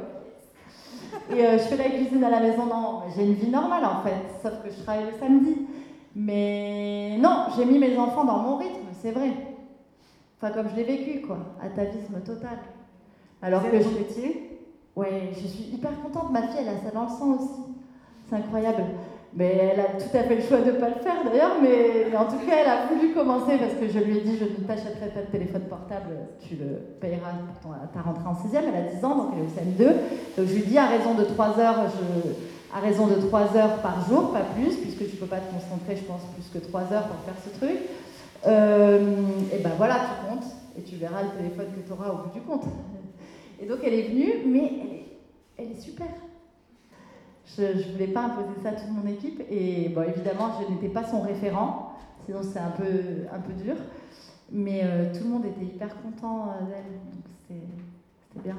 Et 1.30 1.44
euh, 1.44 1.58
je 1.58 1.64
fais 1.64 1.76
la 1.76 1.90
cuisine 1.90 2.24
à 2.24 2.30
la 2.30 2.40
maison. 2.40 2.64
Non, 2.64 3.02
j'ai 3.14 3.24
une 3.24 3.34
vie 3.34 3.50
normale 3.50 3.84
en 3.84 4.00
fait, 4.02 4.22
sauf 4.42 4.62
que 4.64 4.70
je 4.70 4.82
travaille 4.82 5.04
le 5.12 5.18
samedi. 5.18 5.66
Mais 6.14 7.18
non, 7.20 7.48
j'ai 7.56 7.66
mis 7.66 7.78
mes 7.78 7.98
enfants 7.98 8.24
dans 8.24 8.38
mon 8.38 8.56
rythme, 8.56 8.86
c'est 9.02 9.10
vrai. 9.10 9.32
Enfin, 10.40 10.54
comme 10.54 10.70
je 10.70 10.76
l'ai 10.76 10.84
vécu, 10.84 11.20
quoi. 11.20 11.36
Atavisme 11.60 12.18
total. 12.24 12.60
Alors 13.42 13.62
que 13.70 13.78
je 13.78 13.88
Ouais, 14.96 15.30
je 15.34 15.46
suis 15.46 15.64
hyper 15.74 16.00
contente. 16.00 16.30
Ma 16.30 16.48
fille, 16.48 16.60
elle 16.60 16.68
a 16.68 16.78
ça 16.78 16.90
dans 16.90 17.02
le 17.02 17.10
sang 17.10 17.34
aussi. 17.34 17.75
C'est 18.28 18.36
incroyable. 18.36 18.82
Mais 19.34 19.72
elle 19.74 19.80
a 19.80 19.84
tout 19.84 20.16
à 20.16 20.22
fait 20.22 20.36
le 20.36 20.40
choix 20.40 20.60
de 20.60 20.70
ne 20.72 20.78
pas 20.78 20.88
le 20.88 20.94
faire 20.94 21.22
d'ailleurs, 21.24 21.56
mais, 21.60 22.16
en 22.16 22.24
tout 22.24 22.38
cas, 22.46 22.56
elle 22.62 22.68
a 22.68 22.86
voulu 22.86 23.12
commencer 23.12 23.58
parce 23.58 23.74
que 23.74 23.86
je 23.86 23.98
lui 24.02 24.16
ai 24.16 24.20
dit 24.22 24.38
je 24.38 24.44
ne 24.44 24.66
t'achèterai 24.66 25.10
pas 25.10 25.20
de 25.20 25.30
téléphone 25.30 25.62
portable, 25.68 26.16
tu 26.40 26.56
le 26.56 26.80
payeras 27.00 27.32
pour 27.60 27.74
ta 27.92 28.00
rentrée 28.00 28.26
en 28.26 28.34
6 28.34 28.48
Elle 28.54 28.74
a 28.74 28.96
10 28.96 29.04
ans, 29.04 29.16
donc 29.16 29.34
elle 29.34 29.44
est 29.44 29.46
au 29.46 29.84
CM2. 29.84 29.92
Donc 30.38 30.46
je 30.46 30.54
lui 30.54 30.74
ai 30.74 30.78
à 30.78 30.86
raison 30.86 31.14
de 31.14 31.24
3 31.24 31.60
heures, 31.60 31.84
à 32.74 32.80
raison 32.80 33.08
de 33.08 33.16
3 33.16 33.56
heures 33.56 33.76
par 33.82 34.08
jour, 34.08 34.32
pas 34.32 34.40
plus, 34.54 34.74
puisque 34.76 35.10
tu 35.10 35.16
peux 35.16 35.26
pas 35.26 35.40
te 35.40 35.52
concentrer, 35.52 35.96
je 35.96 36.04
pense, 36.04 36.22
plus 36.34 36.48
que 36.58 36.64
3 36.66 36.80
heures 36.94 37.06
pour 37.06 37.20
faire 37.26 37.36
ce 37.44 37.50
truc. 37.58 37.76
et 39.52 39.58
ben 39.62 39.72
voilà, 39.76 39.96
tu 39.96 40.30
comptes 40.30 40.50
et 40.78 40.82
tu 40.82 40.96
verras 40.96 41.22
le 41.22 41.36
téléphone 41.36 41.66
que 41.76 41.86
tu 41.86 41.92
auras 41.92 42.08
au 42.08 42.16
bout 42.24 42.32
du 42.32 42.40
compte. 42.40 42.64
Et 43.60 43.66
donc 43.66 43.78
elle 43.84 43.94
est 43.94 44.08
venue, 44.08 44.32
mais 44.46 44.72
elle 44.80 44.94
est, 44.94 45.06
elle 45.58 45.76
est 45.76 45.80
super. 45.80 46.06
Je 47.54 47.62
ne 47.62 47.92
voulais 47.92 48.08
pas 48.08 48.24
imposer 48.24 48.60
ça 48.62 48.70
à 48.70 48.72
toute 48.72 48.90
mon 48.90 49.08
équipe 49.08 49.40
et 49.50 49.88
bon, 49.90 50.02
évidemment, 50.02 50.50
je 50.60 50.72
n'étais 50.72 50.88
pas 50.88 51.04
son 51.04 51.20
référent, 51.20 51.92
sinon 52.24 52.40
c'est 52.42 52.58
un 52.58 52.70
peu, 52.70 52.84
un 53.32 53.38
peu 53.40 53.52
dur. 53.52 53.76
Mais 54.50 54.82
euh, 54.84 55.12
tout 55.12 55.24
le 55.24 55.30
monde 55.30 55.44
était 55.46 55.64
hyper 55.64 55.88
content 56.02 56.48
euh, 56.48 56.64
d'elle, 56.66 56.84
donc 56.84 57.24
c'était 57.40 57.60
bien. 58.42 58.56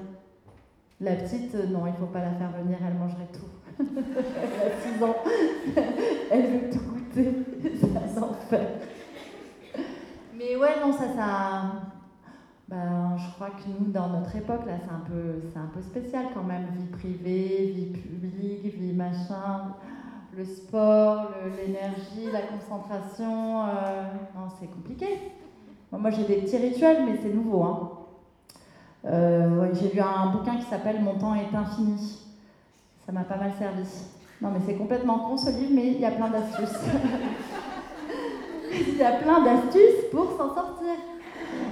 La 0.99 1.15
petite, 1.15 1.53
euh, 1.55 1.67
non, 1.67 1.85
il 1.85 1.93
ne 1.93 1.97
faut 1.97 2.11
pas 2.11 2.21
la 2.21 2.31
faire 2.31 2.51
venir, 2.63 2.77
elle 2.85 2.95
mangerait 2.95 3.27
tout. 3.31 3.45
elle 3.79 4.71
a 4.71 4.97
6 4.97 5.03
ans, 5.03 5.15
elle 6.31 6.45
veut 6.47 6.69
tout 6.71 6.79
goûter, 6.79 7.33
c'est 7.61 8.19
un 8.19 8.23
enfer. 8.23 8.67
Mais 10.33 10.55
ouais, 10.55 10.79
non, 10.81 10.91
ça, 10.91 11.13
ça, 11.15 11.71
ben, 12.67 13.15
je 13.17 13.31
crois 13.33 13.51
que 13.51 13.69
nous, 13.69 13.91
dans 13.91 14.09
notre 14.09 14.35
époque, 14.35 14.65
là, 14.65 14.73
c'est 14.83 14.91
un, 14.91 14.99
peu, 15.07 15.41
c'est 15.53 15.59
un 15.59 15.69
peu 15.73 15.81
spécial 15.81 16.25
quand 16.33 16.43
même. 16.43 16.65
Vie 16.77 16.87
privée, 16.87 17.71
vie 17.73 17.85
publique, 17.85 18.75
vie 18.75 18.93
machin, 18.93 19.73
le 20.35 20.43
sport, 20.43 21.31
l'énergie, 21.55 22.29
la 22.31 22.41
concentration. 22.41 23.61
Euh, 23.61 24.03
non, 24.35 24.47
c'est 24.59 24.67
compliqué. 24.67 25.07
moi, 25.93 26.11
j'ai 26.11 26.25
des 26.25 26.41
petits 26.41 26.57
rituels, 26.57 27.05
mais 27.05 27.17
c'est 27.21 27.33
nouveau. 27.33 27.63
Hein. 27.63 27.91
Euh, 29.05 29.73
j'ai 29.73 29.93
lu 29.93 30.01
un 30.01 30.31
bouquin 30.31 30.57
qui 30.57 30.65
s'appelle 30.65 31.01
Mon 31.01 31.17
temps 31.17 31.35
est 31.35 31.55
infini. 31.55 32.19
Ça 33.05 33.13
m'a 33.13 33.23
pas 33.23 33.37
mal 33.37 33.53
servi. 33.57 33.87
Non, 34.41 34.49
mais 34.51 34.59
c'est 34.65 34.75
complètement 34.75 35.19
con 35.19 35.37
ce 35.37 35.51
livre, 35.51 35.71
mais 35.73 35.87
il 35.87 36.01
y 36.01 36.05
a 36.05 36.11
plein 36.11 36.29
d'astuces. 36.29 36.81
il 38.73 38.97
y 38.97 39.03
a 39.03 39.13
plein 39.13 39.41
d'astuces 39.41 40.11
pour 40.11 40.31
s'en 40.31 40.53
sortir. 40.53 40.95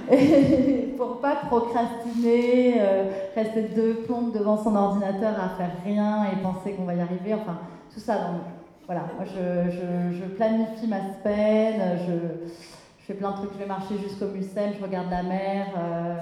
Pour 0.96 1.20
pas 1.20 1.36
procrastiner, 1.46 2.76
euh, 2.78 3.10
rester 3.34 3.62
deux 3.62 3.94
plombes 4.06 4.32
devant 4.32 4.56
son 4.56 4.74
ordinateur 4.76 5.34
à 5.34 5.50
faire 5.56 5.72
rien 5.84 6.26
et 6.32 6.42
penser 6.42 6.72
qu'on 6.72 6.84
va 6.84 6.94
y 6.94 7.00
arriver, 7.00 7.34
enfin 7.34 7.58
tout 7.92 8.00
ça. 8.00 8.16
Donc, 8.16 8.42
voilà, 8.86 9.02
moi 9.16 9.24
je, 9.24 10.24
planifie 10.36 10.86
ma 10.86 11.00
semaine, 11.14 11.98
je, 12.06 12.12
je, 12.98 13.04
fais 13.04 13.14
plein 13.14 13.32
de 13.32 13.36
trucs, 13.36 13.52
je 13.54 13.58
vais 13.58 13.66
marcher 13.66 13.98
jusqu'au 13.98 14.26
Mucem, 14.26 14.72
je 14.78 14.84
regarde 14.84 15.10
la 15.10 15.22
mer, 15.24 15.66
euh, 15.76 16.14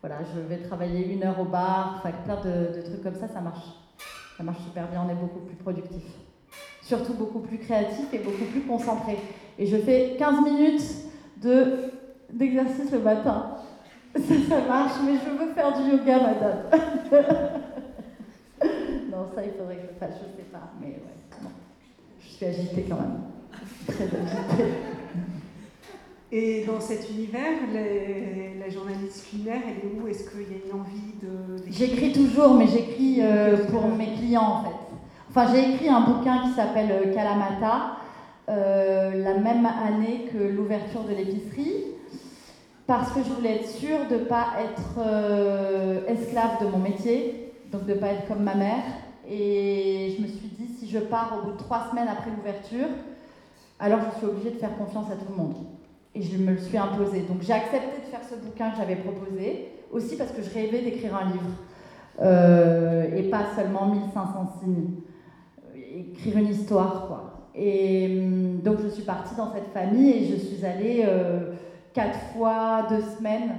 voilà, 0.00 0.16
je 0.34 0.40
vais 0.40 0.58
travailler 0.58 1.12
une 1.12 1.22
heure 1.22 1.38
au 1.40 1.44
bar, 1.44 1.94
enfin 1.98 2.10
plein 2.24 2.36
de, 2.36 2.76
de 2.76 2.82
trucs 2.82 3.02
comme 3.02 3.14
ça, 3.14 3.28
ça 3.28 3.40
marche. 3.40 3.64
Ça 4.36 4.42
marche 4.42 4.62
super 4.64 4.88
bien, 4.88 5.04
on 5.06 5.10
est 5.10 5.14
beaucoup 5.14 5.40
plus 5.46 5.54
productif. 5.54 6.02
Surtout 6.82 7.14
beaucoup 7.14 7.38
plus 7.38 7.58
créatif 7.58 8.12
et 8.12 8.18
beaucoup 8.18 8.44
plus 8.50 8.62
concentré. 8.62 9.16
Et 9.58 9.66
je 9.66 9.76
fais 9.76 10.16
15 10.18 10.42
minutes 10.42 10.82
de 11.40 11.93
d'exercice 12.32 12.90
le 12.92 13.00
matin. 13.00 13.56
Ça, 14.16 14.60
marche, 14.68 14.92
mais 15.04 15.14
je 15.14 15.30
veux 15.30 15.52
faire 15.52 15.76
du 15.76 15.90
yoga, 15.90 16.20
madame. 16.20 16.58
non, 19.10 19.26
ça, 19.34 19.44
il 19.44 19.50
faudrait 19.58 19.76
que 19.76 19.88
je 19.92 19.98
fasse, 19.98 20.14
je 20.20 20.26
sais 20.36 20.46
pas, 20.52 20.70
mais 20.80 20.86
ouais, 20.86 21.16
Je 22.20 22.28
suis 22.28 22.46
agitée 22.46 22.86
quand 22.88 22.96
même. 22.96 23.18
Très 23.86 24.04
agitée. 24.04 24.72
Et 26.30 26.64
dans 26.64 26.80
cet 26.80 27.10
univers, 27.10 27.60
la 27.72 28.68
journaliste 28.68 29.28
culinaire, 29.30 29.62
elle 29.68 29.88
est 29.88 29.92
où? 30.02 30.08
Est-ce 30.08 30.28
qu'il 30.30 30.40
y 30.40 30.54
a 30.54 30.58
une 30.66 30.80
envie 30.80 31.14
de... 31.22 31.62
J'écris 31.70 32.12
toujours, 32.12 32.54
mais 32.54 32.66
j'écris 32.66 33.18
euh, 33.20 33.66
pour 33.70 33.86
mes 33.86 34.14
clients, 34.14 34.42
en 34.42 34.64
fait. 34.64 34.76
Enfin, 35.30 35.52
j'ai 35.52 35.74
écrit 35.74 35.88
un 35.88 36.00
bouquin 36.00 36.40
qui 36.44 36.50
s'appelle 36.54 36.90
euh, 36.90 37.14
Kalamata, 37.14 37.98
euh, 38.48 39.22
la 39.22 39.38
même 39.38 39.66
année 39.66 40.28
que 40.32 40.38
l'ouverture 40.38 41.04
de 41.04 41.14
l'épicerie 41.14 41.93
parce 42.86 43.12
que 43.12 43.20
je 43.22 43.30
voulais 43.30 43.56
être 43.56 43.68
sûre 43.68 44.08
de 44.10 44.16
ne 44.16 44.24
pas 44.24 44.48
être 44.60 44.98
euh, 44.98 46.06
esclave 46.06 46.62
de 46.62 46.66
mon 46.66 46.78
métier, 46.78 47.52
donc 47.72 47.86
de 47.86 47.94
ne 47.94 47.98
pas 47.98 48.08
être 48.08 48.28
comme 48.28 48.42
ma 48.42 48.54
mère. 48.54 48.84
Et 49.28 50.14
je 50.16 50.22
me 50.22 50.28
suis 50.28 50.48
dit, 50.48 50.68
si 50.78 50.88
je 50.88 50.98
pars 50.98 51.38
au 51.38 51.46
bout 51.46 51.52
de 51.52 51.58
trois 51.58 51.88
semaines 51.90 52.08
après 52.08 52.30
l'ouverture, 52.30 52.88
alors 53.80 54.00
je 54.12 54.18
suis 54.18 54.26
obligée 54.26 54.50
de 54.50 54.58
faire 54.58 54.76
confiance 54.76 55.10
à 55.10 55.16
tout 55.16 55.30
le 55.30 55.36
monde. 55.36 55.56
Et 56.14 56.22
je 56.22 56.36
me 56.36 56.52
le 56.52 56.58
suis 56.58 56.76
imposé. 56.76 57.20
Donc 57.20 57.38
j'ai 57.40 57.54
accepté 57.54 58.02
de 58.04 58.06
faire 58.10 58.20
ce 58.28 58.36
bouquin 58.36 58.70
que 58.70 58.76
j'avais 58.76 58.96
proposé, 58.96 59.70
aussi 59.90 60.16
parce 60.16 60.32
que 60.32 60.42
je 60.42 60.50
rêvais 60.50 60.82
d'écrire 60.82 61.16
un 61.16 61.32
livre. 61.32 61.50
Euh, 62.22 63.16
et 63.16 63.24
pas 63.24 63.46
seulement 63.56 63.86
1500 63.86 64.52
signes. 64.60 64.90
Écrire 65.74 66.38
une 66.38 66.48
histoire, 66.48 67.06
quoi. 67.08 67.48
Et 67.54 68.20
hum, 68.20 68.60
donc 68.62 68.78
je 68.82 68.88
suis 68.88 69.04
partie 69.04 69.34
dans 69.36 69.52
cette 69.52 69.72
famille 69.72 70.10
et 70.10 70.26
je 70.26 70.36
suis 70.36 70.66
allée... 70.66 71.02
Euh, 71.08 71.54
quatre 71.94 72.18
fois 72.34 72.86
deux 72.90 73.02
semaines 73.16 73.52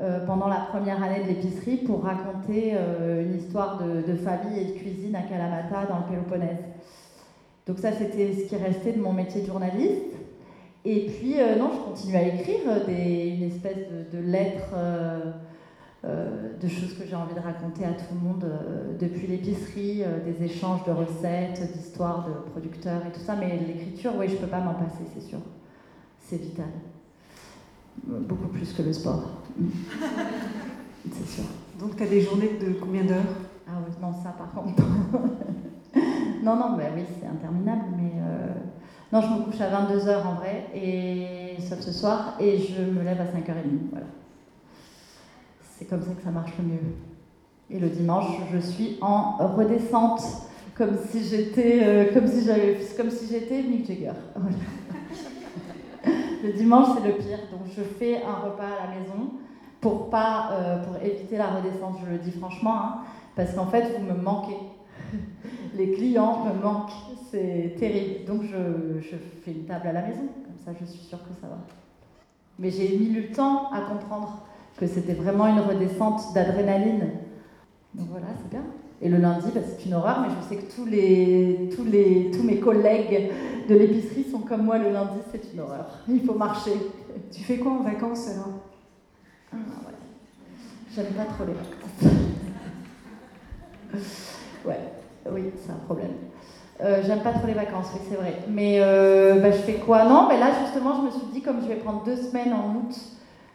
euh, 0.00 0.26
pendant 0.26 0.48
la 0.48 0.66
première 0.70 1.02
année 1.02 1.22
de 1.22 1.28
l'épicerie 1.28 1.76
pour 1.76 2.02
raconter 2.02 2.72
euh, 2.74 3.24
une 3.24 3.36
histoire 3.36 3.80
de, 3.80 4.16
famille 4.16 4.58
et 4.58 4.64
de 4.64 4.78
cuisine 4.78 5.14
à 5.14 5.22
Kalamata 5.22 5.86
dans 5.86 5.98
le 6.00 6.04
Péloponnèse. 6.10 6.64
Donc 7.66 7.78
ça, 7.78 7.92
c'était 7.92 8.32
ce 8.34 8.48
qui 8.48 8.56
restait 8.56 8.92
de 8.92 9.00
mon 9.00 9.12
métier 9.12 9.42
de 9.42 9.46
journaliste. 9.46 10.16
Et 10.84 11.06
puis, 11.06 11.34
euh, 11.38 11.56
non, 11.56 11.70
je 11.72 11.90
continue 11.90 12.16
à 12.16 12.22
écrire 12.22 12.60
une 12.88 13.44
espèce 13.44 13.76
de, 13.76 14.16
de 14.16 14.22
lettres 14.22 14.74
de 16.04 16.66
choses 16.66 16.98
que 16.98 17.06
j'ai 17.06 17.14
envie 17.14 17.34
de 17.34 17.38
raconter 17.38 17.84
à 17.84 17.92
tout 17.92 18.12
le 18.12 18.28
monde 18.28 18.44
depuis 18.98 19.28
l'épicerie, 19.28 20.02
des 20.24 20.44
échanges 20.44 20.84
de 20.84 20.90
recettes, 20.90 21.72
d'histoires 21.72 22.26
de 22.26 22.50
producteurs 22.50 23.02
et 23.06 23.12
tout 23.12 23.20
ça. 23.20 23.36
Mais 23.36 23.56
l'écriture, 23.56 24.10
oui, 24.18 24.26
je 24.26 24.32
ne 24.34 24.38
peux 24.38 24.48
pas 24.48 24.58
m'en 24.58 24.74
passer, 24.74 25.04
c'est 25.14 25.20
sûr. 25.20 25.38
C'est 26.18 26.38
vital. 26.38 26.66
Beaucoup 28.04 28.48
plus 28.48 28.72
que 28.72 28.82
le 28.82 28.92
sport. 28.92 29.42
C'est 31.12 31.28
sûr. 31.28 31.44
Donc 31.78 31.96
tu 31.96 32.02
as 32.02 32.06
des 32.06 32.20
journées 32.20 32.58
de 32.60 32.74
combien 32.74 33.04
d'heures? 33.04 33.34
Ah 33.66 33.72
oui, 33.86 33.92
non, 34.00 34.12
ça 34.12 34.30
par 34.30 34.52
contre. 34.52 34.82
non, 36.42 36.56
non, 36.56 36.76
bah 36.76 36.84
oui, 36.94 37.02
c'est 37.20 37.26
interminable, 37.26 37.84
mais... 37.96 38.12
Euh, 38.20 38.48
non, 39.12 39.20
je 39.20 39.26
me 39.28 39.44
couche 39.44 39.60
à 39.60 39.70
22h 39.70 40.26
en 40.26 40.34
vrai, 40.34 40.66
et... 40.74 41.60
sauf 41.60 41.80
ce 41.80 41.92
soir, 41.92 42.36
et 42.40 42.58
je 42.58 42.82
me 42.82 43.02
lève 43.02 43.20
à 43.20 43.24
5h30. 43.24 43.90
Voilà. 43.90 44.06
C'est 45.60 45.86
comme 45.86 46.02
ça 46.02 46.12
que 46.14 46.22
ça 46.22 46.30
marche 46.30 46.52
le 46.58 46.64
mieux. 46.64 46.94
Et 47.70 47.78
le 47.78 47.88
dimanche, 47.88 48.26
je 48.52 48.58
suis 48.58 48.98
en 49.00 49.36
redescente, 49.38 50.22
comme 50.76 50.96
si 51.10 51.24
j'étais, 51.24 51.80
euh, 51.82 52.14
comme 52.14 52.26
si 52.26 52.44
j'avais, 52.44 52.78
comme 52.96 53.10
si 53.10 53.26
j'étais 53.26 53.62
Mick 53.62 53.86
Jagger. 53.86 54.12
Le 56.42 56.52
dimanche, 56.52 56.88
c'est 56.96 57.06
le 57.06 57.14
pire. 57.14 57.38
Donc, 57.50 57.60
je 57.76 57.82
fais 57.82 58.22
un 58.22 58.34
repas 58.34 58.64
à 58.64 58.86
la 58.86 59.00
maison 59.00 59.30
pour, 59.80 60.10
pas, 60.10 60.50
euh, 60.52 60.84
pour 60.84 60.96
éviter 61.02 61.36
la 61.36 61.48
redescente, 61.48 61.96
je 62.04 62.10
le 62.10 62.18
dis 62.18 62.30
franchement, 62.32 62.74
hein, 62.74 62.98
parce 63.34 63.54
qu'en 63.54 63.66
fait, 63.66 63.96
vous 63.96 64.04
me 64.04 64.20
manquez. 64.20 64.56
Les 65.74 65.92
clients 65.92 66.44
me 66.44 66.62
manquent, 66.62 66.92
c'est 67.30 67.74
terrible. 67.78 68.24
Donc, 68.26 68.42
je, 68.42 69.00
je, 69.00 69.16
fais 69.44 69.52
une 69.52 69.64
table 69.64 69.88
à 69.88 69.92
la 69.92 70.02
maison, 70.02 70.28
comme 70.44 70.58
ça, 70.64 70.72
je 70.78 70.84
suis 70.86 71.00
sûre 71.00 71.18
que 71.18 71.40
ça 71.40 71.48
va. 71.48 71.58
Mais 72.58 72.70
j'ai 72.70 72.96
mis 72.96 73.08
le 73.08 73.32
temps 73.32 73.70
à 73.72 73.80
comprendre 73.80 74.42
que 74.76 74.86
c'était 74.86 75.14
vraiment 75.14 75.46
une 75.46 75.60
redescente 75.60 76.32
d'adrénaline. 76.34 77.10
Donc 77.94 78.08
voilà, 78.10 78.26
c'est 78.36 78.50
bien. 78.50 78.64
Et 79.02 79.08
le 79.08 79.18
lundi, 79.18 79.48
bah, 79.52 79.60
c'est 79.66 79.84
une 79.84 79.94
horreur, 79.94 80.20
mais 80.20 80.28
je 80.28 80.48
sais 80.48 80.62
que 80.62 80.72
tous, 80.72 80.86
les, 80.86 81.68
tous, 81.74 81.84
les, 81.84 82.30
tous 82.30 82.44
mes 82.44 82.58
collègues 82.60 83.32
de 83.68 83.74
l'épicerie 83.74 84.24
sont 84.30 84.38
comme 84.38 84.62
moi 84.62 84.78
le 84.78 84.92
lundi, 84.92 85.18
c'est 85.32 85.52
une 85.52 85.60
horreur. 85.60 85.86
Il 86.08 86.24
faut 86.24 86.34
marcher. 86.34 86.70
Tu 87.32 87.42
fais 87.42 87.58
quoi 87.58 87.72
en 87.72 87.82
vacances 87.82 88.28
alors? 88.28 88.60
Ah, 89.52 89.56
J'aime 90.94 91.06
pas 91.06 91.24
trop 91.24 91.44
les 91.46 91.54
vacances. 91.54 92.14
ouais, 94.66 94.80
oui, 95.32 95.50
c'est 95.56 95.72
un 95.72 95.84
problème. 95.86 96.12
Euh, 96.80 97.02
j'aime 97.04 97.22
pas 97.22 97.32
trop 97.32 97.46
les 97.48 97.54
vacances, 97.54 97.86
oui, 97.94 98.00
c'est 98.08 98.16
vrai. 98.16 98.38
Mais 98.48 98.78
euh, 98.80 99.40
bah, 99.40 99.50
je 99.50 99.58
fais 99.58 99.74
quoi? 99.74 100.04
Non, 100.04 100.28
mais 100.28 100.38
là, 100.38 100.50
justement, 100.64 100.94
je 101.00 101.06
me 101.06 101.10
suis 101.10 101.32
dit, 101.32 101.42
comme 101.42 101.60
je 101.60 101.66
vais 101.66 101.76
prendre 101.76 102.04
deux 102.04 102.16
semaines 102.16 102.52
en 102.52 102.76
août 102.76 102.94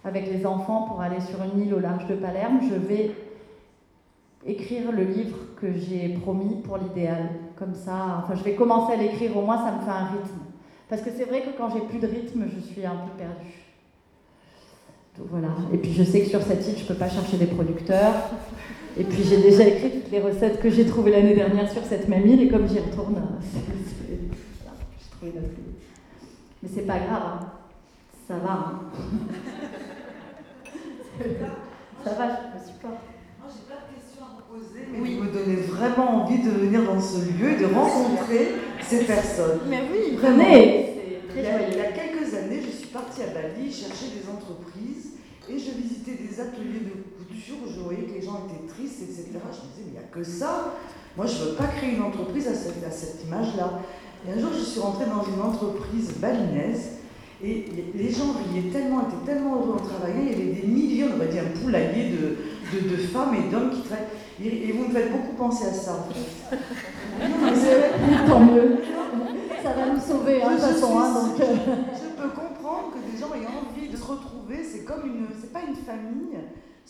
avec 0.03 0.29
les 0.31 0.45
enfants 0.45 0.87
pour 0.89 1.01
aller 1.01 1.21
sur 1.21 1.39
une 1.43 1.61
île 1.65 1.73
au 1.73 1.79
large 1.79 2.05
de 2.07 2.15
Palerme, 2.15 2.59
je 2.69 2.75
vais 2.75 3.11
écrire 4.47 4.91
le 4.91 5.03
livre 5.03 5.37
que 5.59 5.71
j'ai 5.73 6.09
promis 6.21 6.55
pour 6.63 6.77
l'idéal. 6.77 7.29
Comme 7.57 7.75
ça, 7.75 8.23
enfin, 8.23 8.35
je 8.35 8.43
vais 8.43 8.55
commencer 8.55 8.93
à 8.93 8.95
l'écrire, 8.95 9.35
au 9.35 9.41
moins 9.41 9.57
ça 9.57 9.73
me 9.73 9.81
fait 9.81 9.91
un 9.91 10.05
rythme. 10.05 10.39
Parce 10.89 11.01
que 11.01 11.09
c'est 11.15 11.25
vrai 11.25 11.41
que 11.41 11.49
quand 11.57 11.69
j'ai 11.73 11.81
plus 11.81 11.99
de 11.99 12.07
rythme, 12.07 12.45
je 12.55 12.61
suis 12.61 12.85
un 12.85 12.95
peu 12.95 13.11
perdue. 13.17 13.67
Donc 15.17 15.27
voilà. 15.29 15.49
Et 15.73 15.77
puis 15.77 15.91
je 15.91 16.03
sais 16.03 16.21
que 16.21 16.29
sur 16.29 16.41
cette 16.41 16.65
île, 16.67 16.77
je 16.77 16.83
ne 16.83 16.87
peux 16.87 16.95
pas 16.95 17.09
chercher 17.09 17.37
des 17.37 17.47
producteurs. 17.47 18.13
Et 18.97 19.03
puis 19.03 19.23
j'ai 19.23 19.37
déjà 19.37 19.67
écrit 19.67 19.91
toutes 19.91 20.11
les 20.11 20.21
recettes 20.21 20.59
que 20.59 20.69
j'ai 20.69 20.85
trouvées 20.85 21.11
l'année 21.11 21.35
dernière 21.35 21.69
sur 21.69 21.83
cette 21.83 22.07
même 22.07 22.25
île, 22.25 22.41
et 22.41 22.47
comme 22.47 22.67
j'y 22.67 22.79
retourne, 22.79 23.21
j'ai 24.09 25.09
trouvé 25.11 25.33
notre 25.35 25.47
île. 25.47 25.75
Mais 26.63 26.69
c'est 26.73 26.87
pas 26.87 26.97
grave, 26.97 27.23
hein. 27.25 27.39
ça 28.27 28.35
va. 28.37 28.51
Hein. 28.51 28.81
ça 32.03 32.13
va, 32.13 32.27
je 32.27 32.59
me 32.59 32.65
supporte. 32.65 33.16
Imposé, 34.57 34.79
mais 34.91 34.99
vous 35.15 35.23
me 35.23 35.31
donnez 35.31 35.55
vraiment 35.55 36.23
envie 36.23 36.39
de 36.41 36.49
venir 36.49 36.83
dans 36.83 36.99
ce 36.99 37.17
lieu 37.19 37.51
et 37.51 37.59
de 37.61 37.65
rencontrer 37.73 38.47
ces 38.81 39.03
personnes. 39.05 39.59
Mais 39.69 39.81
oui, 39.91 40.15
Vraiment. 40.15 40.43
Il 41.35 41.43
y, 41.43 41.45
a, 41.45 41.69
il 41.69 41.77
y 41.77 41.79
a 41.81 41.91
quelques 41.91 42.33
années, 42.33 42.61
je 42.65 42.71
suis 42.75 42.87
partie 42.87 43.21
à 43.21 43.27
Bali 43.27 43.71
chercher 43.71 44.07
des 44.17 44.27
entreprises 44.27 45.11
et 45.47 45.53
je 45.59 45.71
visitais 45.77 46.17
des 46.17 46.39
ateliers 46.41 46.81
de 46.81 46.97
couture 47.23 47.57
où 47.63 47.69
je 47.71 47.79
voyais 47.81 48.03
que 48.03 48.13
les 48.19 48.25
gens 48.25 48.41
étaient 48.49 48.65
tristes, 48.73 49.03
etc. 49.03 49.25
Je 49.33 49.37
me 49.37 49.69
disais, 49.69 49.83
mais 49.85 49.85
il 49.87 49.91
n'y 49.91 49.97
a 49.99 50.09
que 50.11 50.23
ça. 50.23 50.73
Moi, 51.15 51.27
je 51.27 51.37
ne 51.43 51.49
veux 51.49 51.55
pas 51.55 51.67
créer 51.67 51.93
une 51.95 52.01
entreprise 52.01 52.47
à 52.47 52.55
cette, 52.55 52.83
à 52.83 52.89
cette 52.89 53.23
image-là. 53.27 53.81
Et 54.27 54.31
un 54.31 54.39
jour, 54.39 54.49
je 54.57 54.63
suis 54.63 54.79
rentrée 54.79 55.05
dans 55.05 55.23
une 55.31 55.39
entreprise 55.41 56.13
balinaise 56.19 56.93
et 57.43 57.65
les- 57.93 58.09
gens 58.09 58.33
riaient 58.33 58.71
tellement, 58.71 59.01
étaient 59.01 59.31
tellement 59.31 59.57
heureux 59.57 59.75
en 59.75 59.83
travaillant. 59.85 60.17
Il 60.25 60.29
y 60.31 60.33
avait 60.33 60.53
des 60.61 60.67
milliers, 60.67 61.03
on 61.05 61.15
aurait 61.17 61.27
dit 61.27 61.37
un 61.37 61.53
poulailler 61.61 62.09
de, 62.17 62.37
de, 62.73 62.89
de 62.89 62.97
femmes 62.97 63.35
et 63.35 63.51
d'hommes 63.51 63.69
qui 63.69 63.81
travaillent. 63.81 64.06
Et, 64.43 64.69
et 64.69 64.71
vous 64.71 64.85
me 64.87 64.93
faites 64.93 65.11
beaucoup 65.11 65.33
penser 65.35 65.65
à 65.67 65.73
ça, 65.73 65.93
en 65.93 66.13
fait. 66.13 66.57
Tant 68.27 68.39
mieux. 68.39 68.77
Ça 69.63 69.73
va 69.73 69.85
nous 69.93 69.99
sauver, 69.99 70.41
hein, 70.43 70.51
de 70.55 70.57
Je 70.61 70.65
toute 70.65 70.73
façon. 70.75 70.99
hein, 70.99 71.13
donc, 71.13 71.39
euh, 71.41 71.55
Je 71.93 72.21
peux 72.21 72.29
comprendre 72.29 72.91
que 72.93 73.11
des 73.11 73.17
gens 73.17 73.33
aient 73.33 73.47
envie 73.47 73.89
de 73.89 73.97
se 73.97 74.03
retrouver. 74.03 74.63
C'est 74.63 74.83
comme 74.85 75.05
une, 75.05 75.27
c'est 75.41 75.51
pas 75.51 75.61
une 75.67 75.75
famille. 75.75 76.37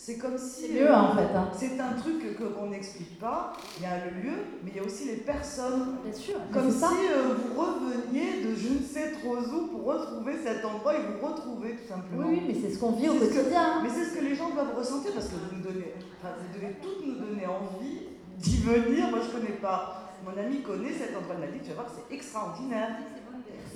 C'est 0.00 0.16
comme 0.16 0.38
si. 0.38 0.68
C'est 0.74 0.88
hein, 0.88 1.10
en 1.10 1.16
fait, 1.16 1.34
hein. 1.34 1.48
C'est 1.52 1.80
un 1.80 1.92
truc 1.94 2.22
qu'on 2.38 2.66
n'explique 2.70 3.18
pas. 3.18 3.52
Il 3.76 3.82
y 3.82 3.86
a 3.86 4.04
le 4.04 4.22
lieu, 4.22 4.36
mais 4.62 4.70
il 4.72 4.76
y 4.76 4.80
a 4.80 4.84
aussi 4.84 5.06
les 5.06 5.16
personnes. 5.16 5.96
Bien 6.04 6.12
sûr. 6.12 6.36
Comme 6.52 6.70
si 6.70 6.84
euh, 6.84 7.34
vous 7.34 7.60
reveniez 7.60 8.44
de 8.44 8.54
je 8.54 8.74
ne 8.74 8.78
sais 8.80 9.10
trop 9.20 9.36
où 9.36 9.66
pour 9.66 9.84
retrouver 9.86 10.34
cet 10.40 10.64
endroit 10.64 10.94
et 10.94 11.00
vous 11.02 11.26
retrouver 11.26 11.70
tout 11.72 11.88
simplement. 11.88 12.28
Oui, 12.28 12.40
oui, 12.40 12.42
mais 12.46 12.54
c'est 12.54 12.72
ce 12.76 12.78
qu'on 12.78 12.92
vit 12.92 13.08
au 13.08 13.14
quotidien. 13.14 13.60
hein. 13.60 13.80
Mais 13.82 13.90
c'est 13.90 14.04
ce 14.04 14.14
que 14.16 14.24
les 14.24 14.36
gens 14.36 14.50
doivent 14.50 14.76
ressentir 14.78 15.10
parce 15.12 15.26
que 15.26 15.34
vous 15.34 15.56
nous 15.56 15.62
donnez, 15.64 15.92
enfin, 16.22 16.32
vous 16.38 16.54
devez 16.58 16.74
toutes 16.80 17.04
nous 17.04 17.14
donner 17.16 17.46
envie 17.46 17.98
d'y 18.38 18.56
venir. 18.58 19.10
Moi, 19.10 19.18
je 19.26 19.32
connais 19.36 19.58
pas. 19.60 20.04
Mon 20.24 20.40
ami 20.40 20.62
connaît 20.62 20.92
cet 20.92 21.16
endroit. 21.16 21.34
Il 21.34 21.40
m'a 21.40 21.46
dit, 21.50 21.58
tu 21.62 21.70
vas 21.70 21.82
voir, 21.82 21.86
c'est 21.90 22.14
extraordinaire. 22.14 22.90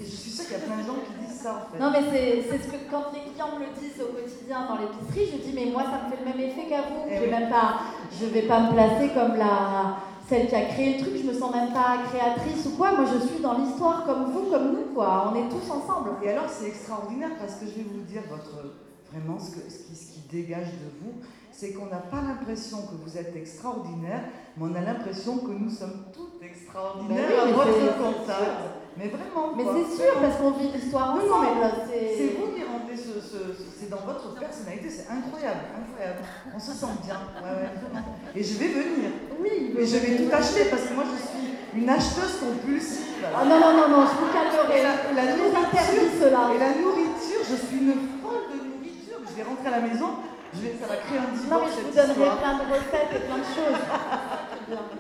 Et 0.03 0.05
je 0.05 0.11
suis 0.11 0.31
sûre 0.35 0.45
qu'il 0.51 0.59
y 0.59 0.61
a 0.61 0.65
plein 0.67 0.83
de 0.83 0.87
gens 0.87 0.99
qui 1.07 1.15
disent 1.23 1.39
ça 1.47 1.63
en 1.63 1.71
fait. 1.71 1.79
Non, 1.79 1.91
mais 1.95 2.03
c'est 2.11 2.43
c'est 2.51 2.59
ce 2.59 2.69
que 2.75 2.91
quand 2.91 3.15
les 3.15 3.23
clients 3.31 3.55
me 3.55 3.63
le 3.63 3.71
disent 3.79 4.03
au 4.03 4.11
quotidien 4.19 4.67
dans 4.67 4.79
l'épicerie, 4.83 5.31
je 5.31 5.39
dis 5.47 5.55
mais 5.55 5.71
moi 5.71 5.85
ça 5.87 6.03
me 6.03 6.11
fait 6.11 6.19
le 6.19 6.27
même 6.27 6.41
effet 6.43 6.67
qu'à 6.69 6.83
vous. 6.91 7.07
Eh 7.07 7.15
Je 7.15 7.21
vais 7.23 7.27
oui. 7.27 7.31
même 7.39 7.49
pas, 7.49 7.87
je 8.19 8.27
vais 8.27 8.43
pas 8.51 8.61
me 8.67 8.73
placer 8.75 9.15
comme 9.15 9.37
la 9.39 10.03
celle 10.29 10.49
qui 10.49 10.55
a 10.55 10.65
créé 10.67 10.99
le 10.99 11.05
truc. 11.07 11.15
Je 11.23 11.27
me 11.31 11.35
sens 11.39 11.55
même 11.55 11.71
pas 11.73 12.03
créatrice 12.11 12.67
ou 12.67 12.71
quoi. 12.77 12.93
Moi 12.99 13.07
je 13.15 13.19
suis 13.31 13.39
dans 13.41 13.55
l'histoire 13.59 14.05
comme 14.05 14.33
vous, 14.33 14.51
comme 14.51 14.73
nous 14.75 14.91
quoi. 14.95 15.31
On 15.31 15.37
est 15.39 15.49
tous 15.49 15.71
ensemble. 15.71 16.11
Et 16.23 16.31
alors, 16.31 16.49
c'est 16.51 16.67
extraordinaire 16.67 17.31
parce 17.39 17.55
que 17.63 17.67
je 17.67 17.75
vais 17.79 17.87
vous 17.87 18.03
dire 18.03 18.23
votre, 18.29 18.75
vraiment 19.13 19.39
ce, 19.39 19.51
que- 19.55 19.71
ce 19.71 19.79
qui, 19.87 19.95
ce 19.95 20.13
qui 20.15 20.21
dégage 20.31 20.73
de 20.83 20.89
vous, 21.01 21.15
c'est 21.53 21.73
qu'on 21.75 21.87
n'a 21.87 21.99
pas 22.11 22.21
l'impression 22.27 22.79
que 22.83 22.95
vous 23.05 23.17
êtes 23.19 23.37
extraordinaire, 23.37 24.23
mais 24.57 24.65
on 24.71 24.75
a 24.75 24.81
l'impression 24.81 25.39
que 25.39 25.53
nous 25.53 25.71
sommes 25.71 26.07
toutes 26.13 26.43
extraordinaires 26.43 27.29
Ben 27.29 27.45
oui, 27.47 27.51
à 27.51 27.55
votre 27.55 27.99
contact. 27.99 28.61
Mais 28.99 29.09
vraiment, 29.09 29.57
Mais 29.57 29.65
c'est 29.65 29.97
sûr 30.05 30.13
parce 30.21 30.37
qu'on 30.37 30.51
vit 30.53 30.69
l'histoire 30.69 31.17
Non, 31.17 31.25
non, 31.27 31.35
ensemble. 31.41 31.65
C'est 31.89 32.13
C'est 32.17 32.29
vous 32.37 32.53
qui 32.53 32.61
rendez 32.63 32.93
ce, 32.97 33.15
ce- 33.25 33.57
ce- 33.57 33.65
c'est 33.81 33.89
dans 33.89 34.05
votre 34.05 34.35
personnalité, 34.39 34.91
c'est 34.91 35.09
incroyable, 35.09 35.65
incroyable. 35.73 36.21
On 36.55 36.61
se 36.61 36.73
sent 36.73 36.93
bien, 37.03 37.17
ouais, 37.41 37.57
ouais, 37.57 37.73
vraiment. 37.81 38.05
Et 38.37 38.45
je 38.45 38.55
vais 38.61 38.69
venir. 38.69 39.09
oui. 39.41 39.73
Mais 39.75 39.87
je 39.87 39.97
vais 39.97 40.17
tout 40.21 40.29
acheter 40.35 40.67
parce 40.69 40.83
que 40.83 40.93
moi 40.95 41.05
je 41.09 41.17
suis 41.25 41.57
une 41.81 41.89
acheteuse 41.89 42.37
compulsive. 42.45 43.25
Ah 43.25 43.45
non 43.49 43.57
non 43.59 43.73
non 43.81 43.89
non, 43.89 44.05
je 44.05 44.13
vous 44.21 44.29
calmerai. 44.29 44.81
Et 44.81 44.83
la, 44.85 45.25
nourriture, 45.41 46.13
cela. 46.21 46.53
et 46.55 46.59
la 46.61 46.71
nourriture, 46.77 47.41
je 47.49 47.57
suis 47.65 47.79
une 47.81 47.97
folle 48.21 48.45
de 48.53 48.61
nourriture. 48.61 49.25
Je 49.25 49.33
vais 49.41 49.47
rentrer 49.49 49.69
à 49.73 49.81
la 49.81 49.89
maison, 49.89 50.21
je 50.53 50.61
vais, 50.69 50.77
ça 50.77 50.85
va 50.87 50.97
créer 51.01 51.17
un 51.17 51.33
divorce. 51.33 51.49
Non 51.49 51.65
mais 51.65 51.73
je 51.73 51.81
vous 51.81 51.97
donnerai 51.97 52.29
plein 52.45 52.55
de 52.61 52.65
recettes 52.77 53.09
et 53.17 53.25
plein 53.25 53.41
de 53.41 53.49
choses. 53.57 53.81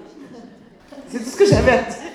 C'est 1.08 1.18
tout 1.18 1.30
ce 1.30 1.36
que 1.36 1.46
j'avais 1.46 1.72
à 1.72 1.82
dire. 1.82 2.11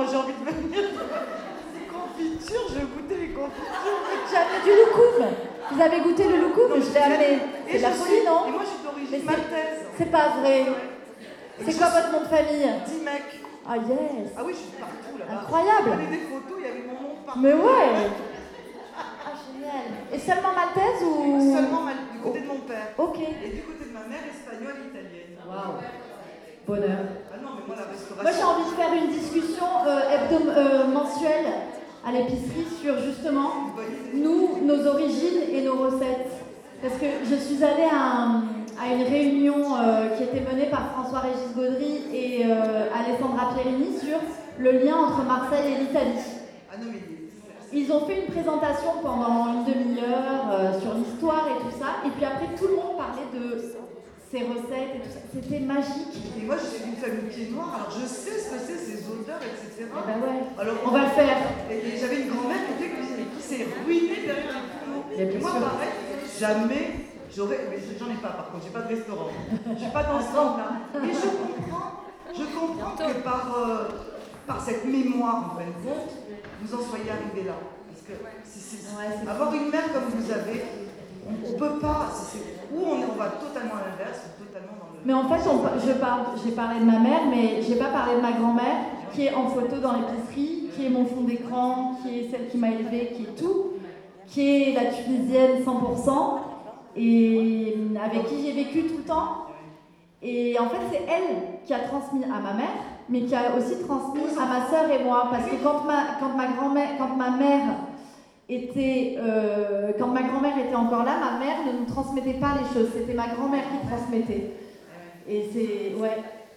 J'ai 0.00 0.06
faim, 0.06 0.06
moi 0.06 0.06
j'ai 0.10 0.16
envie 0.16 0.32
de 0.32 0.44
venir. 0.44 0.90
Les 1.74 1.86
confitures, 1.86 2.66
je 2.68 2.74
vais 2.74 2.86
goûter 2.86 3.16
les 3.16 3.32
confitures. 3.32 4.00
Amené 4.30 4.58
du 4.64 4.70
loukoum. 4.70 5.26
Vous 5.72 5.80
avez 5.82 6.00
goûté 6.00 6.24
le 6.28 6.36
loukoum 6.42 6.72
Je 6.82 6.92
l'ai 6.92 6.98
amené. 7.00 7.32
Et 7.68 7.72
C'est 7.72 7.78
la 7.78 7.90
folie, 7.90 8.16
suis- 8.18 8.26
non 8.26 8.46
Et 8.48 8.50
moi 8.52 8.62
je 8.62 8.68
suis 8.68 8.82
d'origine 8.84 9.20
c'est- 9.20 9.24
maltaise. 9.26 9.78
C'est 9.98 10.10
pas 10.10 10.28
vrai. 10.40 10.66
C'est 11.64 11.76
quoi 11.78 11.88
votre 11.88 12.12
nom 12.12 12.20
de 12.20 12.26
famille 12.26 12.70
Dis 12.86 13.00
mec. 13.04 13.22
Ah 13.68 13.76
yes. 13.76 14.32
Ah 14.36 14.42
oui, 14.44 14.52
je 14.52 14.58
suis 14.58 14.76
partout 14.80 15.16
là-bas. 15.18 15.40
Incroyable. 15.42 15.90
Regardez 15.92 16.16
des 16.16 16.24
photos, 16.26 16.56
il 16.58 16.64
y 16.64 16.70
avait 16.70 16.84
mon 16.88 16.94
nom 17.00 17.14
partout. 17.24 17.40
Mais 17.40 17.52
ouais. 17.52 18.10
Ah 18.96 19.32
génial. 19.46 19.86
Et 20.12 20.18
seulement 20.18 20.52
maltaise 20.56 21.00
ou 21.04 21.54
Seulement 21.54 21.82
mal- 21.82 22.02
du 22.12 22.18
côté 22.18 22.40
de 22.40 22.46
mon 22.46 22.60
père. 22.66 22.88
Ok. 22.98 23.18
Et 23.20 23.48
du 23.54 23.62
côté 23.62 23.84
de 23.88 23.92
ma 23.94 24.04
mère, 24.08 24.24
espagnole, 24.28 24.76
italienne. 24.90 25.38
Waouh. 25.46 25.78
Bonheur. 26.66 27.04
Moi 28.22 28.30
j'ai 28.36 28.42
envie 28.44 28.64
de 28.70 28.74
faire 28.76 28.92
une 28.92 29.08
discussion 29.10 29.66
euh, 29.86 30.00
hebdom- 30.14 30.48
euh, 30.48 30.86
mensuelle 30.88 31.46
à 32.06 32.12
l'épicerie 32.12 32.66
sur 32.82 32.98
justement 33.00 33.50
nous, 34.14 34.66
nos 34.66 34.86
origines 34.86 35.42
et 35.52 35.62
nos 35.62 35.76
recettes. 35.76 36.30
Parce 36.82 36.94
que 36.94 37.06
je 37.28 37.34
suis 37.36 37.62
allée 37.62 37.88
à, 37.90 38.22
un- 38.22 38.42
à 38.82 38.94
une 38.94 39.02
réunion 39.02 39.76
euh, 39.76 40.08
qui 40.16 40.22
était 40.24 40.40
menée 40.40 40.66
par 40.70 40.92
François-Régis 40.94 41.54
Gaudry 41.54 42.00
et 42.12 42.44
euh, 42.46 42.86
Alessandra 42.94 43.52
Pierini 43.54 43.98
sur 43.98 44.18
le 44.58 44.72
lien 44.72 44.96
entre 44.96 45.22
Marseille 45.24 45.72
et 45.76 45.80
l'Italie. 45.80 46.24
Ah 46.72 46.76
Ils 47.72 47.92
ont 47.92 48.06
fait 48.06 48.20
une 48.26 48.32
présentation 48.32 48.92
pendant 49.02 49.46
une 49.52 49.64
demi-heure 49.64 50.80
sur 50.80 50.94
l'histoire 50.94 51.46
et 51.48 51.60
tout 51.62 51.76
ça, 51.78 52.00
et 52.06 52.10
puis 52.10 52.24
après 52.24 52.48
tout 52.58 52.66
le 52.68 52.76
monde 52.76 52.96
parlait 52.96 53.28
de 53.32 53.60
ses 54.30 54.46
recettes 54.46 54.94
et 54.94 55.00
tout 55.02 55.10
ça. 55.10 55.20
C'était 55.34 55.60
magique. 55.60 56.14
Et 56.38 56.46
moi, 56.46 56.56
je 56.56 56.66
suis 56.66 56.84
d'une 56.84 56.96
famille 56.96 57.26
pied 57.28 57.50
noir, 57.50 57.74
alors 57.74 57.90
je 57.90 58.06
sais 58.06 58.38
ce 58.38 58.50
que 58.54 58.58
c'est, 58.62 58.78
ces 58.78 59.02
odeurs, 59.10 59.42
etc. 59.42 59.90
Eh 59.90 60.06
ben 60.06 60.18
ouais. 60.22 60.42
Alors, 60.58 60.76
On 60.86 60.90
va 60.90 61.02
le 61.02 61.10
faire. 61.10 61.36
Et, 61.70 61.98
j'avais 61.98 62.22
une 62.22 62.30
grand-mère 62.30 62.62
qui 62.66 62.84
était 62.84 62.94
qui 62.94 63.42
s'est 63.42 63.66
ruinée 63.84 64.22
derrière. 64.26 64.62
Bien 65.10 65.26
Et 65.26 65.38
moi, 65.38 65.50
sûr. 65.50 65.60
pareil, 65.60 65.90
jamais 66.38 66.90
j'aurais. 67.34 67.66
Mais 67.70 67.78
j'en 67.98 68.06
ai 68.06 68.20
pas, 68.22 68.28
par 68.28 68.50
contre, 68.52 68.64
j'ai 68.64 68.70
pas 68.70 68.82
de 68.82 68.94
restaurant. 68.94 69.30
Je 69.74 69.82
suis 69.82 69.90
pas 69.92 70.04
dans 70.04 70.20
ce 70.20 70.34
là 70.34 70.70
Mais 71.02 71.12
je 71.12 71.26
comprends, 71.26 71.90
je 72.30 72.44
comprends 72.44 72.96
que 72.96 73.12
par, 73.22 73.58
euh, 73.58 73.88
par 74.46 74.60
cette 74.64 74.84
mémoire, 74.84 75.52
en 75.52 75.58
fin 75.58 75.66
de 75.66 75.74
compte, 75.82 76.10
vous 76.62 76.74
en 76.74 76.82
soyez 76.82 77.10
arrivé 77.10 77.48
là. 77.48 77.58
Parce 77.90 78.02
que 78.06 78.12
Ouais, 78.22 78.38
c'est 78.44 79.28
avoir 79.28 79.52
une 79.54 79.70
mère 79.70 79.92
comme 79.92 80.08
vous 80.14 80.30
avez, 80.30 80.62
on, 81.44 81.54
on 81.54 81.58
peut 81.58 81.78
pas. 81.80 82.06
ou 82.74 82.78
on, 82.78 82.94
on 83.12 83.18
va 83.18 83.28
totalement 83.30 83.74
à 83.74 83.88
l'inverse, 83.90 84.20
ou 84.40 84.44
totalement 84.44 84.74
dans 84.80 84.92
le. 84.94 85.00
Mais 85.04 85.12
en 85.14 85.28
fait, 85.28 85.48
on- 85.48 85.78
je 85.86 85.92
parle, 85.92 86.20
j'ai 86.44 86.52
parlé 86.52 86.80
de 86.80 86.84
ma 86.84 86.98
mère, 86.98 87.20
mais 87.30 87.62
j'ai 87.62 87.76
pas 87.76 87.86
parlé 87.88 88.16
de 88.16 88.20
ma 88.20 88.32
grand-mère, 88.32 88.76
qui 89.12 89.26
est 89.26 89.34
en 89.34 89.46
photo 89.48 89.76
dans 89.80 89.92
l'épicerie, 89.92 90.68
qui 90.74 90.86
est 90.86 90.90
mon 90.90 91.04
fond 91.06 91.22
d'écran, 91.22 91.96
qui 92.02 92.18
est 92.20 92.30
celle 92.30 92.48
qui 92.48 92.58
m'a 92.58 92.70
élevée, 92.70 93.12
qui 93.16 93.22
est 93.24 93.36
tout, 93.36 93.72
qui 94.26 94.62
est 94.62 94.74
la 94.74 94.86
tunisienne 94.92 95.62
100%, 95.64 96.38
et 96.96 97.76
avec 98.04 98.26
qui 98.26 98.44
j'ai 98.44 98.52
vécu 98.52 98.84
tout 98.84 98.98
le 98.98 99.04
temps. 99.04 99.46
Et 100.22 100.56
en 100.58 100.68
fait, 100.68 100.76
c'est 100.92 101.02
elle 101.08 101.36
qui 101.64 101.72
a 101.72 101.80
transmis 101.80 102.24
à 102.24 102.38
ma 102.40 102.52
mère, 102.52 102.76
mais 103.08 103.22
qui 103.22 103.34
a 103.34 103.56
aussi 103.56 103.82
transmis 103.86 104.22
à 104.38 104.44
ma 104.46 104.66
sœur 104.68 104.90
et 104.90 105.02
moi. 105.02 105.28
Parce 105.30 105.46
que 105.46 105.56
quand 105.64 105.84
ma, 105.86 106.18
quand 106.20 106.36
ma 106.36 106.46
grand-mère, 106.48 106.90
quand 106.98 107.16
ma 107.16 107.30
mère 107.30 107.62
était, 108.50 109.16
euh, 109.18 109.92
quand 109.98 110.08
ma 110.08 110.22
grand-mère 110.22 110.58
était 110.58 110.74
encore 110.74 111.04
là, 111.04 111.14
ma 111.18 111.38
mère 111.38 111.58
ne 111.66 111.78
nous 111.80 111.84
transmettait 111.86 112.34
pas 112.40 112.54
les 112.58 112.66
choses. 112.74 112.90
C'était 112.96 113.14
ma 113.14 113.28
grand-mère 113.28 113.64
qui 113.70 113.86
transmettait. 113.86 114.50
Et 115.28 115.48
c'est, 115.52 116.00
ouais, 116.00 116.16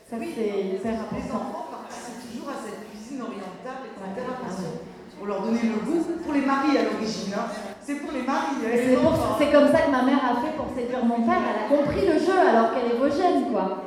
ça 0.10 0.16
Oui, 0.20 0.30
c'est 0.36 0.48
hyper 0.76 0.94
Les 1.14 1.32
enfants 1.32 1.66
participent 1.70 2.32
toujours 2.32 2.50
à 2.50 2.58
cette 2.64 2.90
cuisine 2.90 3.22
orientale, 3.22 3.86
etc. 3.86 4.26
Parce 4.42 4.58
que 4.58 5.18
Pour 5.18 5.28
leur 5.28 5.42
donner 5.42 5.62
le 5.64 5.80
goût, 5.86 6.04
pour 6.24 6.34
les 6.34 6.42
maris 6.42 6.76
à 6.78 6.84
l'origine. 6.84 7.34
hein. 7.38 7.48
C'est 7.82 7.96
pour 7.96 8.12
les 8.12 8.24
maris. 8.24 8.60
hein, 8.66 8.72
C'est 8.74 8.96
pour- 8.98 9.36
c'est 9.40 9.52
comme 9.52 9.68
ça 9.72 9.82
que 9.84 9.92
ma 9.92 10.02
mère 10.04 10.20
a 10.24 10.42
fait 10.42 10.56
pour 10.58 10.68
séduire 10.76 11.06
mon 11.06 11.22
père. 11.24 11.40
Elle 11.48 11.60
a 11.64 11.78
compris 11.78 12.06
le 12.08 12.18
jeu 12.20 12.38
alors 12.40 12.74
qu'elle 12.74 12.92
est 12.92 13.00
vosgienne, 13.00 13.52
quoi. 13.52 13.84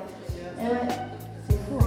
Et 0.63 0.69
ouais. 0.69 1.86